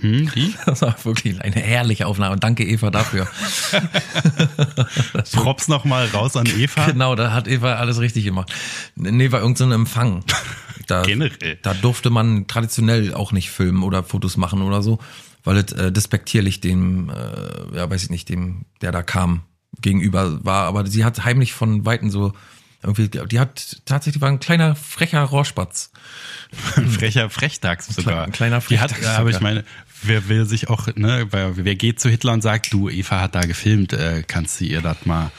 Hm, 0.00 0.30
die? 0.34 0.54
Das 0.66 0.82
war 0.82 0.94
wirklich 1.04 1.40
eine 1.42 1.56
herrliche 1.56 2.06
Aufnahme. 2.06 2.36
Danke, 2.36 2.64
Eva, 2.64 2.90
dafür. 2.90 3.26
Props 5.32 5.66
noch 5.68 5.84
mal 5.84 6.06
raus 6.06 6.36
an 6.36 6.46
Eva. 6.46 6.86
genau, 6.86 7.14
da 7.16 7.32
hat 7.32 7.48
Eva 7.48 7.74
alles 7.74 7.98
richtig 7.98 8.24
gemacht. 8.24 8.52
Nee, 8.94 9.32
war 9.32 9.40
irgendein 9.40 9.68
so 9.68 9.74
Empfang. 9.74 10.24
Da, 10.86 11.02
Generell. 11.02 11.58
Da 11.60 11.74
durfte 11.74 12.08
man 12.08 12.46
traditionell 12.46 13.12
auch 13.12 13.32
nicht 13.32 13.50
filmen 13.50 13.82
oder 13.82 14.02
Fotos 14.02 14.38
machen 14.38 14.62
oder 14.62 14.80
so, 14.80 14.98
weil 15.44 15.56
es 15.58 15.72
äh, 15.72 15.92
despektierlich 15.92 16.60
dem, 16.60 17.10
äh, 17.10 17.76
ja, 17.76 17.90
weiß 17.90 18.04
ich 18.04 18.10
nicht, 18.10 18.28
dem, 18.28 18.64
der 18.80 18.92
da 18.92 19.02
kam, 19.02 19.42
gegenüber 19.80 20.44
war. 20.44 20.66
Aber 20.66 20.86
sie 20.86 21.04
hat 21.04 21.24
heimlich 21.24 21.52
von 21.52 21.84
Weitem 21.84 22.10
so 22.10 22.32
irgendwie, 22.82 23.08
die 23.08 23.40
hat 23.40 23.82
tatsächlich 23.86 24.20
war 24.20 24.28
ein 24.28 24.38
kleiner 24.38 24.76
frecher 24.76 25.22
Rohrspatz. 25.22 25.90
Ein 26.76 26.88
frecher 26.88 27.28
Frechdachs 27.28 27.88
sogar. 27.88 28.24
ein 28.24 28.32
kleiner 28.32 28.60
Die 28.60 28.78
hat, 28.78 28.92
Frechdachs 28.92 29.18
aber 29.18 29.30
ich 29.30 29.40
meine, 29.40 29.64
wer 30.02 30.28
will 30.28 30.46
sich 30.46 30.68
auch, 30.68 30.86
ne, 30.94 31.26
wer, 31.30 31.56
wer 31.56 31.74
geht 31.74 31.98
zu 31.98 32.08
Hitler 32.08 32.32
und 32.32 32.42
sagt, 32.42 32.72
du, 32.72 32.88
Eva 32.88 33.20
hat 33.20 33.34
da 33.34 33.40
gefilmt, 33.40 33.92
äh, 33.92 34.22
kannst 34.26 34.60
du 34.60 34.64
ihr 34.64 34.80
das 34.80 35.04
mal 35.06 35.32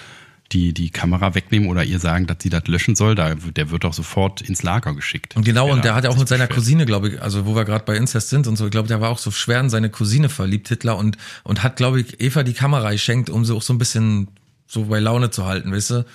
die, 0.52 0.74
die 0.74 0.89
Kamera 0.89 1.36
wegnehmen 1.36 1.70
oder 1.70 1.84
ihr 1.84 2.00
sagen, 2.00 2.28
dass 2.28 2.38
sie 2.41 2.50
das 2.50 2.68
löschen 2.68 2.95
soll? 2.95 3.16
Da, 3.16 3.36
der 3.36 3.70
wird 3.72 3.84
doch 3.84 3.93
sofort 3.93 4.41
ins 4.41 4.64
Lager 4.64 4.93
geschickt. 4.93 5.36
Und 5.36 5.45
genau, 5.45 5.72
und 5.72 5.86
der 5.86 5.95
hat 5.95 6.04
ja 6.04 6.10
auch 6.10 6.18
mit 6.18 6.28
seiner. 6.28 6.47
Cousine, 6.47 6.86
glaube 6.86 7.10
ich, 7.10 7.22
also 7.22 7.45
wo 7.45 7.56
wir 7.56 7.64
gerade 7.64 7.86
bei 7.86 7.95
Incest 7.95 8.30
sind 8.30 8.47
und 8.47 8.56
so, 8.56 8.66
ich 8.66 8.72
glaube, 8.72 8.88
der 8.88 9.02
war 9.02 9.10
auch 9.10 9.20
so 9.20 9.30
schwer 9.32 9.60
in 9.60 9.70
seine 9.70 9.89
Cousine 9.89 10.30
verliebt, 10.30 10.68
Hitler, 10.68 10.97
und, 10.97 11.18
und 11.43 11.64
hat, 11.64 11.76
glaube 11.76 12.02
ich, 12.02 12.20
Eva 12.20 12.43
die 12.43 12.54
Kamera 12.54 12.91
geschenkt, 12.91 13.30
um 13.30 13.45
sie 13.45 13.54
auch 13.54 13.62
so 13.62 13.74
ein 13.74 13.78
bisschen 13.78 14.30
so 14.68 14.86
bei 14.86 15.00
Laune 15.00 15.30
zu 15.30 15.45
halten, 15.45 15.72
weißt 15.72 15.91
du? 15.91 16.06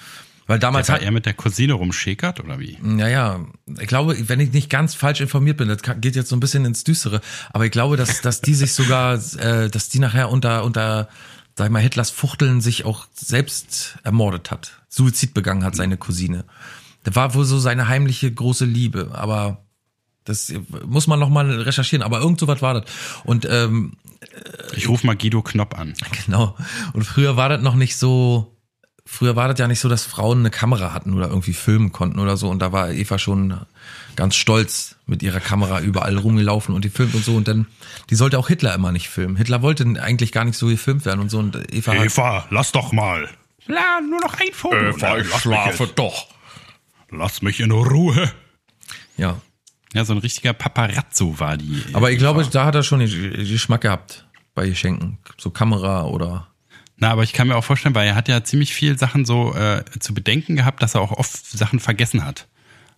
Weil 0.47 0.59
damals 0.59 0.89
Weil 0.89 0.97
hat, 0.97 1.03
er 1.03 1.11
mit 1.11 1.25
der 1.25 1.33
Cousine 1.35 1.73
rumschäkert 1.73 2.41
oder 2.41 2.59
wie? 2.59 2.79
ja, 2.99 3.09
ja, 3.09 3.41
ich 3.81 3.87
glaube, 3.87 4.17
wenn 4.29 4.41
ich 4.41 4.53
nicht 4.53 4.69
ganz 4.69 4.95
falsch 4.95 5.21
informiert 5.21 5.57
bin, 5.57 5.69
das 5.69 5.83
geht 5.83 6.17
jetzt 6.17 6.29
so 6.29 6.37
ein 6.37 6.41
bisschen 6.41 6.65
ins 6.65 6.85
Düstere, 6.85 7.21
aber 7.53 7.65
ich 7.65 7.71
glaube, 7.71 7.97
dass, 7.97 8.21
dass 8.21 8.41
die 8.41 8.55
sich 8.55 8.73
sogar, 8.73 9.15
äh, 9.39 9.71
dass 9.71 9.89
die 9.89 10.01
nachher 10.01 10.31
unter, 10.31 10.65
unter, 10.65 11.09
sag 11.57 11.67
ich 11.67 11.73
mal, 11.73 11.83
Hitlers 11.83 12.11
Fuchteln 12.11 12.61
sich 12.61 12.85
auch 12.85 13.07
selbst 13.15 13.99
ermordet 14.03 14.51
hat. 14.51 14.83
Suizid 14.89 15.35
begangen 15.35 15.65
hat, 15.65 15.77
seine 15.77 15.97
Cousine. 15.97 16.45
Das 17.05 17.17
war 17.17 17.35
wohl 17.35 17.45
so 17.45 17.59
seine 17.59 17.89
heimliche 17.89 18.33
große 18.33 18.65
Liebe, 18.65 19.11
aber 19.13 19.65
das 20.25 20.53
muss 20.87 21.07
man 21.07 21.21
noch 21.21 21.29
mal 21.29 21.51
recherchieren, 21.51 22.03
aber 22.03 22.21
irgend 22.21 22.41
so 22.41 22.49
was 22.49 22.63
war 22.63 22.81
das. 22.81 22.91
Und 23.25 23.47
ähm, 23.49 23.99
Ich 24.75 24.89
rufe 24.89 25.07
mal 25.07 25.17
Guido 25.17 25.43
Knopp 25.43 25.79
an. 25.79 25.95
Genau. 26.25 26.57
Und 26.95 27.05
früher 27.05 27.37
war 27.37 27.51
das 27.51 27.61
noch 27.61 27.75
nicht 27.75 27.97
so, 27.97 28.54
früher 29.07 29.37
war 29.37 29.49
das 29.49 29.59
ja 29.59 29.69
nicht 29.69 29.81
so, 29.81 29.89
dass 29.89 30.05
Frauen 30.05 30.41
eine 30.41 30.51
Kamera 30.51 30.93
hatten 30.93 31.15
oder 31.15 31.29
irgendwie 31.29 31.53
filmen 31.53 31.93
konnten 31.93 32.19
oder 32.19 32.37
so. 32.37 32.49
Und 32.49 32.61
da 32.61 32.73
war 32.73 32.91
Eva 32.91 33.19
schon 33.19 33.61
ganz 34.17 34.37
stolz 34.37 34.97
mit 35.07 35.23
ihrer 35.23 35.41
Kamera 35.41 35.81
überall 35.81 36.17
rumgelaufen 36.17 36.75
und 36.75 36.85
die 36.85 36.91
filmt 36.91 37.15
und 37.15 37.25
so. 37.25 37.35
Und 37.37 37.49
dann, 37.49 37.67
die 38.11 38.15
sollte 38.15 38.39
auch 38.39 38.49
Hitler 38.49 38.75
immer 38.75 38.93
nicht 38.93 39.09
filmen. 39.09 39.37
Hitler 39.37 39.63
wollte 39.63 39.85
eigentlich 40.01 40.33
gar 40.33 40.45
nicht 40.45 40.57
so 40.57 40.67
gefilmt 40.67 41.05
werden 41.05 41.21
und 41.21 41.31
so. 41.31 41.39
Und 41.39 41.57
Eva 41.73 41.93
hat, 41.93 42.05
Eva, 42.05 42.47
lass 42.51 42.73
doch 42.73 42.93
mal. 42.93 43.29
La, 43.67 44.01
nur 44.09 44.21
noch 44.21 44.35
ein 44.35 44.53
Foto. 44.53 44.77
Eva, 44.77 45.19
ich 45.19 45.33
schlafe 45.35 45.87
doch. 45.87 46.27
Lass 47.11 47.43
mich 47.43 47.61
in 47.61 47.71
Ruhe. 47.71 48.33
ja. 49.17 49.41
Ja, 49.95 50.05
so 50.05 50.13
ein 50.13 50.19
richtiger 50.19 50.53
Paparazzo 50.53 51.39
war 51.39 51.57
die. 51.57 51.85
Aber 51.93 52.11
ich 52.11 52.19
glaube, 52.19 52.45
da 52.51 52.65
hat 52.65 52.75
er 52.75 52.83
schon 52.83 52.99
Geschmack 52.99 53.83
gehabt 53.83 54.27
bei 54.57 54.69
Geschenken. 54.69 55.19
So 55.39 55.51
Kamera 55.51 56.07
oder, 56.07 56.49
Na, 56.97 57.11
aber 57.11 57.23
ich 57.25 57.33
kann 57.33 57.49
mir 57.49 57.57
auch 57.57 57.65
vorstellen, 57.65 57.95
weil 57.95 58.07
er 58.07 58.15
hat 58.15 58.29
ja 58.29 58.45
ziemlich 58.45 58.73
viel 58.73 58.99
Sachen 58.99 59.25
so 59.25 59.55
äh, 59.55 59.83
zu 59.99 60.15
bedenken 60.15 60.57
gehabt, 60.57 60.83
dass 60.83 60.95
er 60.95 61.01
auch 61.01 61.13
oft 61.13 61.47
Sachen 61.47 61.81
vergessen 61.81 62.25
hat. 62.25 62.47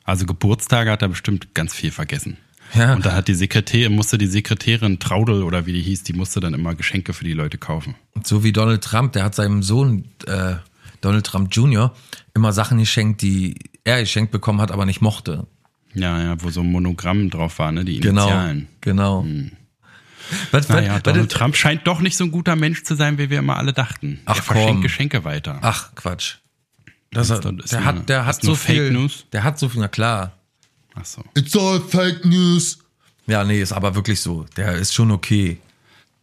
Also 0.05 0.27
Geburtstage 0.27 0.91
hat 0.91 1.03
er 1.03 1.09
bestimmt 1.09 1.55
ganz 1.55 1.75
viel 1.75 1.91
vergessen. 1.91 2.37
Ja. 2.75 2.95
Und 2.95 3.07
da 3.07 3.13
hat 3.15 3.29
die 3.29 3.35
Sekretärin, 3.35 3.95
musste 3.95 4.19
die 4.19 4.27
Sekretärin 4.27 4.99
Traudel 4.99 5.43
oder 5.43 5.67
wie 5.67 5.73
die 5.73 5.83
hieß, 5.83 6.03
die 6.03 6.13
musste 6.13 6.41
dann 6.41 6.53
immer 6.53 6.75
Geschenke 6.75 7.13
für 7.13 7.25
die 7.25 7.33
Leute 7.33 7.59
kaufen. 7.59 7.95
So 8.25 8.45
wie 8.45 8.53
Donald 8.53 8.83
Trump, 8.83 9.13
der 9.13 9.25
hat 9.25 9.35
seinem 9.35 9.63
Sohn 9.63 10.05
äh, 10.27 10.57
Donald 11.01 11.25
Trump 11.27 11.55
Jr. 11.55 11.95
immer 12.35 12.53
Sachen 12.53 12.79
geschenkt, 12.79 13.23
die 13.23 13.57
er 13.85 14.01
geschenkt 14.01 14.33
bekommen 14.33 14.61
hat, 14.61 14.73
aber 14.73 14.85
nicht 14.85 15.01
mochte. 15.01 15.47
Ja, 15.95 16.21
ja, 16.23 16.43
wo 16.43 16.51
so 16.51 16.61
ein 16.61 16.71
Monogramm 16.71 17.31
drauf 17.31 17.59
war, 17.59 17.73
ne, 17.73 17.85
die 17.85 18.01
Genau. 18.01 18.23
Initialen. 18.25 18.69
Genau. 18.81 19.25
Was, 20.51 20.69
Naja, 20.69 20.95
was, 20.97 21.03
Donald 21.03 21.31
was, 21.33 21.39
Trump 21.39 21.57
scheint 21.57 21.87
doch 21.87 22.01
nicht 22.01 22.17
so 22.17 22.25
ein 22.25 22.31
guter 22.31 22.57
Mensch 22.57 22.83
zu 22.85 22.95
sein, 22.97 23.19
wie 23.19 23.31
wir 23.31 23.39
immer 23.39 23.57
alle 23.57 23.73
dachten. 23.73 24.21
Ach, 24.25 24.37
er 24.37 24.43
verschenkt 24.43 24.71
komm. 24.73 24.83
Geschenke 24.83 25.25
weiter. 25.25 25.59
ach, 25.63 25.95
Quatsch. 25.95 26.37
Das, 27.13 27.29
Das 27.29 27.39
ist 27.45 27.73
der 27.73 27.81
nur- 27.81 27.85
hat, 27.87 28.09
der 28.09 28.27
hat 28.27 28.43
so 28.43 28.55
viel. 28.55 28.85
Fake 28.87 28.93
News? 28.93 29.25
Der 29.33 29.45
hat 29.45 29.59
so 29.59 29.69
viel, 29.69 29.81
na 29.81 29.89
klar. 29.89 30.33
Ach 30.95 31.05
so. 31.05 31.23
It's 31.35 31.57
all 31.57 31.81
fake 31.81 32.25
news. 32.25 32.79
Ja, 33.27 33.45
nee, 33.45 33.61
ist 33.61 33.73
aber 33.73 33.95
wirklich 33.95 34.21
so. 34.21 34.45
Der 34.57 34.75
ist 34.75 34.95
schon 34.95 35.11
okay. 35.11 35.59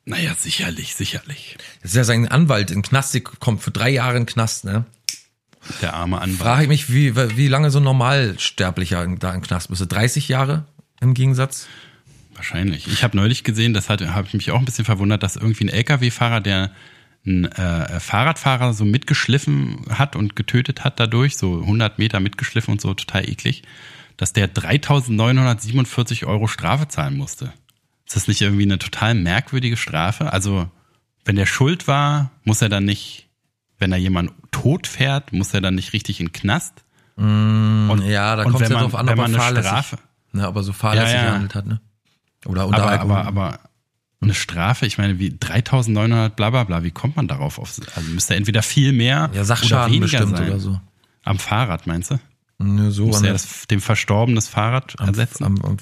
Naja, 0.05 0.35
sicherlich, 0.37 0.95
sicherlich. 0.95 1.57
Das 1.81 1.91
ist 1.91 1.95
ja 1.97 2.03
sein 2.03 2.27
Anwalt 2.27 2.71
in 2.71 2.81
Knast, 2.81 3.13
der 3.13 3.21
kommt 3.21 3.61
für 3.63 3.71
drei 3.71 3.89
Jahre 3.89 4.17
in 4.17 4.25
Knast, 4.25 4.65
ne? 4.65 4.85
Der 5.81 5.93
arme 5.93 6.19
Anwalt. 6.19 6.39
Frage 6.39 6.63
ich 6.63 6.67
mich, 6.69 6.91
wie, 6.91 7.15
wie 7.15 7.47
lange 7.47 7.71
so 7.71 7.79
ein 7.79 7.83
Normalsterblicher 7.85 9.07
da 9.17 9.33
im 9.33 9.41
Knast 9.41 9.69
müsste. 9.69 9.87
30 9.87 10.27
Jahre 10.27 10.65
im 10.99 11.13
Gegensatz? 11.13 11.67
Wahrscheinlich. 12.43 12.87
Ich 12.87 13.03
habe 13.03 13.15
neulich 13.15 13.45
gesehen, 13.45 13.73
das 13.73 13.89
habe 13.89 14.03
ich 14.27 14.33
mich 14.33 14.51
auch 14.51 14.59
ein 14.59 14.65
bisschen 14.65 14.83
verwundert, 14.83 15.23
dass 15.23 15.37
irgendwie 15.37 15.65
ein 15.65 15.69
LKW-Fahrer, 15.69 16.41
der 16.41 16.71
einen 17.25 17.45
äh, 17.45 18.01
Fahrradfahrer 18.01 18.73
so 18.73 18.83
mitgeschliffen 18.83 19.85
hat 19.89 20.17
und 20.17 20.35
getötet 20.35 20.83
hat 20.83 20.99
dadurch, 20.99 21.37
so 21.37 21.61
100 21.61 21.99
Meter 21.99 22.19
mitgeschliffen 22.19 22.73
und 22.73 22.81
so, 22.81 22.93
total 22.93 23.29
eklig, 23.29 23.63
dass 24.17 24.33
der 24.33 24.53
3.947 24.53 26.25
Euro 26.25 26.47
Strafe 26.47 26.89
zahlen 26.89 27.15
musste. 27.15 27.53
Ist 28.05 28.17
das 28.17 28.27
nicht 28.27 28.41
irgendwie 28.41 28.63
eine 28.63 28.77
total 28.77 29.15
merkwürdige 29.15 29.77
Strafe? 29.77 30.33
Also, 30.33 30.69
wenn 31.23 31.37
der 31.37 31.45
schuld 31.45 31.87
war, 31.87 32.31
muss 32.43 32.61
er 32.61 32.67
dann 32.67 32.83
nicht, 32.83 33.29
wenn 33.79 33.93
er 33.93 33.97
jemanden 33.97 34.33
tot 34.51 34.87
fährt, 34.87 35.31
muss 35.31 35.53
er 35.53 35.61
dann 35.61 35.75
nicht 35.75 35.93
richtig 35.93 36.19
in 36.19 36.25
den 36.27 36.33
Knast? 36.33 36.83
Und, 37.15 38.03
Ja, 38.05 38.35
da 38.35 38.43
kommt 38.43 38.59
wenn 38.59 38.69
ja 38.69 38.79
drauf 38.79 38.95
an, 38.95 39.07
ob 39.07 39.15
man 39.15 39.19
er 39.19 39.25
eine 39.27 39.37
fahrlässig, 39.37 39.69
Strafe, 39.69 39.97
ne, 40.33 40.47
ob 40.47 40.57
er 40.57 40.63
so 40.63 40.73
fahrlässig 40.73 41.13
Ja, 41.13 41.21
ja. 41.21 41.25
gehandelt 41.27 41.55
hat, 41.55 41.67
ne? 41.67 41.79
Oder 42.45 42.67
unter 42.67 42.83
aber, 42.83 42.99
aber, 42.99 43.25
aber 43.25 43.59
eine 44.21 44.33
Strafe, 44.33 44.85
ich 44.85 44.97
meine, 44.97 45.19
wie 45.19 45.35
3900 45.37 46.35
bla 46.35 46.49
bla 46.49 46.63
bla, 46.63 46.83
wie 46.83 46.91
kommt 46.91 47.15
man 47.15 47.27
darauf? 47.27 47.59
Auf, 47.59 47.79
also 47.95 48.09
müsste 48.11 48.35
entweder 48.35 48.63
viel 48.63 48.93
mehr 48.93 49.17
ja, 49.17 49.29
oder 49.29 49.45
Sachschaden 49.45 49.93
weniger 49.93 50.19
bestimmt 50.19 50.37
sein. 50.37 50.49
oder 50.49 50.59
so. 50.59 50.79
Am 51.23 51.39
Fahrrad, 51.39 51.87
meinst 51.87 52.11
du? 52.11 52.19
Ne, 52.59 52.91
so 52.91 53.07
Muss 53.07 53.21
er 53.21 53.33
das, 53.33 53.67
dem 53.67 53.81
Verstorbenen 53.81 54.35
das 54.35 54.47
Fahrrad 54.47 54.95
ersetzen? 54.99 55.43
Am, 55.43 55.57
am, 55.63 55.77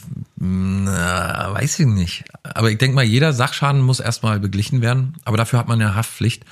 na, 0.83 1.53
weiß 1.53 1.79
ich 1.79 1.85
nicht. 1.85 2.23
Aber 2.43 2.71
ich 2.71 2.77
denke 2.77 2.95
mal, 2.95 3.03
jeder 3.03 3.33
Sachschaden 3.33 3.81
muss 3.81 3.99
erstmal 3.99 4.39
beglichen 4.39 4.81
werden. 4.81 5.15
Aber 5.23 5.37
dafür 5.37 5.59
hat 5.59 5.67
man 5.67 5.79
ja 5.79 5.95
Haftpflicht. 5.95 6.45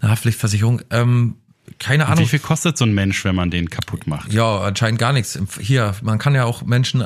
Eine 0.00 0.10
Haftpflichtversicherung. 0.10 0.82
Ähm, 0.90 1.36
keine 1.78 2.06
Ahnung. 2.06 2.24
wie 2.24 2.28
viel 2.28 2.38
kostet 2.38 2.78
so 2.78 2.84
ein 2.84 2.94
Mensch, 2.94 3.24
wenn 3.24 3.34
man 3.34 3.50
den 3.50 3.70
kaputt 3.70 4.06
macht? 4.06 4.32
Ja, 4.32 4.60
anscheinend 4.60 4.98
gar 4.98 5.12
nichts. 5.12 5.38
Hier, 5.60 5.94
man 6.02 6.18
kann 6.18 6.34
ja 6.34 6.44
auch 6.44 6.62
Menschen 6.62 7.04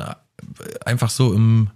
einfach 0.85 1.09
so 1.09 1.33
im 1.33 1.69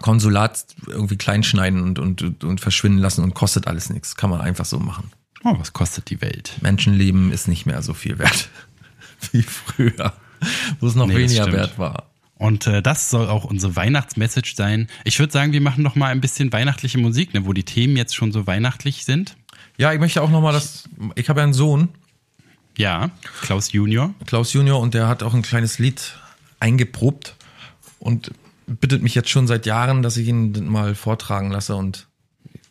Konsulat 0.00 0.66
irgendwie 0.86 1.16
kleinschneiden 1.16 1.82
und, 1.82 1.98
und, 1.98 2.44
und 2.44 2.60
verschwinden 2.60 2.98
lassen 2.98 3.22
und 3.22 3.34
kostet 3.34 3.66
alles 3.66 3.90
nichts. 3.90 4.16
Kann 4.16 4.30
man 4.30 4.40
einfach 4.40 4.64
so 4.64 4.78
machen. 4.78 5.10
Oh, 5.44 5.54
was 5.58 5.72
kostet 5.72 6.10
die 6.10 6.20
Welt? 6.20 6.56
Menschenleben 6.62 7.30
ist 7.30 7.48
nicht 7.48 7.66
mehr 7.66 7.82
so 7.82 7.94
viel 7.94 8.18
wert 8.18 8.48
wie 9.32 9.42
früher, 9.42 10.12
wo 10.80 10.86
es 10.86 10.94
noch 10.94 11.06
Nee, 11.06 11.16
weniger 11.16 11.52
wert 11.52 11.78
war. 11.78 12.10
Und 12.36 12.66
äh, 12.66 12.82
das 12.82 13.10
soll 13.10 13.28
auch 13.28 13.44
unsere 13.44 13.76
Weihnachtsmessage 13.76 14.54
sein. 14.56 14.88
Ich 15.04 15.18
würde 15.18 15.32
sagen, 15.32 15.52
wir 15.52 15.60
machen 15.60 15.82
noch 15.82 15.94
mal 15.94 16.08
ein 16.08 16.20
bisschen 16.20 16.52
weihnachtliche 16.52 16.98
Musik, 16.98 17.32
ne, 17.32 17.46
wo 17.46 17.52
die 17.52 17.62
Themen 17.62 17.96
jetzt 17.96 18.14
schon 18.16 18.32
so 18.32 18.46
weihnachtlich 18.46 19.04
sind. 19.04 19.36
Ja, 19.76 19.92
ich 19.92 20.00
möchte 20.00 20.20
auch 20.22 20.30
nochmal 20.30 20.52
das, 20.52 20.88
ich 21.14 21.28
habe 21.28 21.40
ja 21.40 21.44
einen 21.44 21.52
Sohn, 21.54 21.88
Ja, 22.76 23.10
Klaus 23.42 23.72
Junior. 23.72 24.12
Klaus 24.26 24.52
Junior, 24.52 24.80
und 24.80 24.94
der 24.94 25.08
hat 25.08 25.22
auch 25.22 25.34
ein 25.34 25.42
kleines 25.42 25.78
Lied 25.78 26.16
eingeprobt 26.60 27.36
und 27.98 28.30
bittet 28.66 29.02
mich 29.02 29.14
jetzt 29.14 29.30
schon 29.30 29.46
seit 29.46 29.66
Jahren, 29.66 30.02
dass 30.02 30.16
ich 30.16 30.28
ihn 30.28 30.68
mal 30.68 30.94
vortragen 30.94 31.50
lasse. 31.50 31.74
Und 31.76 32.08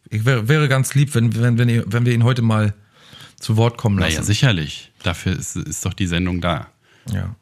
ich 0.09 0.25
wäre, 0.25 0.47
wäre 0.47 0.67
ganz 0.67 0.93
lieb, 0.95 1.13
wenn, 1.15 1.35
wenn, 1.35 1.57
wenn, 1.57 1.69
ihr, 1.69 1.83
wenn 1.87 2.05
wir 2.05 2.13
ihn 2.13 2.23
heute 2.23 2.41
mal 2.41 2.73
zu 3.39 3.57
Wort 3.57 3.77
kommen 3.77 3.97
lassen. 3.99 4.13
Naja, 4.13 4.23
sicherlich. 4.23 4.91
Dafür 5.03 5.37
ist, 5.37 5.55
ist 5.55 5.85
doch 5.85 5.93
die 5.93 6.07
Sendung 6.07 6.39
da. 6.41 6.67
Ja. 7.11 7.35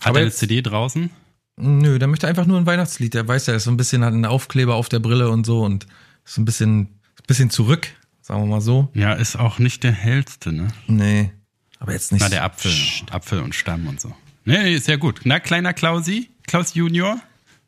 Hat 0.00 0.08
Aber 0.08 0.18
er 0.18 0.22
eine 0.22 0.26
jetzt- 0.26 0.38
CD 0.38 0.62
draußen? 0.62 1.10
Nö, 1.58 1.98
der 1.98 2.08
möchte 2.08 2.28
einfach 2.28 2.44
nur 2.44 2.58
ein 2.58 2.66
Weihnachtslied. 2.66 3.14
Der 3.14 3.26
weiß 3.26 3.46
ja, 3.46 3.54
er 3.54 3.56
ist 3.56 3.64
so 3.64 3.70
ein 3.70 3.78
bisschen, 3.78 4.04
hat 4.04 4.12
einen 4.12 4.26
Aufkleber 4.26 4.74
auf 4.74 4.88
der 4.90 4.98
Brille 4.98 5.30
und 5.30 5.46
so 5.46 5.62
und 5.64 5.84
ist 6.24 6.34
so 6.34 6.42
ein 6.42 6.44
bisschen, 6.44 6.98
bisschen 7.26 7.48
zurück, 7.48 7.88
sagen 8.20 8.42
wir 8.42 8.46
mal 8.46 8.60
so. 8.60 8.90
Ja, 8.92 9.14
ist 9.14 9.36
auch 9.36 9.58
nicht 9.58 9.82
der 9.82 9.92
hellste, 9.92 10.52
ne? 10.52 10.68
Nee. 10.86 11.32
Aber 11.78 11.92
jetzt 11.92 12.12
nicht. 12.12 12.20
Na, 12.20 12.28
der 12.28 12.44
Apfel. 12.44 12.72
Apfel 13.10 13.40
und 13.40 13.54
Stamm 13.54 13.86
und 13.86 14.00
so. 14.00 14.14
Nee, 14.44 14.74
ist 14.74 14.86
ja 14.86 14.96
gut. 14.96 15.20
Na, 15.24 15.40
kleiner 15.40 15.72
Klausi, 15.72 16.28
Klaus 16.46 16.74
Junior, 16.74 17.18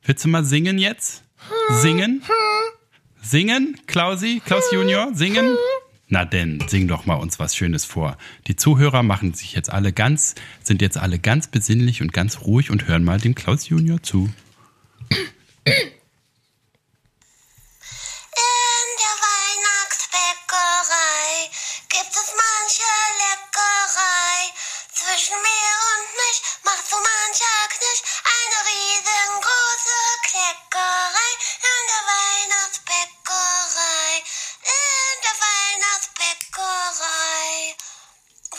willst 0.05 0.25
du 0.25 0.29
mal 0.29 0.45
singen 0.45 0.79
jetzt? 0.79 1.25
Singen? 1.83 2.23
Singen, 3.23 3.79
Klausi, 3.87 4.41
Klaus 4.45 4.65
Junior, 4.73 5.11
singen? 5.15 5.57
Na 6.09 6.25
denn, 6.25 6.65
sing 6.69 6.89
doch 6.89 7.05
mal 7.05 7.17
uns 7.17 7.39
was 7.39 7.55
Schönes 7.55 7.85
vor. 7.85 8.17
Die 8.47 8.57
Zuhörer 8.57 9.03
machen 9.03 9.35
sich 9.35 9.53
jetzt 9.53 9.71
alle 9.71 9.93
ganz, 9.93 10.35
sind 10.63 10.81
jetzt 10.81 10.97
alle 10.97 11.19
ganz 11.19 11.49
besinnlich 11.49 12.01
und 12.01 12.15
ganz 12.15 12.41
ruhig 12.43 12.71
und 12.71 12.89
hören 12.89 13.05
mal 13.05 13.21
dem 13.21 13.35
Klaus 13.35 13.69
Junior 13.69 14.03
zu. 14.03 14.31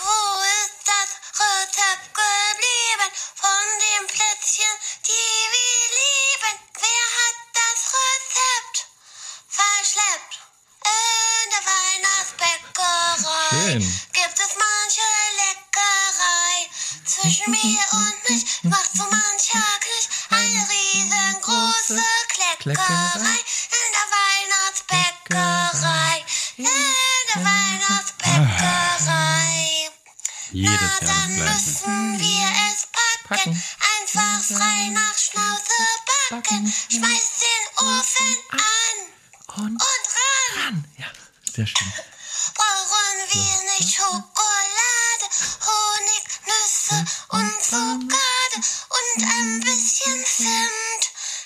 Wo 0.10 0.42
ist 0.42 0.82
das 0.90 1.10
Rezept 1.38 2.08
geblieben 2.18 3.10
von 3.36 3.66
den 3.86 4.04
Plätzchen, 4.08 4.74
die 5.06 5.38
wir 5.54 5.86
lieben? 6.00 6.56
Wer 6.82 7.06
hat 7.20 7.38
das 7.60 7.80
Rezept 8.00 8.78
verschleppt? 9.48 10.34
In 10.82 11.46
der 11.54 11.64
Weihnachtsbäckerei 11.74 13.50
Schön. 13.50 13.82
gibt 14.14 14.40
es 14.46 14.52
manche 14.66 15.10
Leckerei. 15.42 16.56
Zwischen 17.06 17.52
mir 17.52 17.84
und 18.02 18.18
mich 18.30 18.44
macht 18.64 18.92
so 18.98 19.04
mancher 19.04 19.70
Knisch 19.84 20.08
eine 20.32 20.62
riesengroße 20.74 22.02
Kleckerei. 22.58 23.38
Das 31.00 31.08
dann 31.08 31.36
müssen 31.36 32.20
wir 32.20 32.48
es 32.68 32.88
packen. 33.28 33.52
Einfach 33.52 34.42
frei 34.44 34.90
nach 34.92 35.18
Schnauze 35.18 35.84
backen. 36.30 36.74
Schmeiß 36.90 37.28
den 37.42 37.86
Ofen 37.88 38.38
an 38.52 38.98
Und 39.66 39.72
und 39.72 40.06
ran. 40.58 40.86
ja, 40.98 41.06
sehr 41.56 41.66
schön. 41.68 41.94
Brauchen 42.56 43.18
wir 43.32 43.78
nicht 43.78 43.96
Schokolade, 43.96 45.26
Honig, 45.66 46.24
Nüsse 46.46 47.06
und 47.30 47.64
Zuckade 47.64 48.58
und 48.90 49.24
ein 49.24 49.60
bisschen 49.62 50.26
Zimt. 50.26 51.04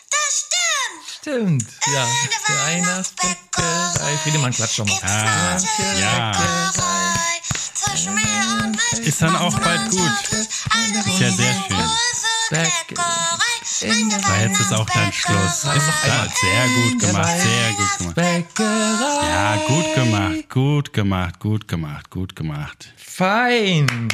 Das 0.10 0.46
stimmt. 0.46 1.68
Stimmt. 1.68 1.70
Ja, 1.94 2.08
der 2.48 2.56
Weihnachtsbäckerei. 2.58 4.18
Friedemann, 4.24 4.54
klatsch 4.54 4.80
doch 4.80 4.86
mal. 4.86 5.00
Ah, 5.04 5.52
manche 5.52 6.00
ja. 6.00 6.32
Ist 9.14 9.22
dann 9.22 9.36
auch 9.36 9.54
bald 9.60 9.92
gut. 9.92 10.32
Ist 10.32 10.66
ja 11.20 11.30
sehr 11.30 11.54
schön. 11.68 11.78
Aber 14.24 14.42
jetzt 14.42 14.60
ist 14.60 14.74
auch 14.74 14.90
dann 14.90 15.14
Schluss. 15.14 15.66
Ja, 15.66 16.28
sehr 16.42 16.68
gut 16.74 17.00
gemacht, 17.00 17.38
sehr 17.38 17.74
gut 17.74 17.96
gemacht. 18.00 18.18
Ja, 18.58 19.56
gut 19.68 19.94
gemacht, 19.94 20.50
gut 20.50 20.92
gemacht, 20.94 21.40
gut 21.40 21.68
gemacht, 21.68 22.10
gut 22.10 22.36
gemacht. 22.36 22.92
Fein. 22.98 24.08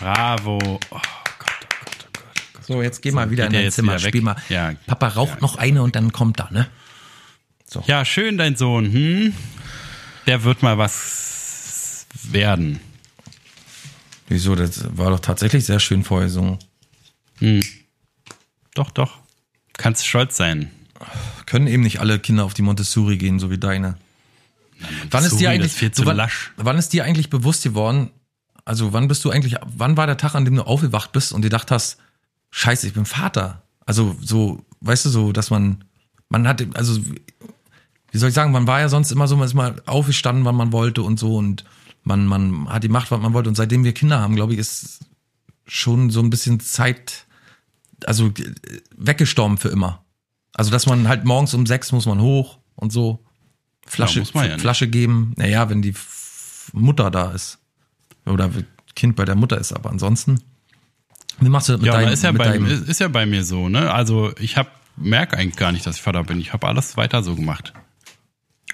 Bravo. 0.00 0.56
Oh 0.56 0.78
Gott, 0.88 0.90
oh 0.90 1.02
Gott, 1.38 1.68
oh 1.68 1.76
Gott, 1.78 2.06
oh 2.06 2.10
Gott. 2.54 2.64
So, 2.66 2.80
jetzt 2.80 3.02
geh 3.02 3.10
mal 3.10 3.30
wieder 3.30 3.48
in 3.48 3.52
dein 3.52 3.70
Zimmer. 3.70 3.98
Spiel 3.98 4.22
mal. 4.22 4.36
Ja. 4.48 4.72
Papa 4.86 5.08
raucht 5.08 5.42
noch 5.42 5.56
eine 5.56 5.82
und 5.82 5.96
dann 5.96 6.12
kommt 6.12 6.40
er, 6.40 6.50
ne? 6.50 6.66
Ja, 7.84 8.06
schön, 8.06 8.38
dein 8.38 8.56
Sohn. 8.56 8.90
Hm? 8.90 9.34
Der 10.26 10.44
wird 10.44 10.62
mal 10.62 10.78
was 10.78 12.06
werden. 12.22 12.80
Wieso? 14.28 14.54
Das 14.54 14.96
war 14.96 15.10
doch 15.10 15.20
tatsächlich 15.20 15.64
sehr 15.64 15.80
schön 15.80 16.04
vorgesungen. 16.04 16.58
Doch, 18.74 18.90
doch. 18.90 19.18
Kannst 19.76 20.06
stolz 20.06 20.36
sein. 20.36 20.70
Können 21.46 21.66
eben 21.66 21.82
nicht 21.82 22.00
alle 22.00 22.18
Kinder 22.18 22.44
auf 22.44 22.54
die 22.54 22.62
Montessori 22.62 23.16
gehen, 23.16 23.38
so 23.38 23.50
wie 23.50 23.58
deine. 23.58 23.96
Wann 25.10 25.24
ist 25.24 25.38
dir 25.38 25.50
eigentlich 25.50 25.72
ist 25.72 25.78
viel 25.78 25.90
zu 25.90 26.06
wann, 26.06 26.28
wann 26.56 26.78
ist 26.78 26.92
dir 26.92 27.04
eigentlich 27.04 27.30
bewusst 27.30 27.64
geworden? 27.64 28.10
Also 28.64 28.92
wann 28.92 29.08
bist 29.08 29.24
du 29.24 29.30
eigentlich? 29.30 29.56
Wann 29.64 29.96
war 29.96 30.06
der 30.06 30.16
Tag, 30.16 30.34
an 30.34 30.44
dem 30.44 30.54
du 30.54 30.62
aufgewacht 30.62 31.12
bist 31.12 31.32
und 31.32 31.42
dir 31.42 31.48
gedacht 31.48 31.70
hast, 31.70 31.98
Scheiße, 32.50 32.86
ich 32.86 32.94
bin 32.94 33.06
Vater? 33.06 33.62
Also 33.86 34.16
so, 34.20 34.64
weißt 34.80 35.06
du 35.06 35.10
so, 35.10 35.32
dass 35.32 35.50
man, 35.50 35.84
man 36.28 36.46
hat, 36.46 36.64
also 36.74 37.00
wie 38.10 38.18
soll 38.18 38.28
ich 38.28 38.34
sagen, 38.34 38.52
man 38.52 38.66
war 38.66 38.80
ja 38.80 38.88
sonst 38.88 39.10
immer 39.10 39.26
so, 39.26 39.36
man 39.36 39.46
ist 39.46 39.54
mal 39.54 39.80
aufgestanden, 39.86 40.44
wann 40.44 40.54
man 40.54 40.72
wollte 40.72 41.02
und 41.02 41.18
so 41.18 41.36
und 41.36 41.64
man, 42.08 42.26
man 42.26 42.68
hat 42.68 42.82
die 42.82 42.88
Macht, 42.88 43.10
was 43.10 43.20
man 43.20 43.34
wollte. 43.34 43.48
Und 43.48 43.54
seitdem 43.54 43.84
wir 43.84 43.92
Kinder 43.92 44.20
haben, 44.20 44.34
glaube 44.34 44.54
ich, 44.54 44.58
ist 44.58 45.00
schon 45.66 46.10
so 46.10 46.20
ein 46.20 46.30
bisschen 46.30 46.58
Zeit, 46.60 47.26
also 48.04 48.28
äh, 48.28 48.54
weggestorben 48.96 49.58
für 49.58 49.68
immer. 49.68 50.04
Also 50.54 50.70
dass 50.70 50.86
man 50.86 51.06
halt 51.06 51.24
morgens 51.24 51.54
um 51.54 51.66
sechs 51.66 51.92
muss 51.92 52.06
man 52.06 52.20
hoch 52.20 52.58
und 52.74 52.92
so. 52.92 53.24
Flasche, 53.86 54.20
Ja, 54.20 54.42
ja 54.42 54.48
nicht. 54.48 54.60
Flasche 54.60 54.88
geben. 54.88 55.34
Naja, 55.36 55.70
wenn 55.70 55.82
die 55.82 55.94
Mutter 56.72 57.10
da 57.10 57.30
ist. 57.30 57.58
Oder 58.26 58.50
Kind 58.96 59.14
bei 59.16 59.24
der 59.24 59.36
Mutter 59.36 59.58
ist, 59.58 59.72
aber 59.72 59.90
ansonsten. 59.90 60.40
Wie 61.40 61.48
machst 61.48 61.68
du 61.68 61.72
das 61.74 61.80
mit 61.80 61.86
Ja, 61.86 61.94
deinem, 61.94 62.12
ist 62.12 62.22
ja, 62.24 62.32
mit 62.32 62.40
bei, 62.40 62.48
deinem 62.48 62.66
ist, 62.66 62.88
ist 62.88 63.00
ja 63.00 63.08
bei 63.08 63.24
mir 63.24 63.44
so, 63.44 63.68
ne? 63.68 63.92
Also 63.92 64.32
ich 64.40 64.56
hab, 64.56 64.72
merke 64.96 65.36
eigentlich 65.36 65.56
gar 65.56 65.70
nicht, 65.72 65.86
dass 65.86 65.96
ich 65.96 66.02
Vater 66.02 66.24
bin. 66.24 66.40
Ich 66.40 66.52
habe 66.52 66.66
alles 66.66 66.96
weiter 66.96 67.22
so 67.22 67.36
gemacht. 67.36 67.72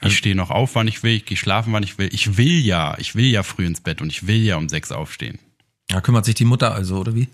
Ich 0.04 0.18
stehe 0.18 0.34
noch 0.34 0.50
auf, 0.50 0.74
wann 0.74 0.88
ich 0.88 1.02
will, 1.02 1.12
ich 1.12 1.24
gehe 1.24 1.36
schlafen, 1.36 1.72
wann 1.72 1.82
ich 1.82 1.98
will. 1.98 2.08
Ich 2.12 2.36
will 2.36 2.60
ja, 2.60 2.96
ich 2.98 3.14
will 3.14 3.26
ja 3.26 3.42
früh 3.42 3.66
ins 3.66 3.80
Bett 3.80 4.00
und 4.00 4.10
ich 4.10 4.26
will 4.26 4.42
ja 4.42 4.56
um 4.56 4.68
sechs 4.68 4.92
aufstehen. 4.92 5.38
Da 5.88 6.00
kümmert 6.00 6.24
sich 6.24 6.34
die 6.34 6.44
Mutter 6.44 6.74
also, 6.74 6.98
oder 6.98 7.14
wie? 7.14 7.28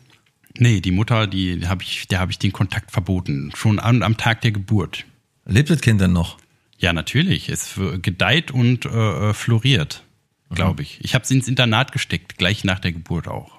Nee, 0.58 0.80
die 0.80 0.90
Mutter, 0.90 1.26
die 1.26 1.66
habe 1.66 1.82
ich, 1.82 2.08
der 2.08 2.20
habe 2.20 2.32
ich 2.32 2.38
den 2.38 2.52
Kontakt 2.52 2.90
verboten. 2.90 3.52
Schon 3.54 3.78
am, 3.78 4.02
am 4.02 4.16
Tag 4.16 4.40
der 4.40 4.52
Geburt. 4.52 5.04
Lebt 5.46 5.70
das 5.70 5.80
Kind 5.80 6.00
denn 6.00 6.12
noch? 6.12 6.38
Ja, 6.78 6.92
natürlich. 6.92 7.48
Es 7.48 7.78
gedeiht 8.02 8.50
und 8.50 8.86
äh, 8.86 9.30
äh, 9.30 9.34
floriert, 9.34 10.02
glaube 10.50 10.82
ich. 10.82 10.98
Ich 11.02 11.14
habe 11.14 11.26
sie 11.26 11.34
ins 11.34 11.46
Internat 11.46 11.92
gesteckt, 11.92 12.38
gleich 12.38 12.64
nach 12.64 12.78
der 12.78 12.92
Geburt 12.92 13.28
auch. 13.28 13.52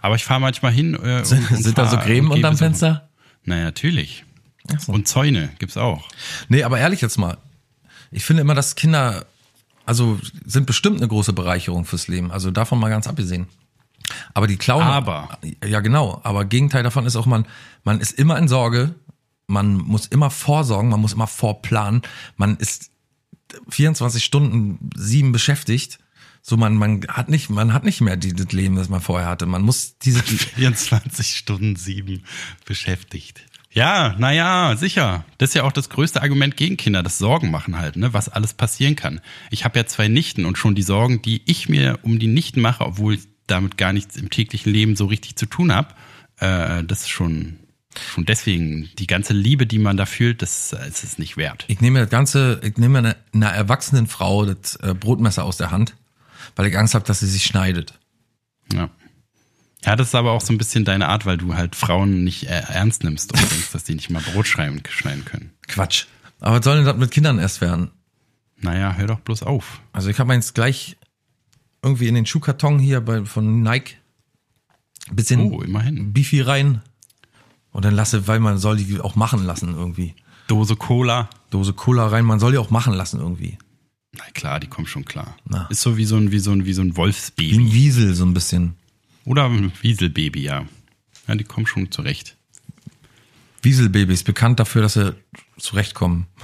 Aber 0.00 0.16
ich 0.16 0.24
fahre 0.24 0.40
manchmal 0.40 0.72
hin. 0.72 0.94
Äh, 0.94 1.18
und, 1.18 1.26
Sind, 1.26 1.50
und 1.50 1.62
sind 1.62 1.78
da 1.78 1.88
so 1.88 1.96
Gräben 1.96 2.30
unterm. 2.30 2.56
Fenster? 2.56 3.08
Na 3.44 3.62
natürlich. 3.62 4.24
So. 4.78 4.92
Und 4.92 5.08
Zäune 5.08 5.50
gibt's 5.58 5.76
auch. 5.76 6.08
Nee, 6.48 6.62
aber 6.62 6.78
ehrlich 6.78 7.00
jetzt 7.00 7.18
mal. 7.18 7.38
Ich 8.14 8.24
finde 8.24 8.42
immer, 8.42 8.54
dass 8.54 8.76
Kinder, 8.76 9.26
also 9.86 10.20
sind 10.46 10.66
bestimmt 10.66 10.98
eine 10.98 11.08
große 11.08 11.32
Bereicherung 11.32 11.84
fürs 11.84 12.06
Leben. 12.06 12.30
Also 12.30 12.52
davon 12.52 12.78
mal 12.78 12.88
ganz 12.88 13.08
abgesehen. 13.08 13.48
Aber 14.34 14.46
die 14.46 14.56
klauen. 14.56 14.84
Aber. 14.84 15.36
Ja, 15.66 15.80
genau. 15.80 16.20
Aber 16.22 16.44
Gegenteil 16.44 16.84
davon 16.84 17.06
ist 17.06 17.16
auch, 17.16 17.26
man, 17.26 17.44
man 17.82 18.00
ist 18.00 18.12
immer 18.12 18.38
in 18.38 18.46
Sorge. 18.46 18.94
Man 19.48 19.74
muss 19.74 20.06
immer 20.06 20.30
vorsorgen. 20.30 20.90
Man 20.90 21.00
muss 21.00 21.12
immer 21.12 21.26
vorplanen. 21.26 22.02
Man 22.36 22.56
ist 22.56 22.92
24 23.68 24.24
Stunden 24.24 24.90
sieben 24.94 25.32
beschäftigt. 25.32 25.98
So, 26.40 26.56
man, 26.56 26.76
man 26.76 27.04
hat 27.08 27.28
nicht, 27.28 27.50
man 27.50 27.72
hat 27.72 27.82
nicht 27.82 28.00
mehr 28.00 28.16
die, 28.16 28.32
das 28.32 28.52
Leben, 28.52 28.76
das 28.76 28.88
man 28.88 29.00
vorher 29.00 29.26
hatte. 29.26 29.46
Man 29.46 29.62
muss 29.62 29.98
diese, 29.98 30.22
24 30.22 31.36
Stunden 31.36 31.74
sieben 31.74 32.22
beschäftigt. 32.64 33.44
Ja, 33.74 34.14
naja, 34.18 34.76
sicher. 34.76 35.24
Das 35.38 35.50
ist 35.50 35.54
ja 35.54 35.64
auch 35.64 35.72
das 35.72 35.88
größte 35.90 36.22
Argument 36.22 36.56
gegen 36.56 36.76
Kinder, 36.76 37.02
das 37.02 37.18
Sorgen 37.18 37.50
machen 37.50 37.76
halt, 37.76 37.96
ne, 37.96 38.14
was 38.14 38.28
alles 38.28 38.54
passieren 38.54 38.94
kann. 38.94 39.20
Ich 39.50 39.64
habe 39.64 39.76
ja 39.78 39.84
zwei 39.84 40.06
Nichten 40.06 40.44
und 40.44 40.56
schon 40.56 40.76
die 40.76 40.82
Sorgen, 40.82 41.22
die 41.22 41.42
ich 41.44 41.68
mir 41.68 41.98
um 42.02 42.20
die 42.20 42.28
Nichten 42.28 42.60
mache, 42.60 42.84
obwohl 42.84 43.14
ich 43.14 43.22
damit 43.48 43.76
gar 43.76 43.92
nichts 43.92 44.16
im 44.16 44.30
täglichen 44.30 44.72
Leben 44.72 44.94
so 44.94 45.06
richtig 45.06 45.34
zu 45.34 45.46
tun 45.46 45.72
habe, 45.72 45.88
äh, 46.38 46.84
das 46.84 47.02
ist 47.02 47.10
schon, 47.10 47.58
schon 48.12 48.24
deswegen, 48.24 48.90
die 48.96 49.08
ganze 49.08 49.32
Liebe, 49.32 49.66
die 49.66 49.80
man 49.80 49.96
da 49.96 50.06
fühlt, 50.06 50.40
das, 50.40 50.70
das 50.70 50.86
ist 50.86 51.04
es 51.04 51.18
nicht 51.18 51.36
wert. 51.36 51.64
Ich 51.66 51.80
nehme 51.80 51.98
das 51.98 52.10
ganze, 52.10 52.60
ich 52.62 52.76
nehme 52.76 52.98
einer, 52.98 53.16
einer 53.34 53.50
erwachsenen 53.50 54.06
Frau 54.06 54.46
das 54.46 54.76
äh, 54.76 54.94
Brotmesser 54.94 55.44
aus 55.44 55.56
der 55.56 55.72
Hand, 55.72 55.96
weil 56.54 56.66
ich 56.66 56.78
Angst 56.78 56.94
habe, 56.94 57.04
dass 57.04 57.20
sie 57.20 57.26
sich 57.26 57.42
schneidet. 57.42 57.98
Ja. 58.72 58.88
Ja, 59.84 59.96
das 59.96 60.08
ist 60.08 60.14
aber 60.14 60.32
auch 60.32 60.40
so 60.40 60.52
ein 60.52 60.58
bisschen 60.58 60.84
deine 60.84 61.08
Art, 61.08 61.26
weil 61.26 61.36
du 61.36 61.54
halt 61.54 61.76
Frauen 61.76 62.24
nicht 62.24 62.44
äh, 62.44 62.62
ernst 62.68 63.04
nimmst 63.04 63.32
und 63.32 63.40
denkst, 63.40 63.72
dass 63.72 63.84
die 63.84 63.94
nicht 63.94 64.10
mal 64.10 64.22
Brot 64.22 64.46
schreiben, 64.46 64.80
schneiden 64.88 65.24
können. 65.24 65.50
Quatsch. 65.68 66.06
Aber 66.40 66.58
was 66.58 66.64
soll 66.64 66.76
denn 66.76 66.84
das 66.84 66.96
mit 66.96 67.10
Kindern 67.10 67.38
erst 67.38 67.60
werden? 67.60 67.90
Naja, 68.56 68.94
hör 68.96 69.06
doch 69.06 69.20
bloß 69.20 69.42
auf. 69.42 69.80
Also 69.92 70.08
ich 70.08 70.18
habe 70.18 70.28
meins 70.28 70.54
gleich 70.54 70.96
irgendwie 71.82 72.08
in 72.08 72.14
den 72.14 72.24
Schuhkarton 72.26 72.78
hier 72.78 73.00
bei, 73.02 73.24
von 73.24 73.62
Nike 73.62 73.96
ein 75.10 75.16
bisschen 75.16 75.52
Oh, 75.52 75.60
immerhin. 75.60 76.12
Beefy 76.12 76.40
rein 76.40 76.80
und 77.72 77.84
dann 77.84 77.94
lasse, 77.94 78.26
weil 78.26 78.40
man 78.40 78.56
soll 78.58 78.78
die 78.78 79.00
auch 79.00 79.16
machen 79.16 79.44
lassen 79.44 79.74
irgendwie. 79.74 80.14
Dose 80.46 80.76
Cola. 80.76 81.28
Dose 81.50 81.72
Cola 81.74 82.06
rein, 82.06 82.24
man 82.24 82.40
soll 82.40 82.52
die 82.52 82.58
auch 82.58 82.70
machen 82.70 82.94
lassen 82.94 83.20
irgendwie. 83.20 83.58
Na 84.16 84.24
klar, 84.32 84.60
die 84.60 84.66
kommen 84.68 84.86
schon 84.86 85.04
klar. 85.04 85.36
Na. 85.44 85.66
Ist 85.70 85.82
so 85.82 85.96
wie 85.96 86.04
so 86.04 86.16
ein, 86.16 86.30
wie 86.30 86.38
so 86.38 86.52
ein, 86.52 86.64
wie 86.64 86.72
so 86.72 86.82
ein 86.82 86.86
Wie 86.86 86.90
ein 86.92 86.96
Wolfsbaby. 86.96 87.72
Wiesel 87.72 88.14
so 88.14 88.24
ein 88.24 88.32
bisschen. 88.32 88.76
Oder 89.24 89.46
ein 89.46 89.72
Wieselbaby, 89.80 90.42
ja. 90.42 90.66
Ja, 91.26 91.34
die 91.34 91.44
kommen 91.44 91.66
schon 91.66 91.90
zurecht. 91.90 92.36
Wieselbabys, 93.62 94.24
bekannt 94.24 94.60
dafür, 94.60 94.82
dass 94.82 94.94
sie 94.94 95.14
zurechtkommen. 95.58 96.26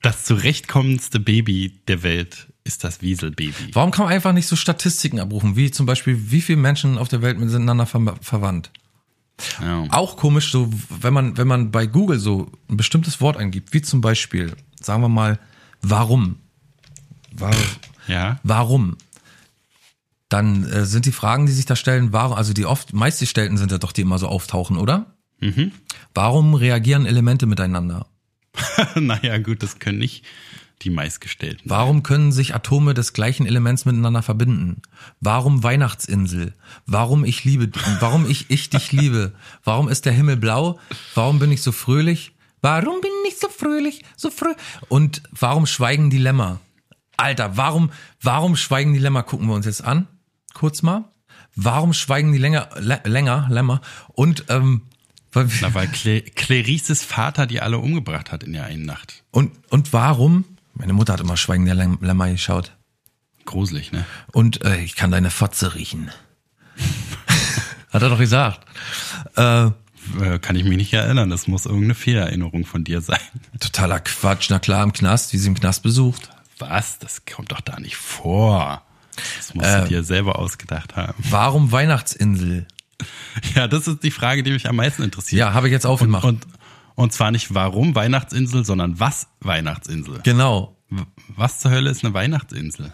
Das 0.00 0.24
zurechtkommendste 0.24 1.18
Baby 1.18 1.80
der 1.88 2.02
Welt 2.02 2.46
ist 2.62 2.84
das 2.84 3.02
Wieselbaby. 3.02 3.72
Warum 3.72 3.90
kann 3.90 4.04
man 4.04 4.14
einfach 4.14 4.32
nicht 4.32 4.46
so 4.46 4.54
Statistiken 4.54 5.18
abrufen, 5.18 5.56
wie 5.56 5.70
zum 5.70 5.86
Beispiel, 5.86 6.30
wie 6.30 6.40
viele 6.40 6.58
Menschen 6.58 6.98
auf 6.98 7.08
der 7.08 7.20
Welt 7.20 7.38
miteinander 7.38 7.84
ver 7.84 8.16
verwandt? 8.20 8.70
Ja. 9.60 9.86
Auch 9.90 10.16
komisch, 10.16 10.50
so 10.52 10.70
wenn 10.88 11.12
man, 11.12 11.36
wenn 11.36 11.48
man 11.48 11.70
bei 11.70 11.86
Google 11.86 12.18
so 12.18 12.50
ein 12.68 12.76
bestimmtes 12.76 13.20
Wort 13.20 13.36
eingibt, 13.36 13.72
wie 13.72 13.82
zum 13.82 14.00
Beispiel, 14.00 14.54
sagen 14.80 15.02
wir 15.02 15.08
mal, 15.08 15.38
warum? 15.82 16.36
War, 17.32 17.54
ja. 18.06 18.38
warum? 18.42 18.96
Dann 20.28 20.64
äh, 20.64 20.84
sind 20.84 21.06
die 21.06 21.12
Fragen, 21.12 21.46
die 21.46 21.52
sich 21.52 21.66
da 21.66 21.76
stellen, 21.76 22.12
warum, 22.12 22.36
also 22.36 22.52
die 22.52 22.66
oft 22.66 22.92
meistgestellten 22.92 23.56
sind 23.56 23.72
ja 23.72 23.78
doch, 23.78 23.92
die 23.92 24.02
immer 24.02 24.18
so 24.18 24.28
auftauchen, 24.28 24.76
oder? 24.76 25.06
Mhm. 25.40 25.72
Warum 26.14 26.54
reagieren 26.54 27.06
Elemente 27.06 27.46
miteinander? 27.46 28.06
naja, 28.94 29.38
gut, 29.38 29.62
das 29.62 29.78
können 29.78 29.98
nicht 29.98 30.24
die 30.82 30.90
meistgestellten. 30.90 31.62
Warum 31.64 32.02
können 32.02 32.30
sich 32.30 32.54
Atome 32.54 32.94
des 32.94 33.12
gleichen 33.12 33.46
Elements 33.46 33.84
miteinander 33.84 34.22
verbinden? 34.22 34.82
Warum 35.20 35.62
Weihnachtsinsel? 35.62 36.54
Warum 36.86 37.24
ich 37.24 37.44
liebe, 37.44 37.70
warum 38.00 38.28
ich, 38.28 38.50
ich 38.50 38.70
dich 38.70 38.92
liebe? 38.92 39.32
Warum 39.64 39.88
ist 39.88 40.04
der 40.04 40.12
Himmel 40.12 40.36
blau? 40.36 40.78
Warum 41.14 41.38
bin 41.38 41.50
ich 41.50 41.62
so 41.62 41.72
fröhlich? 41.72 42.32
Warum 42.60 43.00
bin 43.00 43.10
ich 43.28 43.38
so 43.38 43.48
fröhlich, 43.48 44.04
so 44.16 44.30
fröh? 44.30 44.54
Und 44.88 45.22
warum 45.30 45.66
schweigen 45.66 46.10
die 46.10 46.18
Lämmer? 46.18 46.60
Alter, 47.16 47.56
warum, 47.56 47.90
warum 48.20 48.56
schweigen 48.56 48.92
die 48.92 48.98
Lämmer? 48.98 49.22
Gucken 49.22 49.48
wir 49.48 49.54
uns 49.54 49.66
jetzt 49.66 49.84
an. 49.84 50.06
Kurz 50.54 50.82
mal. 50.82 51.04
Warum 51.54 51.92
schweigen 51.92 52.32
die 52.32 52.38
länger, 52.38 52.68
lä- 52.78 53.06
länger, 53.06 53.46
Lämmer? 53.50 53.80
Und, 54.08 54.44
ähm, 54.48 54.82
weil, 55.32 55.48
Na, 55.60 55.74
weil 55.74 55.88
Cle 55.88 56.22
Clarices 56.22 57.02
Vater 57.04 57.46
die 57.46 57.60
alle 57.60 57.78
umgebracht 57.78 58.32
hat 58.32 58.42
in 58.44 58.52
der 58.52 58.64
einen 58.64 58.86
Nacht. 58.86 59.22
und, 59.30 59.52
und 59.70 59.92
warum? 59.92 60.44
Meine 60.74 60.92
Mutter 60.92 61.12
hat 61.14 61.20
immer 61.20 61.36
Schweigen 61.36 61.64
der 61.66 61.74
Läm- 61.74 61.98
Lämmer 62.04 62.30
geschaut. 62.30 62.76
Gruselig, 63.44 63.92
ne? 63.92 64.04
Und 64.32 64.64
äh, 64.64 64.78
ich 64.80 64.94
kann 64.94 65.10
deine 65.10 65.30
Fotze 65.30 65.74
riechen. 65.74 66.10
Hat 67.90 68.02
er 68.02 68.10
doch 68.10 68.18
gesagt. 68.18 68.60
Äh, 69.36 69.70
Äh, 70.22 70.38
kann 70.38 70.56
ich 70.56 70.64
mich 70.64 70.76
nicht 70.78 70.92
erinnern. 70.94 71.28
Das 71.28 71.48
muss 71.48 71.66
irgendeine 71.66 71.94
Fehlerinnerung 71.94 72.64
von 72.64 72.82
dir 72.82 73.02
sein. 73.02 73.18
totaler 73.60 74.00
Quatsch. 74.00 74.48
Na 74.48 74.58
klar, 74.58 74.82
im 74.82 74.92
Knast, 74.94 75.32
wie 75.34 75.36
sie 75.38 75.48
im 75.48 75.54
Knast 75.54 75.82
besucht. 75.82 76.30
Was? 76.58 76.98
Das 76.98 77.26
kommt 77.26 77.52
doch 77.52 77.60
da 77.60 77.78
nicht 77.78 77.96
vor. 77.96 78.82
Das 79.36 79.54
musst 79.54 79.66
Äh. 79.68 79.82
du 79.82 79.88
dir 79.88 80.02
selber 80.04 80.38
ausgedacht 80.38 80.96
haben. 80.96 81.14
Warum 81.30 81.72
Weihnachtsinsel? 81.72 82.66
Ja, 83.54 83.68
das 83.68 83.86
ist 83.86 84.02
die 84.02 84.10
Frage, 84.10 84.42
die 84.42 84.50
mich 84.50 84.68
am 84.68 84.74
meisten 84.74 85.04
interessiert. 85.04 85.38
Ja, 85.38 85.54
habe 85.54 85.68
ich 85.68 85.72
jetzt 85.72 85.86
aufgemacht. 85.86 86.24
Und, 86.24 86.46
und 86.96 87.12
zwar 87.12 87.30
nicht 87.30 87.54
warum 87.54 87.94
Weihnachtsinsel, 87.94 88.64
sondern 88.64 88.98
was 88.98 89.28
Weihnachtsinsel. 89.40 90.20
genau. 90.24 90.74
Was 91.36 91.60
zur 91.60 91.70
Hölle 91.70 91.90
ist 91.90 92.04
eine 92.04 92.12
Weihnachtsinsel? 92.14 92.92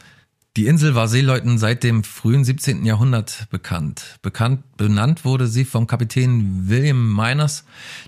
Die 0.58 0.66
Insel 0.66 0.94
war 0.94 1.08
Seeleuten 1.08 1.56
seit 1.58 1.82
dem 1.84 2.04
frühen 2.04 2.44
17. 2.44 2.84
Jahrhundert 2.84 3.46
bekannt. 3.50 4.18
Bekannt, 4.20 4.76
benannt 4.76 5.24
wurde 5.24 5.46
sie 5.46 5.64
vom 5.64 5.86
Kapitän 5.86 6.68
William 6.68 7.14
Miners, 7.14 7.64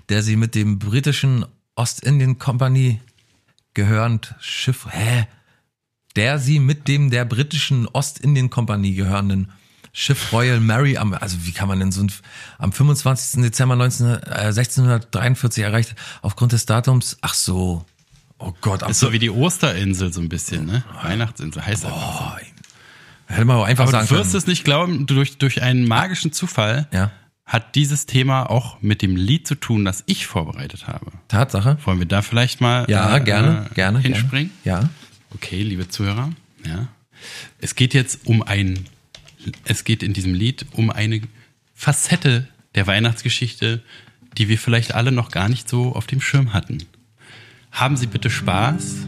der 0.09 0.21
sie 0.21 0.35
mit 0.35 0.53
dem 0.53 0.77
britischen 0.77 1.45
Ostindien 1.75 2.37
Company 2.37 3.01
gehörend 3.73 4.35
Schiff, 4.39 4.85
hä? 4.91 5.27
Der 6.17 6.39
sie 6.39 6.59
mit 6.59 6.87
dem 6.87 7.09
der 7.09 7.23
britischen 7.25 7.87
Ostindien 7.87 8.49
Company 8.49 8.91
gehörenden 8.93 9.51
Schiff 9.93 10.31
Royal 10.33 10.59
Mary 10.59 10.97
am, 10.97 11.13
also 11.13 11.37
wie 11.45 11.51
kann 11.51 11.67
man 11.67 11.79
denn 11.79 11.91
so 11.91 12.01
ein, 12.03 12.11
am 12.59 12.71
25. 12.71 13.41
Dezember 13.41 13.75
19, 13.75 14.05
äh, 14.07 14.51
1643 14.51 15.63
erreicht, 15.63 15.95
aufgrund 16.21 16.51
des 16.51 16.65
Datums, 16.67 17.17
ach 17.21 17.33
so, 17.33 17.83
oh 18.37 18.53
Gott, 18.61 18.87
Ist 18.87 18.99
so 18.99 19.11
wie 19.11 19.17
die 19.19 19.29
Osterinsel 19.31 20.13
so 20.13 20.21
ein 20.21 20.29
bisschen, 20.29 20.65
ne? 20.67 20.83
Weihachtsinsel 21.01 21.65
heißt 21.65 21.85
das. 21.85 21.93
hätte 23.25 23.45
man 23.45 23.57
auch 23.57 23.63
einfach 23.65 23.83
Aber 23.85 23.91
sagen 23.91 24.07
du 24.07 24.15
wirst 24.15 24.31
können. 24.31 24.37
es 24.37 24.47
nicht 24.47 24.63
glauben, 24.63 25.05
durch, 25.07 25.37
durch 25.39 25.61
einen 25.63 25.87
magischen 25.87 26.31
Zufall 26.31 26.87
Ja. 26.93 27.11
hat 27.45 27.73
dieses 27.75 28.05
Thema 28.05 28.43
auch 28.51 28.79
mit 28.81 29.01
dem 29.01 29.15
Lied 29.15 29.47
zu 29.47 29.55
tun, 29.55 29.83
das 29.83 30.03
ich 30.05 30.27
vorbereitet 30.27 30.87
habe. 30.87 31.07
Tatsache. 31.27 31.77
Wollen 31.85 31.97
wir 31.99 32.05
da 32.07 32.21
vielleicht 32.21 32.61
mal 32.61 32.85
Ja, 32.87 33.15
äh, 33.17 33.21
gerne, 33.21 33.65
äh, 33.71 33.73
gerne. 33.73 33.99
hinspringen? 33.99 34.51
Gerne. 34.63 34.83
Ja. 34.83 34.89
Okay, 35.33 35.61
liebe 35.61 35.87
Zuhörer, 35.89 36.31
ja. 36.65 36.87
Es 37.59 37.75
geht 37.75 37.93
jetzt 37.93 38.25
um 38.25 38.41
ein, 38.41 38.85
es 39.65 39.83
geht 39.83 40.03
in 40.03 40.13
diesem 40.13 40.33
Lied 40.33 40.65
um 40.73 40.89
eine 40.89 41.21
Facette 41.73 42.47
der 42.75 42.87
Weihnachtsgeschichte, 42.87 43.83
die 44.37 44.47
wir 44.47 44.57
vielleicht 44.57 44.93
alle 44.93 45.11
noch 45.11 45.31
gar 45.31 45.49
nicht 45.49 45.67
so 45.67 45.93
auf 45.95 46.07
dem 46.07 46.21
Schirm 46.21 46.53
hatten. 46.53 46.83
Haben 47.71 47.97
Sie 47.97 48.07
bitte 48.07 48.29
Spaß 48.29 49.07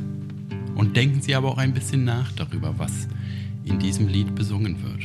und 0.76 0.98
denken 0.98 1.22
Sie 1.22 1.36
aber 1.36 1.50
auch 1.50 1.58
ein 1.58 1.74
bisschen 1.74 2.04
nach 2.04 2.32
darüber, 2.34 2.78
was 2.78 3.08
in 3.64 3.80
diesem 3.80 4.08
Lied 4.08 4.36
besungen 4.36 4.84
wird. 4.84 5.04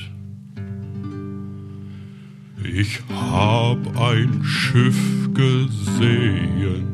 Ich 2.67 3.01
hab 3.11 3.97
ein 3.99 4.43
Schiff 4.45 4.97
gesehen 5.35 6.94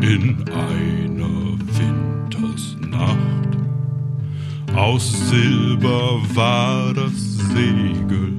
in 0.00 0.36
einer 0.48 1.58
Wintersnacht. 1.76 3.18
Aus 4.74 5.28
Silber 5.28 6.22
war 6.34 6.94
das 6.94 7.12
Segel, 7.52 8.32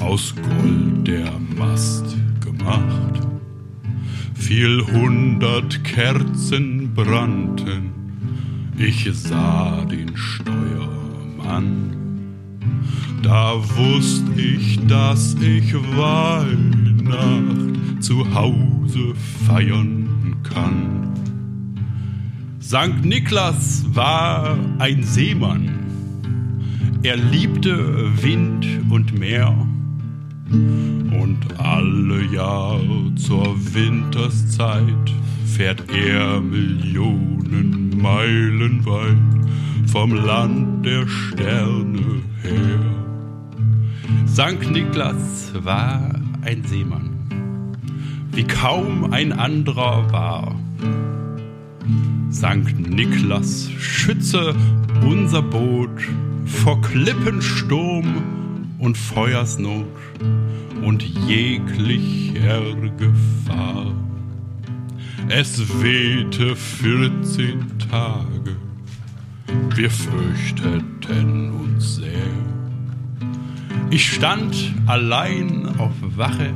aus 0.00 0.34
Gold 0.34 1.06
der 1.06 1.30
Mast 1.56 2.16
gemacht. 2.40 3.20
Viel 4.34 4.84
hundert 4.92 5.84
Kerzen 5.84 6.92
brannten, 6.94 7.92
ich 8.76 9.08
sah 9.12 9.84
den 9.84 10.16
Steuermann. 10.16 11.94
Da 13.22 13.54
wusst 13.76 14.24
ich, 14.36 14.84
dass 14.86 15.36
ich 15.40 15.72
Weihnacht 15.96 18.02
zu 18.02 18.34
Hause 18.34 19.14
feiern 19.46 20.03
kann. 20.44 21.08
Sankt 22.60 23.04
Niklas 23.04 23.84
war 23.88 24.56
ein 24.78 25.02
Seemann. 25.02 25.70
Er 27.02 27.16
liebte 27.16 28.22
Wind 28.22 28.66
und 28.90 29.18
Meer. 29.18 29.54
Und 30.50 31.38
alle 31.58 32.24
Jahr 32.32 32.80
zur 33.16 33.56
Winterszeit 33.74 35.12
fährt 35.44 35.84
er 35.90 36.40
Millionen 36.40 38.00
Meilen 38.00 38.84
weit 38.86 39.88
vom 39.90 40.14
Land 40.14 40.84
der 40.84 41.06
Sterne 41.06 42.22
her. 42.42 42.80
Sankt 44.26 44.70
Niklas 44.70 45.52
war 45.62 46.10
ein 46.42 46.64
Seemann, 46.64 47.13
wie 48.34 48.44
kaum 48.44 49.12
ein 49.12 49.32
anderer 49.32 50.10
war. 50.12 50.54
Sankt 52.30 52.88
Niklas 52.88 53.70
schütze 53.78 54.54
unser 55.02 55.42
Boot 55.42 55.90
vor 56.46 56.80
Klippensturm 56.80 58.22
und 58.78 58.96
Feuersnot 58.96 59.86
und 60.82 61.02
jeglicher 61.02 62.62
Gefahr. 62.98 63.94
Es 65.28 65.60
wehte 65.82 66.54
14 66.56 67.78
Tage, 67.90 68.56
wir 69.74 69.90
fürchteten 69.90 71.52
uns 71.52 71.96
sehr. 71.96 72.10
Ich 73.90 74.12
stand 74.12 74.74
allein 74.86 75.68
auf 75.78 75.92
Wache, 76.16 76.52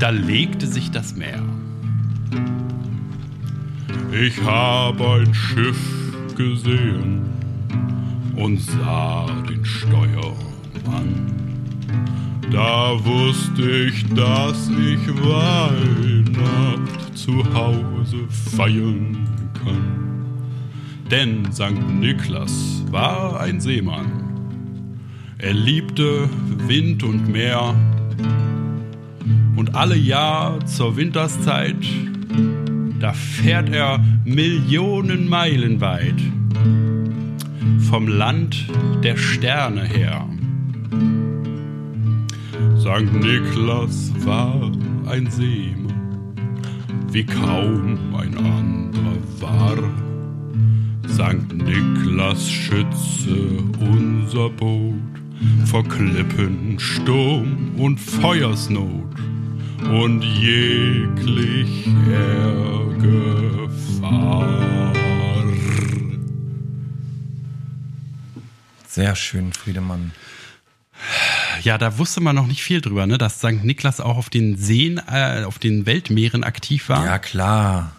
da 0.00 0.08
legte 0.08 0.66
sich 0.66 0.90
das 0.90 1.14
Meer. 1.14 1.42
Ich 4.10 4.42
hab 4.42 5.00
ein 5.00 5.32
Schiff 5.34 5.78
gesehen 6.36 7.20
und 8.34 8.58
sah 8.58 9.26
den 9.46 9.64
Steuermann. 9.64 11.30
Da 12.50 13.04
wusste 13.04 13.70
ich, 13.70 14.06
dass 14.14 14.68
ich 14.70 15.06
Weihnacht 15.22 17.16
zu 17.16 17.44
Hause 17.54 18.26
feiern 18.56 19.28
kann. 19.62 20.24
Denn 21.10 21.52
Sankt 21.52 21.88
Niklas 21.90 22.82
war 22.90 23.38
ein 23.38 23.60
Seemann. 23.60 24.10
Er 25.38 25.52
liebte 25.52 26.28
Wind 26.66 27.02
und 27.02 27.28
Meer. 27.28 27.74
Und 29.60 29.74
alle 29.74 29.94
Jahr 29.94 30.64
zur 30.64 30.96
Winterszeit, 30.96 31.76
da 32.98 33.12
fährt 33.12 33.68
er 33.68 34.02
Millionen 34.24 35.28
Meilen 35.28 35.82
weit 35.82 36.18
vom 37.90 38.08
Land 38.08 38.66
der 39.04 39.18
Sterne 39.18 39.84
her. 39.84 40.26
Sankt 42.78 43.12
Niklas 43.22 44.10
war 44.24 44.72
ein 45.06 45.30
Seemann, 45.30 46.32
wie 47.12 47.26
kaum 47.26 47.98
ein 48.14 48.38
anderer 48.38 49.18
war. 49.40 49.76
Sankt 51.06 51.52
Niklas 51.52 52.50
schütze 52.50 53.58
unser 53.78 54.48
Boot 54.48 54.94
vor 55.66 55.84
Klippen, 55.84 56.78
Sturm 56.78 57.72
und 57.76 58.00
Feuersnot 58.00 59.29
und 59.88 60.22
jeglicher 60.22 61.90
Gefahr. 62.98 64.92
Sehr 68.88 69.14
schön, 69.16 69.52
Friedemann. 69.52 70.12
Ja, 71.62 71.78
da 71.78 71.96
wusste 71.98 72.20
man 72.20 72.36
noch 72.36 72.46
nicht 72.46 72.62
viel 72.62 72.80
drüber, 72.80 73.06
ne? 73.06 73.18
dass 73.18 73.40
Sankt 73.40 73.64
Niklas 73.64 74.00
auch 74.00 74.16
auf 74.16 74.30
den 74.30 74.56
Seen, 74.56 75.00
äh, 75.10 75.44
auf 75.44 75.58
den 75.58 75.86
Weltmeeren 75.86 76.44
aktiv 76.44 76.88
war. 76.88 77.04
Ja, 77.04 77.18
klar. 77.18 77.92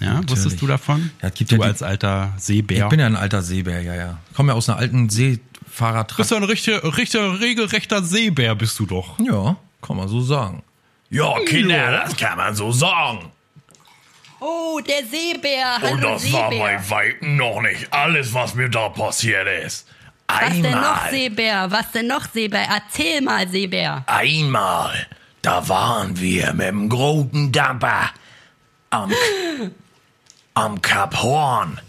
Ja, 0.00 0.20
wusstest 0.28 0.60
du 0.60 0.66
davon? 0.66 1.10
Ja, 1.22 1.30
gibt 1.30 1.50
du 1.50 1.56
ja 1.56 1.62
die- 1.62 1.68
als 1.68 1.82
alter 1.82 2.34
Seebär. 2.38 2.84
Ich 2.84 2.90
bin 2.90 3.00
ja 3.00 3.06
ein 3.06 3.16
alter 3.16 3.42
Seebär, 3.42 3.80
ja, 3.82 3.94
ja. 3.94 4.18
Ich 4.30 4.36
komme 4.36 4.52
ja 4.52 4.56
aus 4.56 4.68
einer 4.68 4.78
alten 4.78 5.08
bist 5.08 5.16
Seefahrertracht. 5.16 6.30
ja 6.30 6.36
ein 6.36 6.44
richtiger, 6.44 6.96
richtiger, 6.96 7.40
regelrechter 7.40 8.02
Seebär, 8.02 8.54
bist 8.54 8.78
du 8.78 8.84
doch. 8.86 9.18
Ja, 9.20 9.56
kann 9.82 9.96
man 9.96 10.08
so 10.08 10.20
sagen. 10.20 10.62
Ja, 11.10 11.38
Kinder, 11.46 11.92
das 11.92 12.16
kann 12.16 12.36
man 12.36 12.54
so 12.54 12.72
sagen. 12.72 13.30
Oh, 14.40 14.80
der 14.86 15.04
Seebär. 15.06 15.78
Hallo 15.80 15.94
Und 15.94 16.02
das 16.02 16.32
war 16.32 16.50
Seebär. 16.50 16.64
bei 16.78 16.90
Weitem 16.90 17.36
noch 17.36 17.60
nicht 17.62 17.92
alles, 17.92 18.34
was 18.34 18.54
mir 18.54 18.68
da 18.68 18.88
passiert 18.88 19.46
ist. 19.64 19.86
Was 20.28 20.48
denn 20.50 20.62
noch, 20.62 20.72
Einmal, 20.72 21.10
Seebär? 21.10 21.70
Was 21.70 21.92
denn 21.92 22.06
noch, 22.08 22.26
Seebär? 22.32 22.66
Erzähl 22.68 23.20
mal, 23.22 23.48
Seebär. 23.48 24.02
einmal, 24.06 25.06
da 25.40 25.66
waren 25.68 26.18
wir 26.18 26.52
mit 26.52 26.66
dem 26.66 26.88
großen 26.88 27.52
Dampfer 27.52 28.10
am, 28.90 29.12
am 30.54 30.82
Kap 30.82 31.22
Horn. 31.22 31.80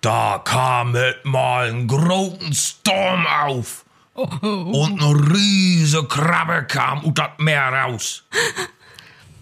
Da 0.00 0.42
kam 0.44 0.92
mit 0.92 1.24
mal 1.24 1.70
ein 1.70 1.86
großen 1.86 2.52
Sturm 2.52 3.26
auf. 3.26 3.83
Und 4.14 5.02
eine 5.02 5.34
riesige 5.34 6.06
Krabbe 6.06 6.64
kam 6.64 7.04
aus 7.04 7.12
das 7.14 7.30
Meer 7.38 7.68
raus. 7.72 8.24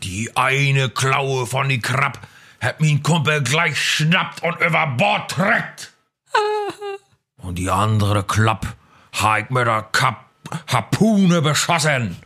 Die 0.02 0.34
eine 0.34 0.88
Klaue 0.88 1.46
von 1.46 1.68
die 1.68 1.80
Krabbe 1.80 2.18
hat 2.60 2.80
mein 2.80 3.02
Kumpel 3.02 3.42
gleich 3.42 3.78
schnappt 3.78 4.42
und 4.42 4.60
über 4.60 4.86
Bord 4.86 5.30
trägt. 5.30 5.92
Und 7.36 7.56
die 7.56 7.68
andere 7.68 8.24
Klapp 8.24 8.74
ha 9.20 9.38
ich 9.38 9.50
mit 9.50 9.66
der 9.66 9.82
Kap 9.92 10.26
Harpune 10.68 11.42
beschossen. 11.42 12.16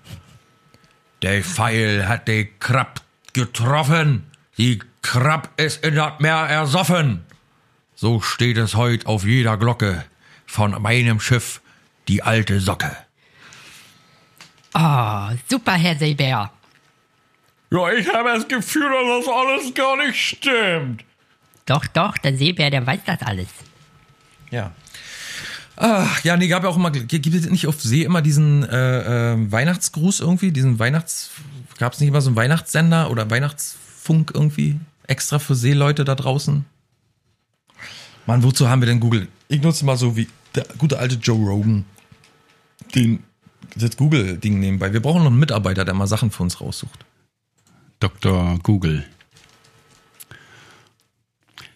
Der 1.22 1.42
Pfeil 1.42 2.06
hat 2.08 2.28
die 2.28 2.52
Krab 2.58 3.00
getroffen. 3.32 4.30
Die 4.58 4.80
Krab 5.02 5.48
ist 5.60 5.84
in 5.84 5.96
das 5.96 6.18
Meer 6.20 6.46
ersoffen. 6.48 7.24
So 7.94 8.20
steht 8.20 8.58
es 8.58 8.74
heute 8.74 9.06
auf 9.06 9.24
jeder 9.24 9.56
Glocke 9.56 10.04
von 10.44 10.80
meinem 10.82 11.18
Schiff, 11.20 11.60
die 12.08 12.22
alte 12.22 12.60
Socke. 12.60 12.96
Oh, 14.74 15.28
super, 15.48 15.72
Herr 15.72 15.96
Seebär. 15.96 16.50
Ja, 17.70 17.92
ich 17.92 18.12
habe 18.12 18.28
das 18.34 18.46
Gefühl, 18.46 18.88
dass 18.90 19.26
das 19.26 19.34
alles 19.34 19.74
gar 19.74 19.96
nicht 19.96 20.16
stimmt. 20.16 21.04
Doch, 21.64 21.86
doch, 21.86 22.16
der 22.18 22.36
Seebär, 22.36 22.70
der 22.70 22.86
weiß 22.86 23.00
das 23.06 23.22
alles. 23.22 23.48
Ja. 24.50 24.72
Ach, 25.76 26.24
ja, 26.24 26.36
nee, 26.36 26.48
gab 26.48 26.62
ja 26.62 26.68
auch 26.68 26.76
immer, 26.76 26.90
gibt 26.90 27.26
es 27.26 27.50
nicht 27.50 27.66
auf 27.66 27.80
See 27.80 28.02
immer 28.02 28.22
diesen 28.22 28.64
äh, 28.64 29.32
äh, 29.32 29.52
Weihnachtsgruß 29.52 30.20
irgendwie, 30.20 30.52
diesen 30.52 30.78
Weihnachts, 30.78 31.30
gab 31.78 31.92
es 31.92 32.00
nicht 32.00 32.08
immer 32.08 32.22
so 32.22 32.30
einen 32.30 32.36
Weihnachtssender 32.36 33.10
oder 33.10 33.28
Weihnachtsfunk 33.30 34.30
irgendwie 34.32 34.78
extra 35.06 35.38
für 35.38 35.54
Seeleute 35.54 36.04
da 36.04 36.14
draußen? 36.14 36.64
Mann, 38.26 38.42
wozu 38.42 38.68
haben 38.68 38.80
wir 38.80 38.86
denn 38.86 39.00
Google? 39.00 39.28
Ich 39.48 39.60
nutze 39.60 39.84
mal 39.84 39.96
so 39.96 40.16
wie 40.16 40.28
der 40.54 40.66
gute 40.78 40.98
alte 40.98 41.16
Joe 41.16 41.38
Rogan. 41.46 41.84
Den 42.94 43.22
das 43.74 43.96
Google-Ding 43.96 44.58
nebenbei. 44.58 44.92
Wir 44.92 45.00
brauchen 45.00 45.22
noch 45.22 45.30
einen 45.30 45.38
Mitarbeiter, 45.38 45.84
der 45.84 45.94
mal 45.94 46.06
Sachen 46.06 46.30
für 46.30 46.42
uns 46.42 46.60
raussucht. 46.60 47.04
Dr. 48.00 48.58
Google. 48.62 49.04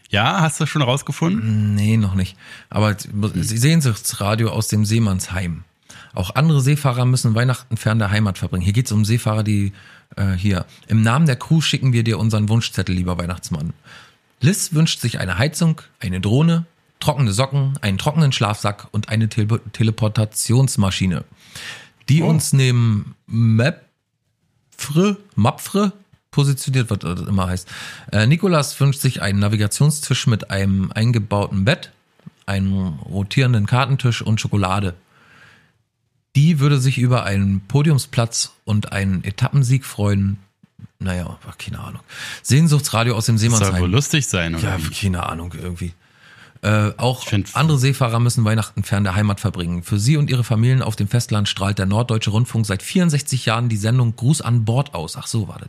Ja, 0.08 0.40
hast 0.40 0.60
du 0.60 0.66
schon 0.66 0.82
rausgefunden? 0.82 1.74
Nee, 1.74 1.96
noch 1.96 2.14
nicht. 2.14 2.36
Aber 2.68 2.96
Sehnsuchtsradio 2.98 4.50
aus 4.50 4.68
dem 4.68 4.84
Seemannsheim. 4.84 5.64
Auch 6.12 6.34
andere 6.34 6.60
Seefahrer 6.60 7.04
müssen 7.04 7.34
Weihnachten 7.34 7.76
fern 7.76 8.00
der 8.00 8.10
Heimat 8.10 8.38
verbringen. 8.38 8.64
Hier 8.64 8.72
geht 8.72 8.86
es 8.86 8.92
um 8.92 9.04
Seefahrer, 9.04 9.44
die 9.44 9.72
äh, 10.16 10.32
hier. 10.32 10.66
Im 10.88 11.02
Namen 11.02 11.26
der 11.26 11.36
Crew 11.36 11.60
schicken 11.60 11.92
wir 11.92 12.02
dir 12.02 12.18
unseren 12.18 12.48
Wunschzettel, 12.48 12.94
lieber 12.94 13.18
Weihnachtsmann. 13.18 13.72
Liz 14.40 14.72
wünscht 14.72 15.00
sich 15.00 15.20
eine 15.20 15.38
Heizung, 15.38 15.80
eine 16.00 16.20
Drohne, 16.20 16.66
trockene 17.00 17.32
Socken, 17.32 17.78
einen 17.80 17.98
trockenen 17.98 18.32
Schlafsack 18.32 18.88
und 18.92 19.08
eine 19.08 19.28
Tele 19.28 19.60
Teleportationsmaschine, 19.72 21.24
die 22.08 22.22
uns 22.22 22.52
neben 22.52 23.14
Mapfre, 23.26 25.16
Mapfre 25.34 25.92
positioniert, 26.30 26.90
was 26.90 26.98
das 27.00 27.20
immer 27.22 27.48
heißt. 27.48 27.68
Äh, 28.12 28.26
Nikolas 28.26 28.78
wünscht 28.78 29.00
sich 29.00 29.22
einen 29.22 29.40
Navigationstisch 29.40 30.26
mit 30.26 30.50
einem 30.50 30.92
eingebauten 30.92 31.64
Bett, 31.64 31.90
einem 32.46 32.98
rotierenden 33.04 33.66
Kartentisch 33.66 34.22
und 34.22 34.40
Schokolade. 34.40 34.94
Die 36.36 36.60
würde 36.60 36.78
sich 36.78 36.98
über 36.98 37.24
einen 37.24 37.60
Podiumsplatz 37.66 38.52
und 38.64 38.92
einen 38.92 39.24
Etappensieg 39.24 39.84
freuen. 39.84 40.38
Naja, 41.00 41.38
keine 41.58 41.80
Ahnung. 41.80 42.02
Sehnsuchtsradio 42.42 43.16
aus 43.16 43.26
dem 43.26 43.36
Das 43.36 43.42
soll 43.42 43.50
Seemannsheim. 43.58 43.82
wohl 43.82 43.90
lustig 43.90 44.28
sein, 44.28 44.54
oder? 44.54 44.62
Ja, 44.62 44.78
keine 45.00 45.26
Ahnung, 45.26 45.52
irgendwie. 45.60 45.92
Äh, 46.62 46.92
auch 46.98 47.26
andere 47.54 47.78
Seefahrer 47.78 48.20
müssen 48.20 48.44
Weihnachten 48.44 48.82
fern 48.82 49.04
der 49.04 49.14
Heimat 49.14 49.40
verbringen. 49.40 49.82
Für 49.82 49.98
sie 49.98 50.18
und 50.18 50.28
ihre 50.28 50.44
Familien 50.44 50.82
auf 50.82 50.94
dem 50.94 51.08
Festland 51.08 51.48
strahlt 51.48 51.78
der 51.78 51.86
Norddeutsche 51.86 52.30
Rundfunk 52.30 52.66
seit 52.66 52.82
64 52.82 53.46
Jahren 53.46 53.70
die 53.70 53.78
Sendung 53.78 54.14
Gruß 54.14 54.42
an 54.42 54.66
Bord 54.66 54.94
aus. 54.94 55.16
Ach 55.16 55.26
so 55.26 55.48
war 55.48 55.58
das. 55.58 55.68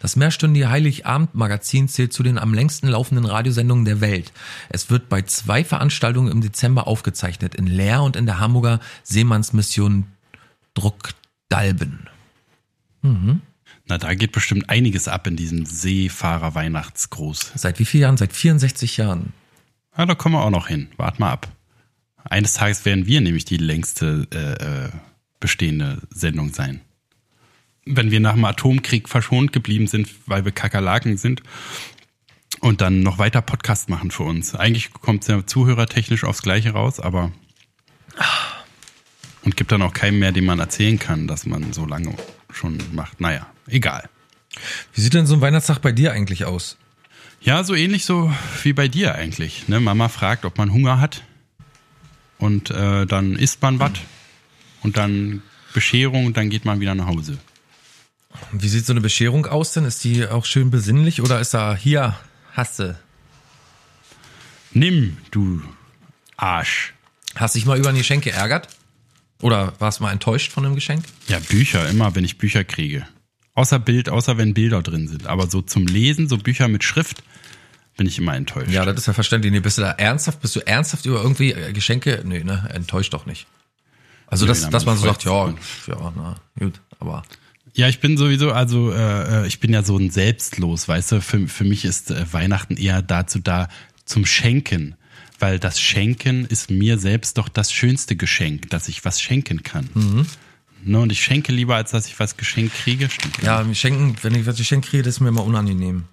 Das 0.00 0.16
mehrstündige 0.16 0.68
Heiligabend-Magazin 0.68 1.88
zählt 1.88 2.12
zu 2.12 2.22
den 2.22 2.38
am 2.38 2.52
längsten 2.52 2.88
laufenden 2.88 3.24
Radiosendungen 3.24 3.86
der 3.86 4.02
Welt. 4.02 4.32
Es 4.68 4.90
wird 4.90 5.08
bei 5.08 5.22
zwei 5.22 5.64
Veranstaltungen 5.64 6.30
im 6.30 6.42
Dezember 6.42 6.86
aufgezeichnet, 6.86 7.54
in 7.54 7.66
Leer 7.66 8.02
und 8.02 8.14
in 8.14 8.26
der 8.26 8.38
Hamburger 8.38 8.80
Seemannsmission 9.04 10.04
Druckdalben. 10.74 12.06
Na, 13.86 13.96
da 13.96 14.12
geht 14.12 14.32
bestimmt 14.32 14.68
einiges 14.68 15.08
ab 15.08 15.26
in 15.26 15.36
diesem 15.36 15.64
Seefahrer-Weihnachtsgruß. 15.64 17.52
Seit 17.54 17.78
wie 17.78 17.86
vielen 17.86 18.02
Jahren? 18.02 18.16
Seit 18.18 18.34
64 18.34 18.98
Jahren. 18.98 19.32
Ja, 19.98 20.06
da 20.06 20.14
kommen 20.14 20.36
wir 20.36 20.44
auch 20.44 20.50
noch 20.50 20.68
hin. 20.68 20.88
Wart 20.96 21.18
mal 21.18 21.32
ab. 21.32 21.48
Eines 22.22 22.54
Tages 22.54 22.84
werden 22.84 23.06
wir 23.06 23.20
nämlich 23.20 23.44
die 23.44 23.56
längste 23.56 24.28
äh, 24.32 24.86
äh, 24.86 24.90
bestehende 25.40 26.02
Sendung 26.10 26.54
sein. 26.54 26.80
Wenn 27.84 28.12
wir 28.12 28.20
nach 28.20 28.34
dem 28.34 28.44
Atomkrieg 28.44 29.08
verschont 29.08 29.52
geblieben 29.52 29.88
sind, 29.88 30.08
weil 30.26 30.44
wir 30.44 30.52
Kakerlaken 30.52 31.16
sind 31.16 31.42
und 32.60 32.80
dann 32.80 33.02
noch 33.02 33.18
weiter 33.18 33.42
Podcast 33.42 33.88
machen 33.88 34.12
für 34.12 34.22
uns. 34.22 34.54
Eigentlich 34.54 34.92
kommt 34.92 35.22
es 35.22 35.28
ja 35.28 35.44
zuhörertechnisch 35.44 36.22
aufs 36.22 36.42
Gleiche 36.42 36.70
raus, 36.70 37.00
aber 37.00 37.32
und 39.42 39.56
gibt 39.56 39.72
dann 39.72 39.82
auch 39.82 39.94
keinen 39.94 40.20
mehr, 40.20 40.30
dem 40.30 40.44
man 40.44 40.60
erzählen 40.60 40.98
kann, 40.98 41.26
dass 41.26 41.44
man 41.44 41.72
so 41.72 41.86
lange 41.86 42.14
schon 42.52 42.78
macht. 42.92 43.20
Naja, 43.20 43.46
egal. 43.66 44.08
Wie 44.92 45.00
sieht 45.00 45.14
denn 45.14 45.26
so 45.26 45.34
ein 45.34 45.40
Weihnachtstag 45.40 45.80
bei 45.80 45.90
dir 45.90 46.12
eigentlich 46.12 46.44
aus? 46.44 46.76
Ja, 47.40 47.62
so 47.64 47.74
ähnlich 47.74 48.04
so 48.04 48.32
wie 48.62 48.72
bei 48.72 48.88
dir 48.88 49.14
eigentlich. 49.14 49.68
Ne? 49.68 49.80
Mama 49.80 50.08
fragt, 50.08 50.44
ob 50.44 50.58
man 50.58 50.72
Hunger 50.72 51.00
hat. 51.00 51.22
Und 52.38 52.70
äh, 52.70 53.06
dann 53.06 53.36
isst 53.36 53.62
man 53.62 53.78
was. 53.78 53.92
Und 54.82 54.96
dann 54.96 55.42
Bescherung 55.72 56.26
und 56.26 56.36
dann 56.36 56.50
geht 56.50 56.64
man 56.64 56.80
wieder 56.80 56.94
nach 56.94 57.06
Hause. 57.06 57.38
Wie 58.52 58.68
sieht 58.68 58.86
so 58.86 58.92
eine 58.92 59.00
Bescherung 59.00 59.46
aus 59.46 59.72
denn? 59.72 59.84
Ist 59.84 60.04
die 60.04 60.26
auch 60.26 60.44
schön 60.44 60.70
besinnlich 60.70 61.20
oder 61.22 61.40
ist 61.40 61.54
da 61.54 61.74
hier, 61.74 62.18
hasse? 62.52 62.98
Nimm, 64.72 65.16
du 65.30 65.62
Arsch. 66.36 66.94
Hast 67.34 67.54
dich 67.54 67.66
mal 67.66 67.78
über 67.78 67.88
ein 67.88 67.96
Geschenk 67.96 68.24
geärgert? 68.24 68.68
Oder 69.40 69.72
warst 69.78 70.00
du 70.00 70.04
mal 70.04 70.12
enttäuscht 70.12 70.52
von 70.52 70.64
einem 70.64 70.74
Geschenk? 70.74 71.04
Ja, 71.28 71.38
Bücher, 71.38 71.88
immer, 71.88 72.14
wenn 72.14 72.24
ich 72.24 72.38
Bücher 72.38 72.64
kriege. 72.64 73.06
Außer 73.58 73.80
Bild, 73.80 74.08
außer 74.08 74.38
wenn 74.38 74.54
Bilder 74.54 74.82
drin 74.82 75.08
sind. 75.08 75.26
Aber 75.26 75.50
so 75.50 75.62
zum 75.62 75.88
Lesen, 75.88 76.28
so 76.28 76.38
Bücher 76.38 76.68
mit 76.68 76.84
Schrift, 76.84 77.24
bin 77.96 78.06
ich 78.06 78.16
immer 78.16 78.36
enttäuscht. 78.36 78.70
Ja, 78.70 78.84
das 78.84 78.98
ist 78.98 79.06
ja 79.06 79.14
verständlich. 79.14 79.52
Nee, 79.52 79.58
bist 79.58 79.78
du 79.78 79.82
da 79.82 79.90
ernsthaft? 79.90 80.40
Bist 80.40 80.54
du 80.54 80.60
ernsthaft 80.60 81.06
über 81.06 81.20
irgendwie 81.20 81.50
äh, 81.50 81.72
Geschenke? 81.72 82.22
Nee, 82.24 82.44
ne? 82.44 82.70
Enttäuscht 82.72 83.12
doch 83.12 83.26
nicht. 83.26 83.48
Also, 84.28 84.44
Nee, 84.44 84.50
dass, 84.50 84.62
na, 84.62 84.70
dass 84.70 84.86
man 84.86 84.96
so 84.96 85.06
sagt, 85.06 85.24
ja, 85.24 85.48
ja, 85.88 86.12
na, 86.16 86.36
gut, 86.56 86.80
aber. 87.00 87.24
Ja, 87.74 87.88
ich 87.88 87.98
bin 87.98 88.16
sowieso, 88.16 88.52
also 88.52 88.92
äh, 88.92 89.42
äh, 89.42 89.46
ich 89.48 89.58
bin 89.58 89.72
ja 89.72 89.82
so 89.82 89.98
ein 89.98 90.10
Selbstlos, 90.10 90.86
weißt 90.86 91.10
du, 91.10 91.20
für, 91.20 91.48
für 91.48 91.64
mich 91.64 91.84
ist 91.84 92.12
äh, 92.12 92.32
Weihnachten 92.32 92.76
eher 92.76 93.02
dazu 93.02 93.40
da 93.40 93.68
zum 94.04 94.24
Schenken, 94.24 94.94
weil 95.40 95.58
das 95.58 95.80
Schenken 95.80 96.44
ist 96.44 96.70
mir 96.70 96.96
selbst 96.98 97.38
doch 97.38 97.48
das 97.48 97.72
schönste 97.72 98.14
Geschenk, 98.14 98.70
dass 98.70 98.86
ich 98.86 99.04
was 99.04 99.20
schenken 99.20 99.64
kann. 99.64 99.88
Ne, 100.84 100.98
und 101.00 101.10
ich 101.12 101.22
schenke 101.22 101.52
lieber, 101.52 101.76
als 101.76 101.90
dass 101.90 102.06
ich 102.06 102.18
was 102.20 102.36
geschenkt 102.36 102.74
kriege. 102.74 103.08
Stimmt. 103.10 103.42
Ja, 103.42 103.62
mir 103.62 103.74
schenken, 103.74 104.16
wenn 104.22 104.34
ich 104.34 104.46
was 104.46 104.56
geschenkt 104.56 104.88
kriege, 104.88 105.02
das 105.02 105.14
ist 105.16 105.20
mir 105.20 105.28
immer 105.28 105.44
unangenehm. 105.44 106.04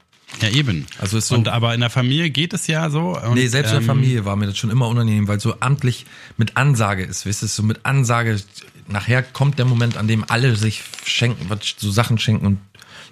ja, 0.41 0.49
eben. 0.49 0.85
Also 0.99 1.17
ist 1.17 1.27
so- 1.27 1.35
und 1.35 1.47
aber 1.47 1.73
in 1.73 1.81
der 1.81 1.89
Familie 1.89 2.29
geht 2.29 2.53
es 2.53 2.67
ja 2.67 2.89
so. 2.89 3.17
Und, 3.17 3.35
Nee, 3.35 3.47
selbst 3.47 3.71
in 3.71 3.77
ähm, 3.77 3.83
der 3.83 3.87
Familie 3.95 4.25
war 4.25 4.35
mir 4.35 4.47
das 4.47 4.57
schon 4.57 4.69
immer 4.71 4.87
unangenehm, 4.87 5.27
weil 5.27 5.39
so 5.39 5.55
amtlich 5.59 6.05
mit 6.37 6.57
Ansage 6.57 7.03
ist, 7.03 7.25
weißt 7.25 7.43
du, 7.43 7.47
so 7.47 7.63
mit 7.63 7.85
Ansage, 7.85 8.41
nachher 8.87 9.23
kommt 9.23 9.59
der 9.59 9.65
Moment, 9.65 9.97
an 9.97 10.07
dem 10.07 10.25
alle 10.27 10.55
sich 10.55 10.81
schenken, 11.05 11.45
was 11.49 11.75
so 11.77 11.91
Sachen 11.91 12.17
schenken 12.17 12.45
und 12.45 12.57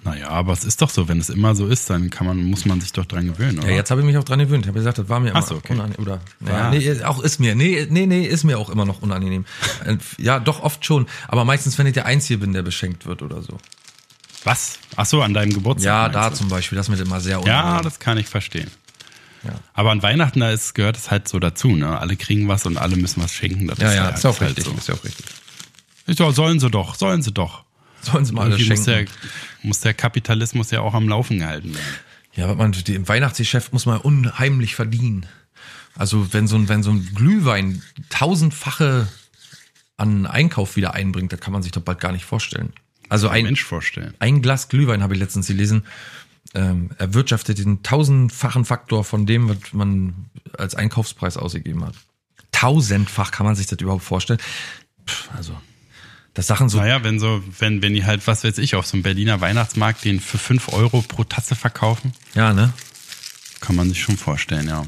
Naja, 0.04 0.28
aber 0.28 0.52
es 0.52 0.64
ist 0.64 0.82
doch 0.82 0.90
so, 0.90 1.08
wenn 1.08 1.18
es 1.18 1.30
immer 1.30 1.54
so 1.54 1.66
ist, 1.66 1.88
dann 1.88 2.10
kann 2.10 2.26
man, 2.26 2.36
muss 2.44 2.66
man 2.66 2.80
sich 2.80 2.92
doch 2.92 3.06
dran 3.06 3.26
gewöhnen, 3.26 3.58
oder? 3.58 3.68
Ja, 3.70 3.76
jetzt 3.76 3.90
habe 3.90 4.02
ich 4.02 4.06
mich 4.06 4.16
auch 4.18 4.24
dran 4.24 4.38
gewöhnt. 4.38 4.64
Ich 4.64 4.68
habe 4.68 4.78
gesagt, 4.78 4.98
das 4.98 5.08
war 5.08 5.18
mir 5.18 5.30
immer 5.30 5.38
Ach 5.40 5.46
so, 5.46 5.56
okay. 5.56 5.72
unangenehm. 5.72 6.02
Oder, 6.02 6.20
Ja. 6.46 6.70
ja, 6.70 6.70
nee, 6.70 7.02
auch 7.04 7.20
ist 7.20 7.40
mir. 7.40 7.54
Nee, 7.54 7.86
nee, 7.88 8.04
nee, 8.06 8.24
ist 8.26 8.44
mir 8.44 8.58
auch 8.58 8.68
immer 8.70 8.84
noch 8.84 9.02
unangenehm. 9.02 9.44
Äh, 9.84 9.96
ja, 10.18 10.38
doch 10.40 10.62
oft 10.62 10.84
schon. 10.84 11.06
Aber 11.28 11.44
meistens, 11.44 11.76
wenn 11.78 11.86
ich 11.86 11.92
der 11.94 12.06
Einzige 12.06 12.38
bin, 12.38 12.52
der 12.52 12.62
beschenkt 12.62 13.06
wird 13.06 13.22
oder 13.22 13.42
so. 13.42 13.58
Was? 14.44 14.78
Ach 14.96 15.06
so, 15.06 15.22
an 15.22 15.32
deinem 15.34 15.52
Geburtstag. 15.52 15.86
Ja, 15.86 16.08
da 16.08 16.30
du? 16.30 16.36
zum 16.36 16.48
Beispiel. 16.48 16.76
Das 16.76 16.88
ist 16.88 16.96
mir 16.96 17.02
immer 17.02 17.20
sehr 17.20 17.40
Ja, 17.46 17.60
unangenehm. 17.60 17.82
das 17.84 17.98
kann 17.98 18.18
ich 18.18 18.26
verstehen. 18.26 18.70
Ja. 19.42 19.52
Aber 19.74 19.90
an 19.90 20.02
Weihnachten, 20.02 20.40
da 20.40 20.50
ist, 20.50 20.74
gehört 20.74 20.96
es 20.96 21.10
halt 21.10 21.28
so 21.28 21.38
dazu, 21.38 21.68
ne? 21.76 21.98
Alle 21.98 22.16
kriegen 22.16 22.48
was 22.48 22.64
und 22.66 22.76
alle 22.78 22.96
müssen 22.96 23.22
was 23.22 23.32
schenken. 23.32 23.66
Das 23.66 23.78
ja, 23.78 23.92
ja, 23.92 24.04
halt, 24.04 24.16
ist 24.18 24.26
auch 24.26 24.40
halt 24.40 24.50
richtig. 24.56 24.64
so. 24.64 24.72
Ist 24.72 24.88
ja 24.88 24.94
auch 24.94 25.04
richtig. 25.04 25.26
Ist 26.06 26.18
ja, 26.18 26.30
sollen 26.32 26.60
sie 26.60 26.70
doch, 26.70 26.94
sollen 26.94 27.22
sie 27.22 27.32
doch. 27.32 27.63
Sollen 28.04 28.24
sie 28.24 28.32
mal 28.32 28.42
alles 28.42 28.60
Irgendwie 28.60 28.70
muss 28.70 28.84
der, 28.84 28.96
schenken. 28.96 29.12
muss 29.62 29.80
der 29.80 29.94
Kapitalismus 29.94 30.70
ja 30.70 30.80
auch 30.80 30.94
am 30.94 31.08
Laufen 31.08 31.38
gehalten 31.38 31.74
werden. 31.74 31.94
Ja, 32.34 32.44
aber 32.44 32.56
man, 32.56 32.72
die, 32.72 32.94
im 32.94 33.08
Weihnachtsgeschäft 33.08 33.72
muss 33.72 33.86
man 33.86 34.00
unheimlich 34.00 34.74
verdienen. 34.74 35.26
Also 35.96 36.32
wenn 36.32 36.46
so 36.46 36.56
ein, 36.56 36.68
wenn 36.68 36.82
so 36.82 36.90
ein 36.90 37.14
Glühwein 37.14 37.82
tausendfache 38.10 39.08
an 39.96 40.26
Einkauf 40.26 40.76
wieder 40.76 40.94
einbringt, 40.94 41.32
das 41.32 41.40
kann 41.40 41.52
man 41.52 41.62
sich 41.62 41.72
doch 41.72 41.82
bald 41.82 42.00
gar 42.00 42.12
nicht 42.12 42.24
vorstellen. 42.24 42.72
Also 43.08 43.28
ein, 43.28 43.44
Mensch 43.44 43.62
vorstellen. 43.62 44.14
ein 44.18 44.42
Glas 44.42 44.68
Glühwein 44.68 45.02
habe 45.02 45.14
ich 45.14 45.20
letztens 45.20 45.46
gelesen, 45.46 45.84
ähm, 46.54 46.90
erwirtschaftet 46.98 47.58
den 47.58 47.82
tausendfachen 47.82 48.64
Faktor 48.64 49.04
von 49.04 49.26
dem, 49.26 49.48
was 49.48 49.72
man 49.72 50.26
als 50.56 50.74
Einkaufspreis 50.74 51.36
ausgegeben 51.36 51.84
hat. 51.84 51.94
Tausendfach 52.50 53.30
kann 53.30 53.46
man 53.46 53.54
sich 53.54 53.66
das 53.66 53.78
überhaupt 53.80 54.04
vorstellen. 54.04 54.40
Pff, 55.06 55.30
also, 55.36 55.56
das 56.34 56.48
Sachen 56.48 56.68
so, 56.68 56.78
Naja, 56.78 57.02
wenn 57.04 57.18
so, 57.20 57.42
wenn, 57.58 57.80
wenn 57.80 57.94
die 57.94 58.04
halt, 58.04 58.26
was 58.26 58.44
weiß 58.44 58.58
ich, 58.58 58.74
auf 58.74 58.86
so 58.86 58.94
einem 58.94 59.02
Berliner 59.02 59.40
Weihnachtsmarkt 59.40 60.04
den 60.04 60.20
für 60.20 60.38
5 60.38 60.72
Euro 60.72 61.02
pro 61.02 61.24
Tasse 61.24 61.54
verkaufen, 61.54 62.12
ja, 62.34 62.52
ne? 62.52 62.72
kann 63.60 63.76
man 63.76 63.88
sich 63.88 64.02
schon 64.02 64.16
vorstellen, 64.16 64.68
ja. 64.68 64.84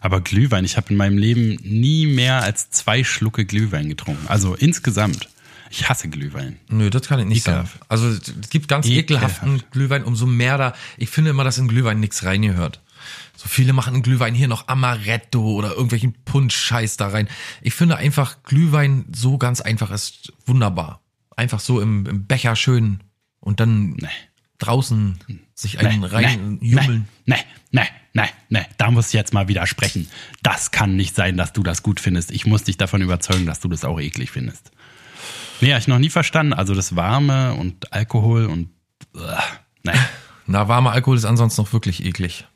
Aber 0.00 0.20
Glühwein, 0.20 0.64
ich 0.64 0.76
habe 0.76 0.90
in 0.90 0.96
meinem 0.96 1.18
Leben 1.18 1.58
nie 1.62 2.06
mehr 2.06 2.42
als 2.42 2.70
zwei 2.70 3.04
Schlucke 3.04 3.44
Glühwein 3.44 3.88
getrunken. 3.88 4.26
Also 4.28 4.54
insgesamt. 4.54 5.28
Ich 5.68 5.88
hasse 5.88 6.08
Glühwein. 6.08 6.58
Nö, 6.68 6.90
das 6.90 7.08
kann 7.08 7.18
ich 7.18 7.26
nicht 7.26 7.46
Ekelhaft. 7.46 7.72
sagen. 7.72 7.84
Also 7.88 8.08
es 8.08 8.50
gibt 8.50 8.68
ganz 8.68 8.86
Ekelhaft. 8.86 9.38
ekelhaften 9.42 9.70
Glühwein, 9.72 10.04
umso 10.04 10.26
mehr 10.26 10.58
da. 10.58 10.74
Ich 10.96 11.10
finde 11.10 11.30
immer, 11.30 11.42
dass 11.44 11.58
in 11.58 11.66
Glühwein 11.66 11.98
nichts 11.98 12.24
reingehört. 12.24 12.80
So 13.36 13.48
viele 13.48 13.72
machen 13.72 13.94
in 13.94 14.02
Glühwein 14.02 14.34
hier 14.34 14.48
noch 14.48 14.68
Amaretto 14.68 15.42
oder 15.42 15.70
irgendwelchen 15.72 16.14
Punsch-Scheiß 16.24 16.96
da 16.96 17.08
rein. 17.08 17.28
Ich 17.62 17.74
finde 17.74 17.96
einfach 17.96 18.42
Glühwein 18.44 19.06
so 19.14 19.38
ganz 19.38 19.60
einfach 19.60 19.90
ist 19.90 20.32
wunderbar. 20.46 21.00
Einfach 21.36 21.60
so 21.60 21.80
im, 21.80 22.06
im 22.06 22.26
Becher 22.26 22.56
schön 22.56 23.00
und 23.40 23.60
dann 23.60 23.90
Nee. 23.92 24.08
draußen 24.58 25.18
sich 25.54 25.78
einen 25.78 26.04
rein 26.04 26.58
jummeln. 26.62 27.08
Nee, 27.26 27.36
nee, 27.72 27.82
nee, 28.14 28.22
nee, 28.48 28.66
da 28.78 28.90
muss 28.90 29.08
ich 29.08 29.12
jetzt 29.12 29.34
mal 29.34 29.48
widersprechen. 29.48 30.08
Das 30.42 30.70
kann 30.70 30.96
nicht 30.96 31.14
sein, 31.14 31.36
dass 31.36 31.52
du 31.52 31.62
das 31.62 31.82
gut 31.82 32.00
findest. 32.00 32.30
Ich 32.30 32.46
muss 32.46 32.64
dich 32.64 32.76
davon 32.78 33.02
überzeugen, 33.02 33.46
dass 33.46 33.60
du 33.60 33.68
das 33.68 33.84
auch 33.84 34.00
eklig 34.00 34.30
findest. 34.30 34.70
Nee, 35.60 35.72
hab 35.72 35.80
ich 35.80 35.88
noch 35.88 35.98
nie 35.98 36.10
verstanden. 36.10 36.52
Also 36.52 36.74
das 36.74 36.96
Warme 36.96 37.54
und 37.54 37.92
Alkohol 37.92 38.46
und 38.46 38.70
uh, 39.14 39.20
nee, 39.84 39.92
Na, 40.48 40.68
warmer 40.68 40.92
Alkohol 40.92 41.16
ist 41.16 41.24
ansonsten 41.24 41.62
noch 41.62 41.72
wirklich 41.72 42.04
eklig. 42.04 42.46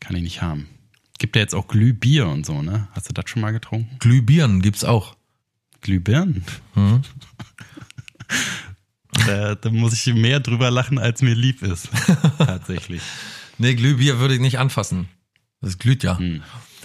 Kann 0.00 0.16
ich 0.16 0.22
nicht 0.22 0.42
haben. 0.42 0.68
Gibt 1.18 1.36
ja 1.36 1.42
jetzt 1.42 1.54
auch 1.54 1.66
Glühbier 1.66 2.28
und 2.28 2.46
so, 2.46 2.62
ne? 2.62 2.88
Hast 2.92 3.08
du 3.08 3.12
das 3.12 3.28
schon 3.28 3.42
mal 3.42 3.52
getrunken? 3.52 3.96
Glühbirnen 3.98 4.62
gibt's 4.62 4.84
auch. 4.84 5.16
Glühbirnen. 5.80 6.44
Hm. 6.74 7.02
Da, 9.26 9.54
da 9.54 9.70
muss 9.70 9.94
ich 9.94 10.14
mehr 10.14 10.38
drüber 10.38 10.70
lachen, 10.70 10.98
als 10.98 11.22
mir 11.22 11.34
lieb 11.34 11.62
ist. 11.62 11.88
Tatsächlich. 12.38 13.02
Nee, 13.58 13.74
Glühbier 13.74 14.20
würde 14.20 14.34
ich 14.34 14.40
nicht 14.40 14.58
anfassen. 14.58 15.08
Das 15.60 15.78
glüht 15.78 16.02
ja. 16.02 16.18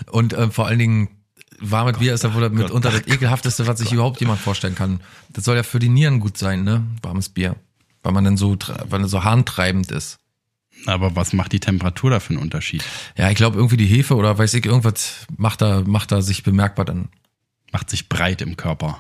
Und 0.10 0.34
äh, 0.34 0.50
vor 0.50 0.68
allen 0.68 0.80
Dingen, 0.80 1.10
warmes 1.60 2.00
Bier 2.00 2.14
ist 2.14 2.24
ja 2.24 2.34
wohl 2.34 2.50
mitunter 2.50 2.92
das 2.92 3.08
ekelhafteste, 3.08 3.68
was 3.68 3.80
sich 3.80 3.92
überhaupt 3.92 4.20
jemand 4.20 4.40
vorstellen 4.40 4.76
kann. 4.76 5.02
Das 5.30 5.46
soll 5.46 5.56
ja 5.56 5.64
für 5.64 5.80
die 5.80 5.90
Nieren 5.90 6.20
gut 6.20 6.38
sein, 6.38 6.64
ne? 6.64 6.86
Warmes 7.02 7.30
Bier. 7.30 7.56
Weil 8.02 8.14
man 8.14 8.24
dann 8.24 8.38
so, 8.38 8.58
weil 8.86 9.02
es 9.02 9.12
so 9.12 9.24
harntreibend 9.24 9.92
ist. 9.92 10.20
Aber 10.86 11.16
was 11.16 11.34
macht 11.34 11.52
die 11.52 11.60
Temperatur 11.60 12.12
da 12.12 12.20
für 12.20 12.32
einen 12.32 12.42
Unterschied? 12.42 12.84
Ja, 13.18 13.30
ich 13.30 13.36
glaube 13.36 13.58
irgendwie 13.58 13.78
die 13.78 13.86
Hefe 13.86 14.16
oder 14.16 14.38
weiß 14.38 14.54
ich, 14.54 14.66
irgendwas 14.66 15.26
macht 15.38 15.62
da, 15.62 15.82
macht 15.86 16.12
da 16.12 16.22
sich 16.22 16.44
bemerkbar 16.44 16.86
dann. 16.86 17.10
Macht 17.72 17.90
sich 17.90 18.10
breit 18.10 18.42
im 18.42 18.58
Körper. 18.58 19.00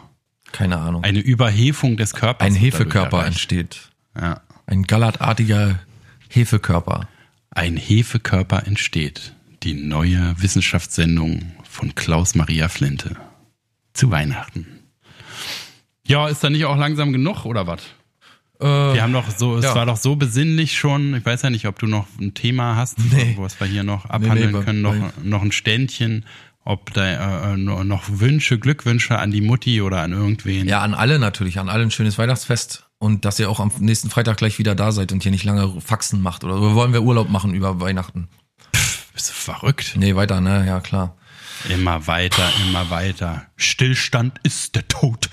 Keine 0.51 0.77
Ahnung. 0.77 1.03
Eine 1.03 1.19
Überhefung 1.19 1.97
des 1.97 2.13
Körpers. 2.13 2.45
Ein 2.45 2.55
Hefekörper 2.55 3.25
entsteht. 3.25 3.89
Ja. 4.15 4.41
Ein 4.65 4.83
gallertartiger 4.83 5.79
Hefekörper. 6.29 7.07
Ein 7.51 7.77
Hefekörper 7.77 8.65
entsteht. 8.65 9.33
Die 9.63 9.73
neue 9.73 10.35
Wissenschaftssendung 10.41 11.53
von 11.63 11.95
Klaus 11.95 12.35
Maria 12.35 12.69
Flinte. 12.69 13.15
Zu 13.93 14.09
Weihnachten. 14.09 14.67
Ja, 16.05 16.27
ist 16.27 16.43
da 16.43 16.49
nicht 16.49 16.65
auch 16.65 16.77
langsam 16.77 17.13
genug 17.13 17.45
oder 17.45 17.67
was? 17.67 17.81
Wir 18.59 19.01
haben 19.01 19.11
doch 19.13 19.29
so, 19.29 19.57
es 19.57 19.65
ja. 19.65 19.75
war 19.75 19.85
doch 19.85 19.97
so 19.97 20.15
besinnlich 20.15 20.77
schon. 20.77 21.15
Ich 21.15 21.25
weiß 21.25 21.41
ja 21.41 21.49
nicht, 21.49 21.65
ob 21.67 21.79
du 21.79 21.87
noch 21.87 22.07
ein 22.21 22.33
Thema 22.33 22.75
hast, 22.75 22.97
Nee. 23.11 23.35
was 23.37 23.59
wir 23.59 23.67
hier 23.67 23.83
noch 23.83 24.05
abhandeln 24.05 24.51
nee, 24.53 24.63
können, 24.63 24.83
weil- 24.83 24.99
noch, 24.99 25.11
noch 25.23 25.41
ein 25.41 25.51
Ständchen, 25.51 26.25
ob 26.63 26.93
da 26.93 27.53
äh, 27.53 27.57
noch 27.57 27.83
noch 27.83 28.03
Wünsche, 28.07 28.57
Glückwünsche 28.59 29.19
an 29.19 29.31
die 29.31 29.41
Mutti 29.41 29.81
oder 29.81 30.01
an 30.01 30.13
irgendwen. 30.13 30.67
Ja, 30.67 30.81
an 30.81 30.93
alle 30.93 31.19
natürlich, 31.19 31.59
an 31.59 31.67
alle 31.67 31.83
ein 31.83 31.91
schönes 31.91 32.17
Weihnachtsfest 32.17 32.87
und 32.99 33.25
dass 33.25 33.37
ihr 33.39 33.49
auch 33.49 33.59
am 33.59 33.69
nächsten 33.79 34.09
Freitag 34.09 34.37
gleich 34.37 34.59
wieder 34.59 34.75
da 34.75 34.93
seid 34.93 35.11
und 35.11 35.23
hier 35.23 35.31
nicht 35.33 35.43
lange 35.43 35.81
Faxen 35.81 36.21
macht 36.21 36.45
oder 36.45 36.57
so. 36.57 36.73
wollen 36.75 36.93
wir 36.93 37.01
Urlaub 37.03 37.29
machen 37.29 37.53
über 37.53 37.81
Weihnachten. 37.81 38.29
Bist 39.13 39.29
du 39.29 39.33
verrückt? 39.33 39.95
Nee, 39.97 40.15
weiter, 40.15 40.39
ne? 40.39 40.65
Ja, 40.65 40.79
klar. 40.79 41.17
Immer 41.69 42.07
weiter, 42.07 42.49
immer 42.67 42.89
weiter. 42.89 43.45
Stillstand 43.57 44.39
ist 44.43 44.75
der 44.75 44.87
Tod. 44.87 45.29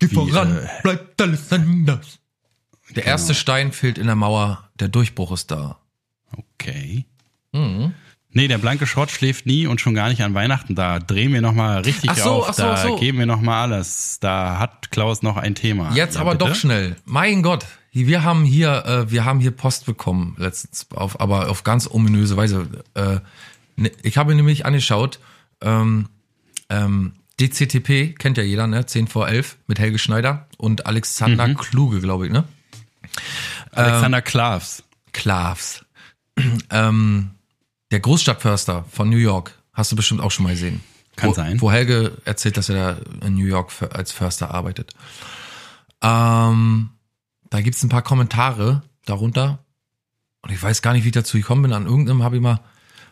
Geh 0.00 0.08
voran, 0.08 0.56
äh, 0.58 0.66
bleibt 0.82 1.22
alles 1.22 1.52
anders. 1.52 2.18
Der 2.96 3.04
erste 3.06 3.34
Stein 3.34 3.72
fehlt 3.72 3.98
in 3.98 4.06
der 4.06 4.14
Mauer, 4.16 4.68
der 4.78 4.88
Durchbruch 4.88 5.32
ist 5.32 5.50
da. 5.50 5.78
Okay. 6.36 7.04
Mhm. 7.52 7.92
Nee, 8.36 8.48
der 8.48 8.58
blanke 8.58 8.86
Schrott 8.86 9.12
schläft 9.12 9.46
nie 9.46 9.66
und 9.68 9.80
schon 9.80 9.94
gar 9.94 10.08
nicht 10.08 10.22
an 10.22 10.34
Weihnachten. 10.34 10.74
Da 10.74 10.98
drehen 10.98 11.32
wir 11.32 11.40
nochmal 11.40 11.82
richtig 11.82 12.10
Ach 12.10 12.16
so, 12.16 12.30
auf. 12.30 12.48
ach 12.48 12.54
so, 12.54 12.62
da 12.62 12.74
ach 12.74 12.82
so. 12.82 12.96
geben 12.96 13.18
wir 13.18 13.26
nochmal 13.26 13.72
alles. 13.72 14.18
Da 14.20 14.58
hat 14.58 14.90
Klaus 14.90 15.22
noch 15.22 15.36
ein 15.36 15.54
Thema. 15.54 15.94
Jetzt 15.94 16.16
Ja, 16.16 16.22
aber 16.22 16.32
bitte? 16.32 16.46
doch 16.50 16.54
schnell. 16.56 16.96
Mein 17.04 17.42
Gott, 17.42 17.64
wir 17.92 18.24
haben 18.24 18.44
hier, 18.44 18.84
äh, 18.86 19.10
wir 19.12 19.24
haben 19.24 19.38
hier 19.38 19.52
Post 19.52 19.86
bekommen 19.86 20.34
letztens, 20.36 20.86
auf, 20.94 21.20
aber 21.20 21.48
auf 21.48 21.62
ganz 21.62 21.88
ominöse 21.88 22.36
Weise. 22.36 22.68
Äh, 22.94 23.20
ne, 23.76 23.92
ich 24.02 24.16
habe 24.18 24.34
nämlich 24.34 24.66
angeschaut, 24.66 25.20
ähm, 25.60 26.08
ähm, 26.70 27.12
DCTP 27.40 28.14
kennt 28.18 28.36
ja 28.36 28.42
jeder, 28.44 28.66
ne? 28.66 28.84
10 28.86 29.06
vor 29.06 29.28
11 29.28 29.56
mit 29.68 29.78
Helge 29.78 29.98
Schneider 29.98 30.48
und 30.56 30.86
Alexander 30.86 31.46
Mhm. 31.48 31.56
Kluge, 31.56 32.00
glaube 32.00 32.26
ich, 32.26 32.32
ne? 32.32 32.44
Alexander 33.72 34.22
Klavs. 34.22 34.84
Klavs. 35.12 35.84
ähm, 36.70 37.30
der 37.90 38.00
Großstadtförster 38.00 38.84
von 38.90 39.08
New 39.08 39.16
York, 39.16 39.52
hast 39.72 39.92
du 39.92 39.96
bestimmt 39.96 40.20
auch 40.20 40.30
schon 40.30 40.44
mal 40.44 40.52
gesehen. 40.52 40.80
Kann 41.16 41.30
wo, 41.30 41.34
sein. 41.34 41.60
Wo 41.60 41.70
Helge 41.70 42.16
erzählt, 42.24 42.56
dass 42.56 42.68
er 42.68 42.96
da 43.20 43.26
in 43.26 43.34
New 43.34 43.46
York 43.46 43.70
für, 43.70 43.94
als 43.94 44.12
Förster 44.12 44.52
arbeitet. 44.52 44.94
Ähm, 46.02 46.90
da 47.50 47.60
gibt's 47.60 47.82
ein 47.82 47.88
paar 47.88 48.02
Kommentare 48.02 48.82
darunter. 49.04 49.60
Und 50.42 50.50
ich 50.50 50.62
weiß 50.62 50.82
gar 50.82 50.92
nicht, 50.92 51.04
wie 51.04 51.08
ich 51.08 51.14
dazu 51.14 51.36
gekommen 51.36 51.62
bin. 51.62 51.72
An 51.72 51.86
irgendeinem 51.86 52.22
habe 52.22 52.36
ich 52.36 52.42
mal, 52.42 52.60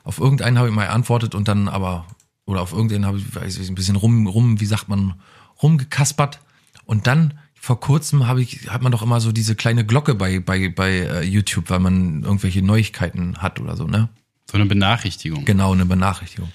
auf 0.05 0.19
irgendeinen 0.19 0.59
habe 0.59 0.69
ich 0.69 0.75
mal 0.75 0.87
geantwortet 0.87 1.35
und 1.35 1.49
dann 1.49 1.69
aber, 1.69 2.07
oder 2.45 2.61
auf 2.61 2.73
irgendeinen 2.73 3.07
habe 3.07 3.19
ich, 3.19 3.35
weiß 3.35 3.59
ich, 3.59 3.69
ein 3.69 3.75
bisschen 3.75 3.97
rum, 3.97 4.27
rum, 4.27 4.61
wie 4.61 4.67
sagt 4.67 4.89
man, 4.89 5.15
rumgekaspert. 5.63 6.41
Und 6.85 7.07
dann 7.07 7.39
vor 7.63 7.79
kurzem 7.79 8.27
habe 8.27 8.43
ich, 8.43 8.69
hat 8.71 8.83
man 8.83 8.91
doch 8.91 9.03
immer 9.03 9.21
so 9.21 9.31
diese 9.31 9.55
kleine 9.55 9.87
Glocke 9.87 10.17
bei, 10.17 10.41
bei, 10.41 10.69
bei 10.69 10.91
äh, 10.91 11.23
YouTube, 11.23 11.71
weil 11.71 11.79
man 11.79 12.25
irgendwelche 12.25 12.61
Neuigkeiten 12.61 13.39
hat 13.39 13.61
oder 13.61 13.77
so, 13.77 13.87
ne? 13.87 14.09
So 14.51 14.57
eine 14.59 14.67
Benachrichtigung. 14.67 15.45
Genau, 15.45 15.73
eine 15.73 15.87
Benachrichtigung. 15.87 16.51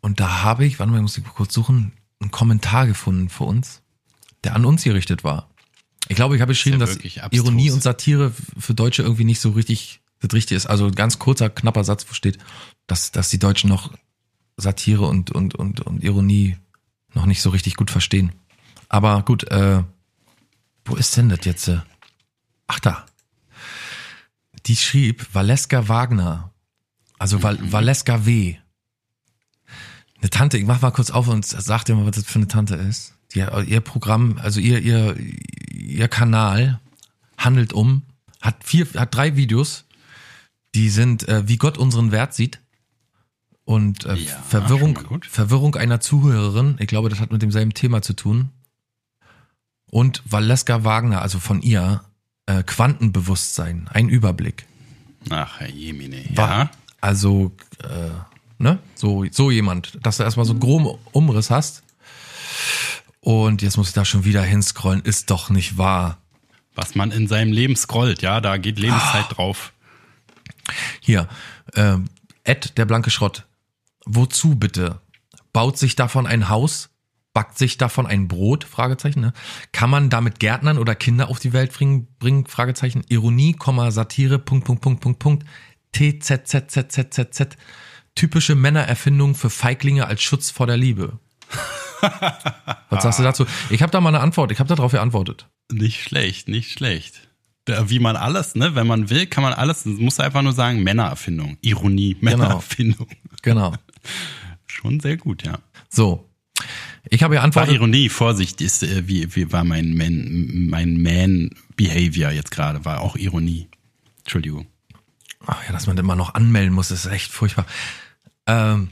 Und 0.00 0.18
da 0.18 0.42
habe 0.42 0.64
ich, 0.64 0.78
warte 0.78 0.92
mal, 0.92 1.02
muss 1.02 1.18
ich 1.18 1.24
kurz 1.24 1.52
suchen, 1.52 1.92
einen 2.20 2.30
Kommentar 2.30 2.86
gefunden 2.86 3.28
für 3.28 3.44
uns, 3.44 3.82
der 4.42 4.56
an 4.56 4.64
uns 4.64 4.82
gerichtet 4.82 5.24
war. 5.24 5.50
Ich 6.08 6.16
glaube, 6.16 6.36
ich 6.36 6.40
habe 6.40 6.52
geschrieben, 6.52 6.80
ja 6.80 6.86
dass. 6.86 6.96
Ironie 7.32 7.70
und 7.70 7.82
Satire 7.82 8.32
für 8.58 8.72
Deutsche 8.72 9.02
irgendwie 9.02 9.24
nicht 9.24 9.40
so 9.40 9.50
richtig 9.50 10.00
das 10.20 10.32
Richtige 10.32 10.56
ist. 10.56 10.64
Also 10.64 10.86
ein 10.86 10.94
ganz 10.94 11.18
kurzer, 11.18 11.50
knapper 11.50 11.84
Satz, 11.84 12.06
wo 12.08 12.14
steht, 12.14 12.38
dass, 12.86 13.12
dass 13.12 13.28
die 13.28 13.38
Deutschen 13.38 13.68
noch 13.68 13.92
Satire 14.56 15.04
und, 15.04 15.30
und, 15.32 15.54
und, 15.54 15.82
und 15.82 16.02
Ironie 16.02 16.56
noch 17.12 17.26
nicht 17.26 17.42
so 17.42 17.50
richtig 17.50 17.76
gut 17.76 17.90
verstehen. 17.90 18.32
Aber 18.88 19.22
gut, 19.22 19.44
äh, 19.44 19.82
wo 20.84 20.96
ist 20.96 21.16
denn 21.16 21.28
das 21.28 21.40
jetzt? 21.44 21.68
äh? 21.68 21.80
Ach 22.66 22.80
da. 22.80 23.06
Die 24.66 24.76
schrieb 24.76 25.26
Valeska 25.32 25.88
Wagner. 25.88 26.52
Also 27.18 27.42
Val 27.42 27.58
Valeska 27.60 28.24
W. 28.26 28.56
Eine 30.20 30.30
Tante, 30.30 30.58
ich 30.58 30.66
mach 30.66 30.80
mal 30.82 30.90
kurz 30.90 31.10
auf 31.10 31.28
und 31.28 31.44
sag 31.46 31.84
dir 31.84 31.94
mal, 31.94 32.06
was 32.06 32.16
das 32.16 32.24
für 32.26 32.38
eine 32.38 32.48
Tante 32.48 32.74
ist. 32.76 33.14
Die, 33.34 33.40
ihr 33.66 33.80
Programm, 33.80 34.38
also 34.42 34.60
ihr, 34.60 34.80
ihr, 34.80 35.16
ihr 35.72 36.08
Kanal 36.08 36.80
handelt 37.38 37.72
um, 37.72 38.02
hat 38.40 38.64
vier, 38.64 38.86
hat 38.96 39.14
drei 39.14 39.36
Videos, 39.36 39.86
die 40.74 40.90
sind, 40.90 41.26
äh, 41.28 41.48
wie 41.48 41.56
Gott 41.56 41.78
unseren 41.78 42.12
Wert 42.12 42.34
sieht. 42.34 42.60
Und 43.64 44.04
äh, 44.04 44.14
Ja, 44.14 44.36
Verwirrung. 44.48 44.98
Verwirrung 45.22 45.76
einer 45.76 46.00
Zuhörerin, 46.00 46.76
ich 46.80 46.86
glaube, 46.88 47.08
das 47.08 47.20
hat 47.20 47.32
mit 47.32 47.40
demselben 47.40 47.72
Thema 47.72 48.02
zu 48.02 48.14
tun. 48.14 48.50
Und 49.90 50.22
Valeska 50.24 50.84
Wagner, 50.84 51.20
also 51.22 51.38
von 51.38 51.62
ihr, 51.62 52.02
äh, 52.46 52.62
Quantenbewusstsein, 52.62 53.88
ein 53.92 54.08
Überblick. 54.08 54.66
Ach, 55.30 55.58
Herr 55.60 55.68
Jemine. 55.68 56.24
War, 56.34 56.48
Ja. 56.48 56.70
Also, 57.00 57.52
äh, 57.82 58.10
ne? 58.58 58.78
So, 58.94 59.24
so 59.30 59.50
jemand, 59.50 59.98
dass 60.04 60.18
du 60.18 60.22
erstmal 60.22 60.46
so 60.46 60.52
einen 60.52 60.60
groben 60.60 60.98
Umriss 61.12 61.50
hast. 61.50 61.82
Und 63.20 63.62
jetzt 63.62 63.76
muss 63.76 63.88
ich 63.88 63.94
da 63.94 64.04
schon 64.04 64.24
wieder 64.24 64.42
hinscrollen, 64.42 65.02
ist 65.02 65.30
doch 65.30 65.50
nicht 65.50 65.76
wahr. 65.78 66.18
Was 66.74 66.94
man 66.94 67.10
in 67.10 67.26
seinem 67.26 67.52
Leben 67.52 67.74
scrollt, 67.76 68.22
ja, 68.22 68.40
da 68.40 68.56
geht 68.58 68.78
Lebenszeit 68.78 69.26
Ah. 69.30 69.34
drauf. 69.34 69.72
Hier, 71.00 71.28
äh, 71.74 71.96
Ed, 72.44 72.78
der 72.78 72.84
blanke 72.84 73.10
Schrott. 73.10 73.44
Wozu 74.06 74.54
bitte? 74.54 75.00
Baut 75.52 75.78
sich 75.78 75.96
davon 75.96 76.26
ein 76.26 76.48
Haus? 76.48 76.89
Backt 77.40 77.56
sich 77.56 77.78
davon 77.78 78.06
ein 78.06 78.28
Brot? 78.28 78.64
Fragezeichen. 78.64 79.22
Ne? 79.22 79.32
Kann 79.72 79.88
man 79.88 80.10
damit 80.10 80.40
Gärtnern 80.40 80.76
oder 80.76 80.94
Kinder 80.94 81.30
auf 81.30 81.38
die 81.38 81.54
Welt 81.54 81.72
bringen? 81.72 82.06
bringen 82.18 82.44
Fragezeichen. 82.44 83.02
Ironie, 83.08 83.56
Satire, 83.88 84.38
Punkt, 84.38 84.66
Punkt, 84.66 84.82
Punkt, 84.82 85.00
Punkt, 85.00 85.18
Punkt. 85.18 85.46
TZZZZZ. 85.92 87.56
Typische 88.14 88.54
Männererfindung 88.54 89.34
für 89.34 89.48
Feiglinge 89.48 90.04
als 90.04 90.22
Schutz 90.22 90.50
vor 90.50 90.66
der 90.66 90.76
Liebe. 90.76 91.18
Was 92.90 93.04
sagst 93.04 93.20
du 93.20 93.22
dazu? 93.22 93.46
Ich 93.70 93.80
habe 93.80 93.90
da 93.90 94.02
mal 94.02 94.10
eine 94.10 94.20
Antwort. 94.20 94.52
Ich 94.52 94.58
habe 94.58 94.68
darauf 94.68 94.92
geantwortet. 94.92 95.48
Nicht 95.72 96.02
schlecht, 96.02 96.46
nicht 96.46 96.70
schlecht. 96.72 97.26
Da, 97.64 97.88
wie 97.88 98.00
man 98.00 98.16
alles, 98.16 98.54
ne, 98.54 98.74
wenn 98.74 98.86
man 98.86 99.08
will, 99.08 99.24
kann 99.24 99.42
man 99.42 99.54
alles, 99.54 99.86
muss 99.86 100.20
einfach 100.20 100.42
nur 100.42 100.52
sagen, 100.52 100.82
Männererfindung, 100.82 101.56
Ironie, 101.62 102.18
Männererfindung. 102.20 103.08
Genau. 103.40 103.72
Schon 104.66 105.00
sehr 105.00 105.16
gut, 105.16 105.42
ja. 105.42 105.58
So. 105.88 106.26
Ich 107.10 107.24
habe 107.24 107.34
War 107.34 107.42
geantwortet. 107.42 107.74
Ironie, 107.74 108.08
Vorsicht, 108.08 108.60
ist, 108.60 108.84
äh, 108.84 109.08
wie, 109.08 109.34
wie 109.34 109.52
war 109.52 109.64
mein 109.64 109.96
Man, 109.96 110.68
mein 110.68 111.02
Man-Behavior 111.02 112.30
jetzt 112.30 112.52
gerade, 112.52 112.84
war 112.84 113.00
auch 113.00 113.16
Ironie. 113.16 113.68
Entschuldigung. 114.20 114.66
Ach 115.44 115.64
ja, 115.66 115.72
dass 115.72 115.88
man 115.88 115.98
immer 115.98 116.14
noch 116.14 116.34
anmelden 116.34 116.72
muss, 116.72 116.92
ist 116.92 117.06
echt 117.06 117.32
furchtbar. 117.32 117.66
Ähm, 118.46 118.90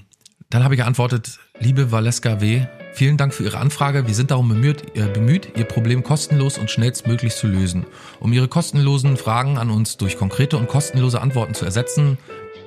dann 0.51 0.65
habe 0.65 0.75
ich 0.75 0.81
geantwortet, 0.81 1.39
liebe 1.61 1.93
Valeska 1.93 2.41
W., 2.41 2.67
vielen 2.95 3.17
Dank 3.17 3.35
für 3.35 3.45
Ihre 3.45 3.59
Anfrage. 3.59 4.09
Wir 4.09 4.15
sind 4.15 4.33
darum 4.33 4.49
bemüht, 4.49 4.97
äh, 4.97 5.07
bemüht, 5.07 5.53
Ihr 5.57 5.65
Problem 5.65 6.03
kostenlos 6.03 6.59
und 6.59 6.71
schnellstmöglich 6.71 7.37
zu 7.37 7.47
lösen. 7.47 7.87
Um 8.19 8.33
Ihre 8.33 8.49
kostenlosen 8.49 9.17
Fragen 9.17 9.59
an 9.59 9.71
uns 9.71 9.97
durch 9.97 10.17
konkrete 10.17 10.57
und 10.57 10.67
kostenlose 10.67 11.21
Antworten 11.21 11.55
zu 11.55 11.65
ersetzen, 11.65 12.19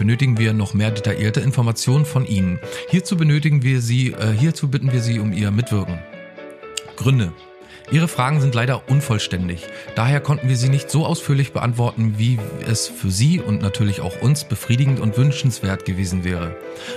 benötigen 0.02 0.40
wir 0.40 0.52
noch 0.52 0.74
mehr 0.74 0.90
detaillierte 0.90 1.42
Informationen 1.42 2.06
von 2.06 2.26
Ihnen. 2.26 2.58
Hierzu 2.90 3.16
benötigen 3.16 3.62
wir 3.62 3.82
Sie, 3.82 4.14
äh, 4.14 4.32
hierzu 4.36 4.68
bitten 4.68 4.92
wir 4.92 5.00
Sie 5.00 5.20
um 5.20 5.32
Ihr 5.32 5.52
Mitwirken. 5.52 6.00
Gründe. 6.96 7.32
Ihre 7.92 8.08
Fragen 8.08 8.42
sind 8.42 8.56
leider 8.56 8.90
unvollständig. 8.90 9.68
Daher 9.94 10.20
konnten 10.20 10.50
wir 10.50 10.56
sie 10.56 10.70
nicht 10.70 10.90
so 10.90 11.06
ausführlich 11.06 11.54
beantworten, 11.54 12.16
wie 12.18 12.40
es 12.66 12.88
für 12.88 13.12
Sie 13.12 13.40
und 13.40 13.62
natürlich 13.62 14.02
auch 14.02 14.20
uns 14.24 14.44
befriedigend 14.46 15.00
und 15.00 15.18
wünschenswert 15.18 15.86
gewesen 15.86 16.24
wäre. 16.24 16.56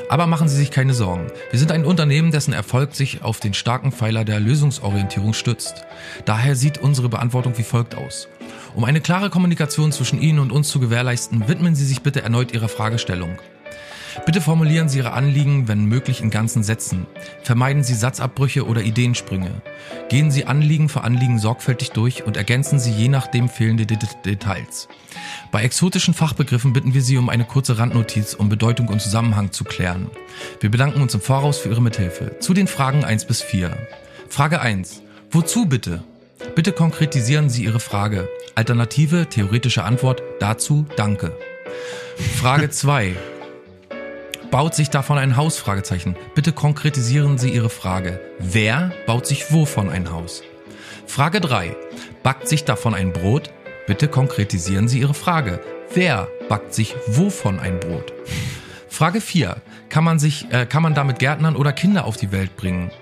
Aber 0.08 0.26
machen 0.26 0.48
Sie 0.48 0.56
sich 0.56 0.70
keine 0.70 0.94
Sorgen. 0.94 1.26
Wir 1.50 1.58
sind 1.58 1.72
ein 1.72 1.84
Unternehmen, 1.84 2.30
dessen 2.30 2.54
Erfolg 2.54 2.94
sich 2.94 3.22
auf 3.22 3.38
den 3.38 3.52
starken 3.52 3.92
Pfeiler 3.92 4.24
der 4.24 4.40
Lösungsorientierung 4.40 5.34
stützt. 5.34 5.84
Daher 6.24 6.56
sieht 6.56 6.78
unsere 6.78 7.10
Beantwortung 7.10 7.58
wie 7.58 7.64
folgt 7.64 7.96
aus. 7.96 8.28
Um 8.74 8.82
eine 8.84 9.00
klare 9.00 9.30
Kommunikation 9.30 9.92
zwischen 9.92 10.20
Ihnen 10.20 10.40
und 10.40 10.50
uns 10.50 10.68
zu 10.68 10.80
gewährleisten, 10.80 11.46
widmen 11.48 11.76
Sie 11.76 11.86
sich 11.86 12.02
bitte 12.02 12.22
erneut 12.22 12.52
Ihrer 12.52 12.68
Fragestellung. 12.68 13.38
Bitte 14.26 14.40
formulieren 14.40 14.88
Sie 14.88 14.98
Ihre 14.98 15.12
Anliegen, 15.12 15.68
wenn 15.68 15.84
möglich, 15.84 16.20
in 16.20 16.30
ganzen 16.30 16.64
Sätzen. 16.64 17.06
Vermeiden 17.42 17.84
Sie 17.84 17.94
Satzabbrüche 17.94 18.66
oder 18.66 18.82
Ideensprünge. 18.82 19.62
Gehen 20.08 20.30
Sie 20.32 20.46
Anliegen 20.46 20.88
für 20.88 21.02
Anliegen 21.02 21.38
sorgfältig 21.38 21.90
durch 21.90 22.24
und 22.24 22.36
ergänzen 22.36 22.80
Sie 22.80 22.90
je 22.90 23.08
nachdem 23.08 23.48
fehlende 23.48 23.86
Det 23.86 23.98
Details. 24.24 24.88
Bei 25.52 25.62
exotischen 25.62 26.14
Fachbegriffen 26.14 26.72
bitten 26.72 26.94
wir 26.94 27.02
Sie 27.02 27.16
um 27.16 27.28
eine 27.28 27.44
kurze 27.44 27.78
Randnotiz, 27.78 28.34
um 28.34 28.48
Bedeutung 28.48 28.88
und 28.88 29.00
Zusammenhang 29.00 29.52
zu 29.52 29.62
klären. 29.64 30.10
Wir 30.60 30.70
bedanken 30.70 31.00
uns 31.00 31.14
im 31.14 31.20
Voraus 31.20 31.58
für 31.58 31.68
Ihre 31.68 31.82
Mithilfe. 31.82 32.38
Zu 32.40 32.54
den 32.54 32.66
Fragen 32.66 33.04
1 33.04 33.26
bis 33.26 33.40
4. 33.40 33.76
Frage 34.28 34.60
1. 34.60 35.02
Wozu 35.30 35.66
bitte? 35.66 36.02
Bitte 36.54 36.72
konkretisieren 36.72 37.48
Sie 37.50 37.64
Ihre 37.64 37.80
Frage. 37.80 38.28
Alternative, 38.54 39.26
theoretische 39.26 39.82
Antwort 39.82 40.22
dazu 40.38 40.86
Danke. 40.96 41.32
Frage 42.40 42.70
2. 42.70 43.16
Baut 44.50 44.74
sich 44.76 44.88
davon 44.90 45.18
ein 45.18 45.36
Haus? 45.36 45.58
Fragezeichen. 45.58 46.14
Bitte 46.36 46.52
konkretisieren 46.52 47.38
Sie 47.38 47.50
Ihre 47.50 47.70
Frage. 47.70 48.20
Wer 48.38 48.92
baut 49.06 49.26
sich 49.26 49.52
wovon 49.52 49.90
ein 49.90 50.12
Haus? 50.12 50.42
Frage 51.06 51.40
3. 51.40 51.74
Backt 52.22 52.48
sich 52.48 52.64
davon 52.64 52.94
ein 52.94 53.12
Brot? 53.12 53.50
Bitte 53.88 54.06
konkretisieren 54.06 54.86
Sie 54.86 55.00
Ihre 55.00 55.14
Frage. 55.14 55.60
Wer 55.92 56.28
backt 56.48 56.72
sich 56.72 56.94
wovon 57.08 57.58
ein 57.58 57.80
Brot? 57.80 58.12
Frage 58.88 59.20
4. 59.20 59.56
Kann 59.88 60.04
man, 60.04 60.20
sich, 60.20 60.46
äh, 60.52 60.66
kann 60.66 60.82
man 60.84 60.94
damit 60.94 61.18
Gärtnern 61.18 61.56
oder 61.56 61.72
Kinder 61.72 62.04
auf 62.04 62.16
die 62.16 62.30
Welt 62.30 62.56
bringen? 62.56 62.92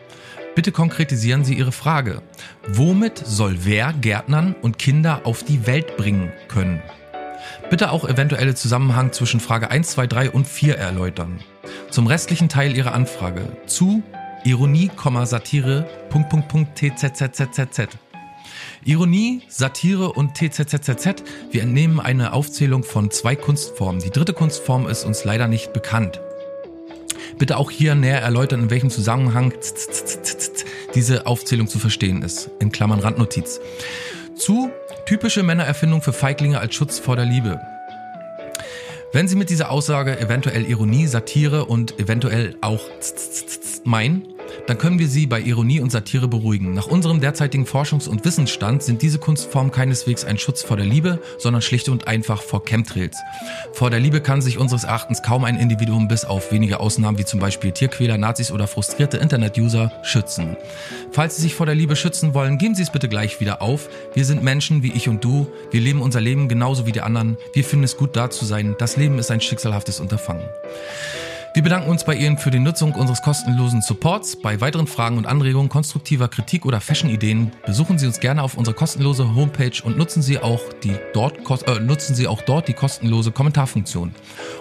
Bitte 0.55 0.71
konkretisieren 0.71 1.45
Sie 1.45 1.55
Ihre 1.55 1.73
Frage. 1.73 2.21
Womit 2.69 3.19
soll 3.25 3.65
wer 3.65 3.95
Gärtnern 3.95 4.55
und 4.61 4.79
Kinder 4.79 5.23
auf 5.25 5.43
die 5.43 5.67
Welt 5.67 5.97
bringen 5.97 6.31
können? 6.49 6.83
Bitte 7.71 7.91
auch 7.91 8.07
eventuelle 8.07 8.55
Zusammenhang 8.55 9.13
zwischen 9.13 9.41
Frage 9.41 9.71
1, 9.71 9.93
2, 9.93 10.07
3 10.07 10.31
und 10.31 10.47
4 10.47 10.77
erläutern. 10.77 11.41
Zum 11.91 12.07
restlichen 12.07 12.51
Teil 12.51 12.77
Ihrer 12.77 12.93
Anfrage 12.93 13.57
zu 13.67 14.03
Ironie, 14.45 14.91
Satire, 15.25 15.89
Punkt, 16.11 16.29
Punkt, 16.29 16.49
Punkt, 16.49 16.79
TZZZZ. 16.79 17.89
Ironie, 18.85 19.43
Satire 19.49 20.13
und 20.13 20.35
TZZZZ. 20.35 21.23
Wir 21.51 21.63
entnehmen 21.63 21.99
eine 21.99 22.35
Aufzählung 22.35 22.85
von 22.85 23.11
zwei 23.11 23.37
Kunstformen. 23.37 24.03
Die 24.03 24.11
dritte 24.11 24.35
Kunstform 24.35 24.87
ist 24.87 25.05
uns 25.05 25.25
leider 25.25 25.49
nicht 25.49 25.73
bekannt. 25.73 26.21
Bitte 27.43 27.57
auch 27.57 27.73
hier 27.73 27.97
näher 27.97 28.23
erläutern, 28.23 28.61
in 28.61 28.71
welchem 28.71 28.89
Zusammenhang 28.89 29.53
diese 30.95 31.27
Aufzählung 31.27 31.67
zu 31.67 31.81
verstehen 31.81 32.23
ist. 32.23 32.49
In 32.61 32.71
Klammern 32.71 33.01
Randnotiz. 33.01 33.59
Zu 34.37 34.71
typische 35.07 35.43
Männererfindung 35.43 36.03
für 36.03 36.13
Feiglinge 36.13 36.61
als 36.61 36.77
Schutz 36.77 37.01
vor 37.01 37.17
der 37.17 37.25
Liebe. 37.25 37.61
Wenn 39.13 39.27
Sie 39.27 39.35
mit 39.35 39.51
dieser 39.51 39.73
Aussage 39.73 40.21
eventuell 40.21 40.67
Ironie, 40.67 41.09
Satire 41.09 41.65
und 41.65 41.99
eventuell 41.99 42.55
auch 42.61 42.85
meinen, 43.83 44.23
dann 44.67 44.79
können 44.79 44.99
wir 44.99 45.09
Sie 45.09 45.27
bei 45.27 45.41
Ironie 45.41 45.81
und 45.81 45.91
Satire 45.91 46.29
beruhigen. 46.29 46.75
Nach 46.75 46.87
unserem 46.87 47.21
derzeitigen 47.21 47.65
Forschungs- 47.65 48.09
und 48.09 48.25
Wissensstand 48.25 48.83
sind 48.83 49.03
diese 49.03 49.19
Kunstformen 49.19 49.73
keineswegs 49.73 50.25
ein 50.25 50.39
Schutz 50.39 50.63
vor 50.63 50.77
der 50.77 50.87
Liebe, 50.87 51.21
sondern 51.39 51.63
schlicht 51.63 51.89
und 51.89 52.07
einfach 52.07 52.43
vor 52.43 52.65
Chemtrails. 52.65 53.17
Vor 53.73 53.91
der 53.91 54.01
Liebe 54.01 54.21
kann 54.21 54.43
sich 54.43 54.59
unseres 54.59 54.85
Erachtens 54.85 55.23
kaum 55.23 55.45
ein 55.45 55.59
Individuum 55.59 56.09
bis 56.09 56.25
auf 56.25 56.53
wenige 56.53 56.81
Ausnahmen 56.81 57.19
wie 57.19 57.25
zum 57.25 57.41
Beispiel 57.41 57.73
Tierquäler, 57.73 58.19
Nazis 58.19 58.51
oder 58.51 58.67
frustrierte 58.67 59.17
Internet-User 59.17 59.93
schützen. 60.03 60.57
Falls 61.11 61.37
Sie 61.37 61.43
sich 61.43 61.55
vor 61.55 61.67
der 61.67 61.75
Liebe 61.75 61.97
schützen 61.97 62.35
wollen, 62.35 62.59
geben 62.59 62.75
Sie 62.75 62.83
es 62.83 62.91
bitte 62.91 63.09
gleich 63.09 63.41
wieder 63.41 63.63
auf. 63.63 63.89
Wir 64.15 64.25
sind 64.25 64.43
Menschen 64.43 64.83
wie 64.83 64.93
ich 64.93 65.09
und 65.09 65.25
du. 65.25 65.47
Wir 65.71 65.81
leben 65.81 66.01
unser 66.01 66.21
Leben 66.21 66.49
genauso 66.49 66.87
wie 66.87 66.93
die 66.93 67.01
anderen. 67.01 67.37
Wir 67.53 67.65
finden 67.65 67.85
es 67.85 67.97
gut 67.97 68.17
da 68.17 68.31
zu 68.31 68.45
sein. 68.45 68.75
Das 68.79 68.97
Leben 68.97 69.19
ist 69.19 69.31
ein 69.31 69.41
schicksalhaftes 69.41 70.01
Unterfangen. 70.01 70.45
Wir 71.55 71.63
bedanken 71.63 71.91
uns 71.91 72.05
bei 72.05 72.15
Ihnen 72.15 72.39
für 72.39 72.51
die 72.51 72.59
Nutzung 72.59 72.95
unseres 72.95 73.21
kostenlosen 73.21 73.83
Supports. 73.83 74.37
Bei 74.37 74.63
weiteren 74.63 74.87
Fragen 74.87 75.19
und 75.19 75.27
Anregungen, 75.27 75.69
konstruktiver 75.69 76.29
Kritik 76.29 76.65
oder 76.65 76.81
Fashion-Ideen 76.81 77.53
besuchen 77.67 77.99
Sie 77.99 78.07
uns 78.07 78.21
gerne 78.21 78.43
auf 78.43 78.57
unserer 78.57 78.75
kostenlose 78.75 79.35
Homepage 79.35 79.83
und 79.85 79.99
nutzen 79.99 80.23
Sie 80.23 80.39
auch 80.39 80.63
die 80.83 80.97
dort 81.13 81.41
äh, 81.69 81.79
nutzen 81.79 82.15
Sie 82.15 82.27
auch 82.27 82.41
dort 82.41 82.69
die 82.69 82.73
kostenlose 82.73 83.33
Kommentarfunktion. 83.33 84.15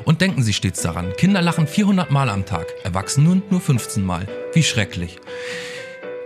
Und 0.04 0.20
denken 0.20 0.44
Sie 0.44 0.52
stets 0.52 0.82
daran: 0.82 1.14
Kinder 1.16 1.42
lachen 1.42 1.66
400 1.66 2.12
Mal 2.12 2.30
am 2.30 2.46
Tag, 2.46 2.68
Erwachsene 2.84 3.42
nur 3.50 3.62
15 3.62 4.06
Mal. 4.06 4.28
Wie 4.54 4.64
schrecklich. 4.64 5.18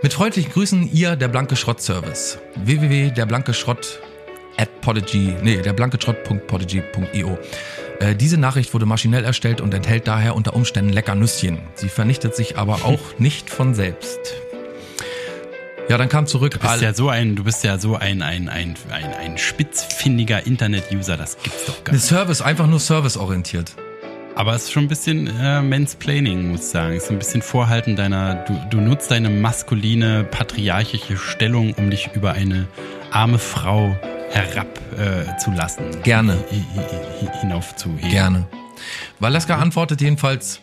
Mit 0.02 0.14
freundlichen 0.14 0.50
Grüßen, 0.50 0.90
Ihr 0.92 1.14
der 1.14 1.28
Blanke 1.28 1.54
Schrott 1.54 1.80
Service. 1.80 2.38
www.derblankeschrott 2.56 4.00
at 4.56 4.80
podigy, 4.80 5.34
nee, 5.42 5.62
derblankeschrott.podigy.io. 5.62 7.38
Äh, 8.00 8.14
diese 8.14 8.36
Nachricht 8.36 8.74
wurde 8.74 8.86
maschinell 8.86 9.24
erstellt 9.24 9.60
und 9.60 9.72
enthält 9.72 10.06
daher 10.06 10.34
unter 10.34 10.54
Umständen 10.54 10.92
lecker 10.92 11.14
Nüsschen. 11.14 11.60
Sie 11.74 11.88
vernichtet 11.88 12.34
sich 12.34 12.58
aber 12.58 12.84
auch 12.84 13.00
nicht 13.18 13.50
von 13.50 13.74
selbst. 13.74 14.18
Ja, 15.88 15.96
dann 15.98 16.08
kam 16.08 16.26
zurück. 16.26 16.52
Du 16.52 16.58
bist 16.58 16.82
ja 16.82 16.92
so 16.92 17.08
ein, 17.08 17.36
du 17.36 17.44
bist 17.44 17.62
ja 17.62 17.78
so 17.78 17.94
ein, 17.94 18.20
ein, 18.20 18.48
ein, 18.48 18.74
ein, 18.90 19.14
ein 19.14 19.38
spitzfindiger 19.38 20.44
Internet-User, 20.44 21.16
das 21.16 21.38
gibt's 21.40 21.64
doch 21.66 21.84
gar 21.84 21.92
nicht. 21.92 22.04
Service, 22.04 22.42
einfach 22.42 22.66
nur 22.66 22.80
serviceorientiert. 22.80 23.72
Aber 24.36 24.54
es 24.54 24.64
ist 24.64 24.72
schon 24.72 24.84
ein 24.84 24.88
bisschen 24.88 25.28
äh, 25.40 25.62
Mansplaining, 25.62 26.50
muss 26.50 26.60
ich 26.60 26.66
sagen. 26.66 26.94
Es 26.94 27.04
ist 27.04 27.10
ein 27.10 27.18
bisschen 27.18 27.40
Vorhalten 27.40 27.96
deiner, 27.96 28.34
du, 28.44 28.60
du 28.68 28.80
nutzt 28.82 29.10
deine 29.10 29.30
maskuline, 29.30 30.24
patriarchische 30.24 31.16
Stellung, 31.16 31.72
um 31.74 31.88
dich 31.90 32.10
über 32.14 32.32
eine 32.32 32.68
arme 33.10 33.38
Frau 33.38 33.96
herabzulassen. 34.30 35.86
Äh. 35.86 36.02
Gerne. 36.02 36.34
Hi- 36.50 36.64
hi- 36.74 37.26
hi- 37.32 37.40
Hinaufzuheben. 37.40 38.10
Gerne. 38.10 38.46
Valeska 39.20 39.56
antwortet 39.56 40.02
jedenfalls 40.02 40.60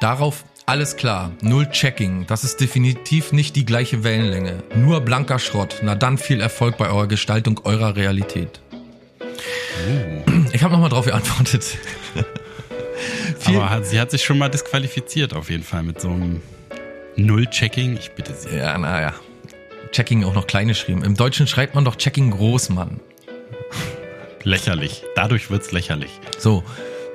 darauf, 0.00 0.44
alles 0.64 0.96
klar, 0.96 1.30
null 1.42 1.68
Checking, 1.68 2.26
das 2.26 2.42
ist 2.42 2.58
definitiv 2.58 3.32
nicht 3.32 3.54
die 3.54 3.66
gleiche 3.66 4.02
Wellenlänge. 4.02 4.62
Nur 4.76 5.02
blanker 5.02 5.38
Schrott. 5.38 5.80
Na 5.82 5.94
dann 5.94 6.16
viel 6.16 6.40
Erfolg 6.40 6.78
bei 6.78 6.88
eurer 6.88 7.06
Gestaltung 7.06 7.60
eurer 7.64 7.96
Realität. 7.96 8.60
Ich 10.52 10.62
habe 10.62 10.72
nochmal 10.72 10.88
drauf 10.88 11.04
geantwortet. 11.04 11.76
Viel- 13.44 13.56
Aber 13.56 13.70
hat, 13.70 13.86
sie 13.86 14.00
hat 14.00 14.10
sich 14.10 14.24
schon 14.24 14.38
mal 14.38 14.48
disqualifiziert, 14.48 15.34
auf 15.34 15.50
jeden 15.50 15.64
Fall, 15.64 15.82
mit 15.82 16.00
so 16.00 16.08
einem 16.08 16.40
Null-Checking. 17.16 17.96
Ich 17.96 18.12
bitte 18.12 18.34
sie. 18.34 18.56
Ja, 18.56 18.76
naja. 18.78 19.14
Checking 19.92 20.24
auch 20.24 20.34
noch 20.34 20.46
klein 20.46 20.68
geschrieben. 20.68 21.04
Im 21.04 21.14
Deutschen 21.16 21.46
schreibt 21.46 21.74
man 21.74 21.84
doch 21.84 21.96
Checking 21.96 22.30
groß, 22.30 22.70
Mann. 22.70 23.00
Lächerlich. 24.42 25.04
Dadurch 25.14 25.50
wird's 25.50 25.72
lächerlich. 25.72 26.10
So, 26.38 26.64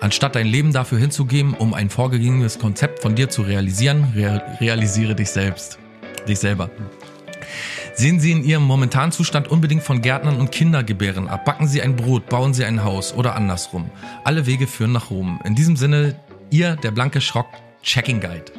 Anstatt 0.01 0.35
dein 0.35 0.47
Leben 0.47 0.71
dafür 0.71 0.97
hinzugeben, 0.97 1.53
um 1.53 1.73
ein 1.73 1.89
vorgegebenes 1.89 2.59
Konzept 2.59 3.01
von 3.01 3.15
dir 3.15 3.29
zu 3.29 3.41
realisieren, 3.41 4.13
rea 4.15 4.41
realisiere 4.59 5.15
dich 5.15 5.29
selbst. 5.29 5.77
Dich 6.27 6.39
selber. 6.39 6.69
Sehen 7.93 8.19
Sie 8.19 8.31
in 8.31 8.45
Ihrem 8.45 8.63
momentanen 8.63 9.11
Zustand 9.11 9.49
unbedingt 9.49 9.83
von 9.83 10.01
Gärtnern 10.01 10.37
und 10.37 10.51
Kindergebären 10.51 11.27
ab. 11.27 11.43
Backen 11.43 11.67
Sie 11.67 11.81
ein 11.81 11.97
Brot, 11.97 12.29
bauen 12.29 12.53
Sie 12.53 12.63
ein 12.63 12.83
Haus 12.83 13.13
oder 13.13 13.35
andersrum. 13.35 13.89
Alle 14.23 14.45
Wege 14.45 14.67
führen 14.67 14.93
nach 14.93 15.09
Rom. 15.09 15.41
In 15.43 15.55
diesem 15.55 15.75
Sinne, 15.75 16.15
Ihr, 16.49 16.77
der 16.77 16.91
blanke 16.91 17.19
Schrock, 17.19 17.47
Checking 17.83 18.21
Guide. 18.21 18.58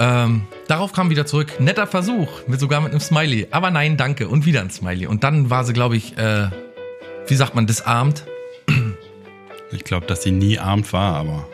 Ähm, 0.00 0.46
darauf 0.68 0.92
kam 0.92 1.10
wieder 1.10 1.26
zurück, 1.26 1.60
netter 1.60 1.86
Versuch, 1.86 2.28
mit 2.46 2.60
sogar 2.60 2.80
mit 2.80 2.92
einem 2.92 3.00
Smiley. 3.00 3.48
Aber 3.50 3.70
nein, 3.70 3.96
danke. 3.96 4.28
Und 4.28 4.46
wieder 4.46 4.60
ein 4.60 4.70
Smiley. 4.70 5.06
Und 5.06 5.24
dann 5.24 5.50
war 5.50 5.64
sie, 5.64 5.72
glaube 5.72 5.96
ich, 5.96 6.16
äh, 6.16 6.50
wie 7.26 7.34
sagt 7.34 7.54
man, 7.54 7.66
disarmt. 7.66 8.24
Ich 9.70 9.84
glaube, 9.84 10.06
dass 10.06 10.22
sie 10.22 10.30
nie 10.30 10.58
armt 10.58 10.92
war, 10.92 11.14
aber 11.16 11.46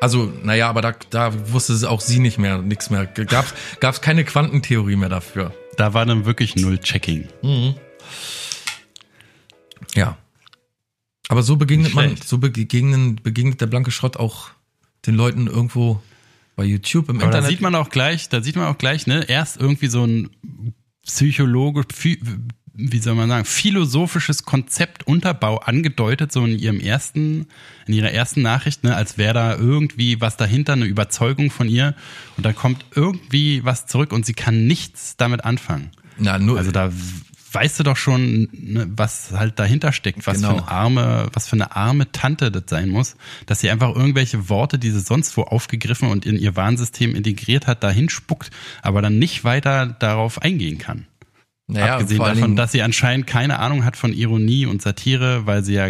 Also, 0.00 0.32
naja, 0.42 0.70
aber 0.70 0.80
da, 0.80 0.94
da 1.10 1.52
wusste 1.52 1.76
sie 1.76 1.90
auch 1.90 2.00
sie 2.00 2.18
nicht 2.18 2.38
mehr, 2.38 2.62
nichts 2.62 2.88
mehr. 2.88 3.04
Gab's, 3.06 3.52
gab's 3.80 4.00
keine 4.00 4.24
Quantentheorie 4.24 4.96
mehr 4.96 5.08
dafür. 5.10 5.52
da 5.76 5.92
war 5.92 6.06
dann 6.06 6.24
wirklich 6.24 6.56
Null-Checking. 6.56 7.28
Ja. 9.94 10.16
Aber 11.28 11.42
so 11.42 11.56
begegnet 11.56 11.94
man, 11.94 12.16
so 12.16 12.38
begegnen, 12.38 13.16
begegnet 13.22 13.60
der 13.60 13.66
blanke 13.66 13.90
Schrott 13.90 14.16
auch 14.16 14.48
den 15.06 15.14
Leuten 15.14 15.46
irgendwo 15.46 16.00
bei 16.58 16.64
YouTube 16.64 17.08
im 17.08 17.16
Aber 17.16 17.30
da 17.30 17.38
Internet. 17.38 17.50
sieht 17.50 17.60
man 17.60 17.74
auch 17.76 17.88
gleich, 17.88 18.28
da 18.28 18.42
sieht 18.42 18.56
man 18.56 18.66
auch 18.66 18.76
gleich, 18.78 19.06
ne, 19.06 19.24
erst 19.28 19.58
irgendwie 19.60 19.86
so 19.86 20.04
ein 20.04 20.28
psychologisch, 21.06 21.86
wie 22.74 22.98
soll 22.98 23.14
man 23.14 23.28
sagen, 23.28 23.44
philosophisches 23.44 24.42
Konzept 24.44 25.06
Unterbau 25.06 25.58
angedeutet, 25.58 26.32
so 26.32 26.44
in 26.44 26.58
ihrem 26.58 26.80
ersten, 26.80 27.46
in 27.86 27.94
ihrer 27.94 28.10
ersten 28.10 28.42
Nachricht, 28.42 28.82
ne, 28.82 28.96
als 28.96 29.16
wäre 29.18 29.34
da 29.34 29.56
irgendwie 29.56 30.20
was 30.20 30.36
dahinter, 30.36 30.72
eine 30.72 30.86
Überzeugung 30.86 31.50
von 31.52 31.68
ihr. 31.68 31.94
Und 32.36 32.44
dann 32.44 32.56
kommt 32.56 32.84
irgendwie 32.94 33.64
was 33.64 33.86
zurück 33.86 34.12
und 34.12 34.26
sie 34.26 34.34
kann 34.34 34.66
nichts 34.66 35.16
damit 35.16 35.44
anfangen. 35.44 35.92
Na, 36.18 36.38
nur, 36.40 36.58
Also 36.58 36.72
da 36.72 36.90
weißt 37.52 37.80
du 37.80 37.82
doch 37.84 37.96
schon, 37.96 38.48
ne, 38.52 38.86
was 38.90 39.32
halt 39.32 39.58
dahinter 39.58 39.92
steckt, 39.92 40.26
was 40.26 40.36
Genau. 40.36 40.48
für 40.50 40.54
eine 40.62 40.68
arme, 40.68 41.28
was 41.32 41.48
für 41.48 41.56
eine 41.56 41.74
arme 41.76 42.10
Tante 42.12 42.50
das 42.50 42.64
sein 42.68 42.88
muss, 42.88 43.16
dass 43.46 43.60
sie 43.60 43.70
einfach 43.70 43.94
irgendwelche 43.94 44.48
Worte, 44.48 44.78
die 44.78 44.90
sie 44.90 45.00
sonst 45.00 45.36
wo 45.36 45.42
aufgegriffen 45.42 46.08
und 46.08 46.26
in 46.26 46.36
ihr 46.36 46.56
Warnsystem 46.56 47.14
integriert 47.14 47.66
hat, 47.66 47.82
dahin 47.82 48.08
spuckt, 48.08 48.50
aber 48.82 49.02
dann 49.02 49.18
nicht 49.18 49.44
weiter 49.44 49.86
darauf 49.86 50.42
eingehen 50.42 50.78
kann. 50.78 51.06
naja, 51.66 51.94
Abgesehen 51.94 52.20
davon, 52.20 52.56
dass 52.56 52.72
sie 52.72 52.82
anscheinend 52.82 53.26
keine 53.26 53.58
Ahnung 53.58 53.84
hat 53.84 53.96
von 53.96 54.12
Ironie 54.12 54.66
und 54.66 54.80
Satire, 54.82 55.46
weil 55.46 55.62
sie 55.64 55.74
ja 55.74 55.88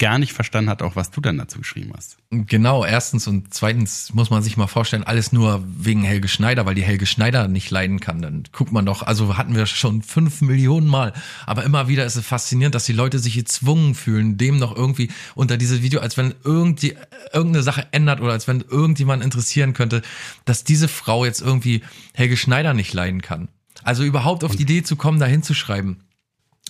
gar 0.00 0.18
nicht 0.18 0.32
verstanden 0.32 0.70
hat, 0.70 0.82
auch 0.82 0.96
was 0.96 1.10
du 1.10 1.20
dann 1.20 1.38
dazu 1.38 1.58
geschrieben 1.58 1.92
hast. 1.94 2.16
Genau, 2.30 2.84
erstens 2.84 3.28
und 3.28 3.52
zweitens 3.54 4.12
muss 4.14 4.30
man 4.30 4.42
sich 4.42 4.56
mal 4.56 4.66
vorstellen, 4.66 5.04
alles 5.04 5.30
nur 5.30 5.62
wegen 5.66 6.02
Helge 6.02 6.26
Schneider, 6.26 6.64
weil 6.66 6.74
die 6.74 6.82
Helge 6.82 7.06
Schneider 7.06 7.46
nicht 7.48 7.70
leiden 7.70 8.00
kann. 8.00 8.22
Dann 8.22 8.44
guckt 8.50 8.72
man 8.72 8.86
doch, 8.86 9.02
also 9.02 9.36
hatten 9.36 9.54
wir 9.54 9.66
schon 9.66 10.02
fünf 10.02 10.40
Millionen 10.40 10.86
Mal. 10.86 11.12
Aber 11.44 11.64
immer 11.64 11.86
wieder 11.86 12.06
ist 12.06 12.16
es 12.16 12.26
faszinierend, 12.26 12.74
dass 12.74 12.86
die 12.86 12.94
Leute 12.94 13.18
sich 13.18 13.34
gezwungen 13.34 13.94
fühlen, 13.94 14.38
dem 14.38 14.58
noch 14.58 14.74
irgendwie 14.74 15.10
unter 15.34 15.58
dieses 15.58 15.82
Video, 15.82 16.00
als 16.00 16.16
wenn 16.16 16.34
irgendwie 16.44 16.96
irgendeine 17.32 17.62
Sache 17.62 17.86
ändert 17.92 18.22
oder 18.22 18.32
als 18.32 18.48
wenn 18.48 18.62
irgendjemand 18.62 19.22
interessieren 19.22 19.74
könnte, 19.74 20.00
dass 20.46 20.64
diese 20.64 20.88
Frau 20.88 21.26
jetzt 21.26 21.42
irgendwie 21.42 21.82
Helge 22.14 22.38
Schneider 22.38 22.72
nicht 22.72 22.94
leiden 22.94 23.20
kann. 23.20 23.48
Also 23.82 24.02
überhaupt 24.02 24.44
auf 24.44 24.56
die 24.56 24.62
Idee 24.62 24.82
zu 24.82 24.96
kommen, 24.96 25.20
da 25.20 25.26
hinzuschreiben 25.26 25.98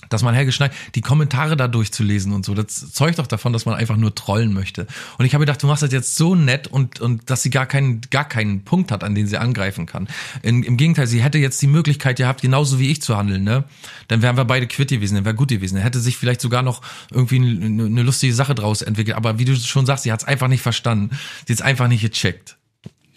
dass 0.08 0.22
man 0.22 0.34
Helge 0.34 0.52
Schneider, 0.52 0.74
die 0.94 1.00
Kommentare 1.00 1.56
da 1.56 1.68
durchzulesen 1.68 2.32
und 2.32 2.44
so, 2.44 2.54
das 2.54 2.92
zeugt 2.92 3.18
doch 3.18 3.26
davon, 3.26 3.52
dass 3.52 3.66
man 3.66 3.74
einfach 3.74 3.96
nur 3.96 4.14
trollen 4.14 4.52
möchte. 4.52 4.86
Und 5.18 5.24
ich 5.24 5.34
habe 5.34 5.42
gedacht, 5.42 5.62
du 5.62 5.66
machst 5.66 5.82
das 5.82 5.92
jetzt 5.92 6.16
so 6.16 6.34
nett 6.34 6.66
und, 6.66 7.00
und 7.00 7.30
dass 7.30 7.42
sie 7.42 7.50
gar 7.50 7.66
keinen, 7.66 8.00
gar 8.10 8.28
keinen 8.28 8.64
Punkt 8.64 8.90
hat, 8.90 9.04
an 9.04 9.14
den 9.14 9.26
sie 9.26 9.38
angreifen 9.38 9.86
kann. 9.86 10.08
In, 10.42 10.62
Im 10.62 10.76
Gegenteil, 10.76 11.06
sie 11.06 11.22
hätte 11.22 11.38
jetzt 11.38 11.60
die 11.62 11.66
Möglichkeit 11.66 12.16
gehabt, 12.16 12.42
genauso 12.42 12.78
wie 12.78 12.90
ich 12.90 13.02
zu 13.02 13.16
handeln, 13.16 13.44
ne? 13.44 13.64
Dann 14.08 14.22
wären 14.22 14.36
wir 14.36 14.44
beide 14.44 14.66
quitt 14.66 14.88
gewesen, 14.88 15.14
dann 15.16 15.24
wäre 15.24 15.34
gut 15.34 15.48
gewesen. 15.48 15.76
Dann 15.76 15.84
hätte 15.84 16.00
sich 16.00 16.16
vielleicht 16.16 16.40
sogar 16.40 16.62
noch 16.62 16.82
irgendwie 17.10 17.36
eine, 17.36 17.84
eine 17.84 18.02
lustige 18.02 18.34
Sache 18.34 18.54
draus 18.54 18.82
entwickelt. 18.82 19.16
Aber 19.16 19.38
wie 19.38 19.44
du 19.44 19.54
schon 19.56 19.86
sagst, 19.86 20.04
sie 20.04 20.12
hat 20.12 20.20
es 20.20 20.26
einfach 20.26 20.48
nicht 20.48 20.62
verstanden. 20.62 21.10
Sie 21.46 21.52
hat 21.52 21.60
es 21.60 21.62
einfach 21.62 21.88
nicht 21.88 22.02
gecheckt. 22.02 22.56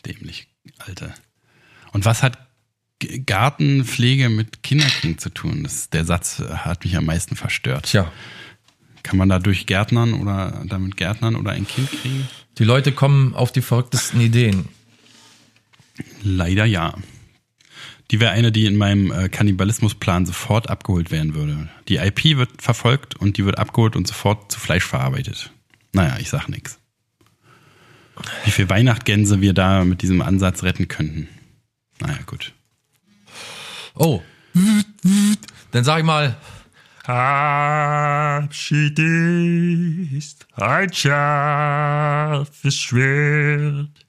Dämlich, 0.06 0.48
Alter. 0.80 1.14
Und 1.92 2.06
was 2.06 2.24
hat 2.24 2.43
Gartenpflege 3.26 4.30
mit 4.30 4.64
Kinderkriegen 4.64 5.18
zu 5.18 5.30
tun? 5.30 5.64
Das, 5.64 5.90
der 5.90 6.06
Satz 6.06 6.40
hat 6.40 6.84
mich 6.84 6.96
am 6.98 7.06
meisten 7.06 7.36
verstört. 7.36 7.86
Tja. 7.86 8.12
Kann 9.04 9.18
man 9.18 9.30
dadurch 9.30 9.66
Gärtnern 9.66 10.14
oder 10.14 10.64
damit 10.66 10.96
Gärtnern 10.96 11.36
oder 11.36 11.52
ein 11.52 11.68
Kind 11.68 11.90
kriegen? 11.92 12.28
Die 12.58 12.64
Leute 12.64 12.92
kommen 12.94 13.34
auf 13.36 13.52
die 13.52 13.62
verrücktesten 13.62 14.22
Ideen. 14.22 14.70
Leider 16.24 16.66
ja. 16.66 16.96
Die 18.12 18.20
wäre 18.20 18.32
eine, 18.32 18.52
die 18.52 18.66
in 18.66 18.78
meinem 18.78 19.12
äh, 19.12 19.28
Kannibalismusplan 19.28 20.26
sofort 20.26 20.70
abgeholt 20.70 21.12
werden 21.12 21.36
würde. 21.36 21.70
Die 21.88 21.98
IP 21.98 22.38
wird 22.38 22.62
verfolgt 22.62 23.16
und 23.16 23.38
die 23.38 23.46
wird 23.46 23.58
abgeholt 23.58 23.96
und 23.96 24.08
sofort 24.08 24.52
zu 24.52 24.60
Fleisch 24.60 24.86
verarbeitet. 24.86 25.52
Naja, 25.94 26.18
ich 26.20 26.30
sag 26.30 26.48
nix. 26.48 26.80
Wie 28.46 28.52
viel 28.52 28.70
Weihnachtsgänse 28.70 29.42
wir 29.42 29.54
da 29.54 29.84
mit 29.84 30.02
diesem 30.02 30.22
Ansatz 30.22 30.64
retten 30.64 30.88
könnten. 30.88 31.28
Naja, 32.00 32.20
gut. 32.26 32.54
Oh. 33.96 34.22
Dann 35.72 35.84
sag 35.84 36.00
ich 36.00 36.06
mal, 36.06 36.36
Abschied 37.06 38.98
ist 40.18 40.48
ein 40.54 40.92
scharfes 40.94 42.76
Schwert, 42.80 44.06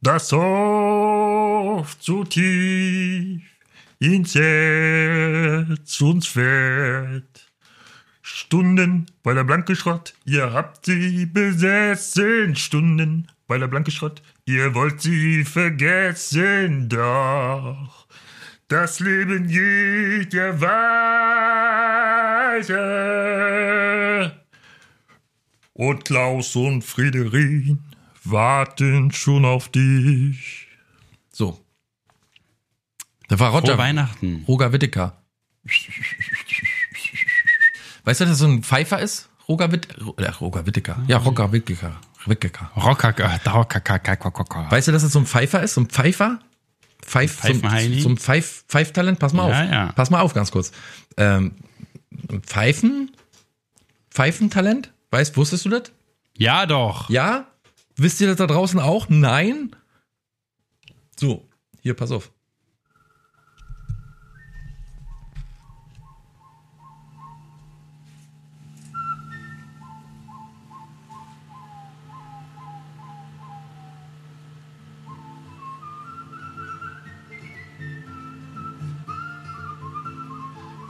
das 0.00 0.32
oft 0.32 2.02
so 2.02 2.24
tief 2.24 3.42
ins 3.98 4.34
Herz 4.34 6.00
uns 6.00 6.28
fährt. 6.28 7.50
Stunden 8.22 9.06
bei 9.22 9.34
der 9.34 9.44
Blanke 9.44 9.76
Schrott, 9.76 10.14
ihr 10.24 10.52
habt 10.52 10.86
sie 10.86 11.26
besessen. 11.26 12.56
Stunden 12.56 13.28
bei 13.46 13.58
der 13.58 13.68
Blanke 13.68 13.90
Schrott, 13.90 14.22
ihr 14.44 14.74
wollt 14.74 15.00
sie 15.00 15.44
vergessen, 15.44 16.88
doch 16.88 18.05
das 18.68 19.00
Leben 19.00 19.48
geht 19.48 20.32
ja 20.34 20.60
weiter. 24.20 24.36
Und 25.72 26.04
Klaus 26.04 26.56
und 26.56 26.82
Friederin 26.82 27.84
warten 28.24 29.12
schon 29.12 29.44
auf 29.44 29.68
dich. 29.68 30.66
so. 31.30 31.60
Da 33.28 33.38
war 33.40 33.50
Frohe 33.50 33.60
Roger, 33.60 33.78
Weihnachten. 33.78 34.44
Roger 34.46 34.72
Whittaker. 34.72 35.20
Weißt 38.04 38.20
du, 38.20 38.24
dass 38.24 38.32
das 38.32 38.38
so 38.38 38.46
ein 38.46 38.62
Pfeifer 38.62 39.00
ist? 39.00 39.28
Roger 39.48 39.70
Witt, 39.72 39.88
äh, 40.16 40.28
Roger 40.28 40.64
Whittaker. 40.64 41.02
Ja, 41.08 41.18
Roger 41.18 41.50
Whittaker. 41.52 42.00
Whittaker. 42.24 42.70
Rocker, 42.76 43.08
Rocker, 43.10 44.30
Rocker. 44.30 44.70
Weißt 44.70 44.88
du, 44.88 44.92
dass 44.92 45.02
das 45.02 45.12
so 45.12 45.18
ein 45.20 45.26
Pfeifer 45.26 45.62
ist? 45.62 45.74
So 45.74 45.80
ein 45.82 45.86
Pfeifer? 45.88 46.40
Pfeif, 47.02 47.40
so 47.42 48.08
ein 48.08 48.16
Pfeif, 48.18 48.64
Pfeiftalent? 48.68 49.18
Pass 49.18 49.32
mal 49.32 49.48
Ja, 49.50 49.64
auf. 49.64 49.70
ja. 49.72 49.92
Pass 49.92 50.10
mal 50.10 50.20
auf, 50.20 50.34
ganz 50.34 50.50
kurz. 50.50 50.72
Ähm, 51.16 51.52
Pfeifen? 52.42 53.10
Pfeifentalent? 54.10 54.92
Weißt, 55.10 55.36
wusstest 55.36 55.64
du 55.64 55.68
das? 55.70 55.92
Ja, 56.36 56.66
doch. 56.66 57.08
Ja? 57.10 57.46
Wisst 57.96 58.20
ihr 58.20 58.26
das 58.26 58.36
da 58.36 58.46
draußen 58.46 58.80
auch? 58.80 59.08
Nein? 59.08 59.74
So, 61.18 61.48
hier, 61.80 61.94
pass 61.94 62.10
auf. 62.10 62.30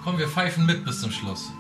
Komm, 0.07 0.19
wir 0.19 0.29
pfeifen 0.29 0.67
mit 0.67 0.85
bis 0.85 1.01
zum 1.01 1.11
Schluss. 1.11 1.51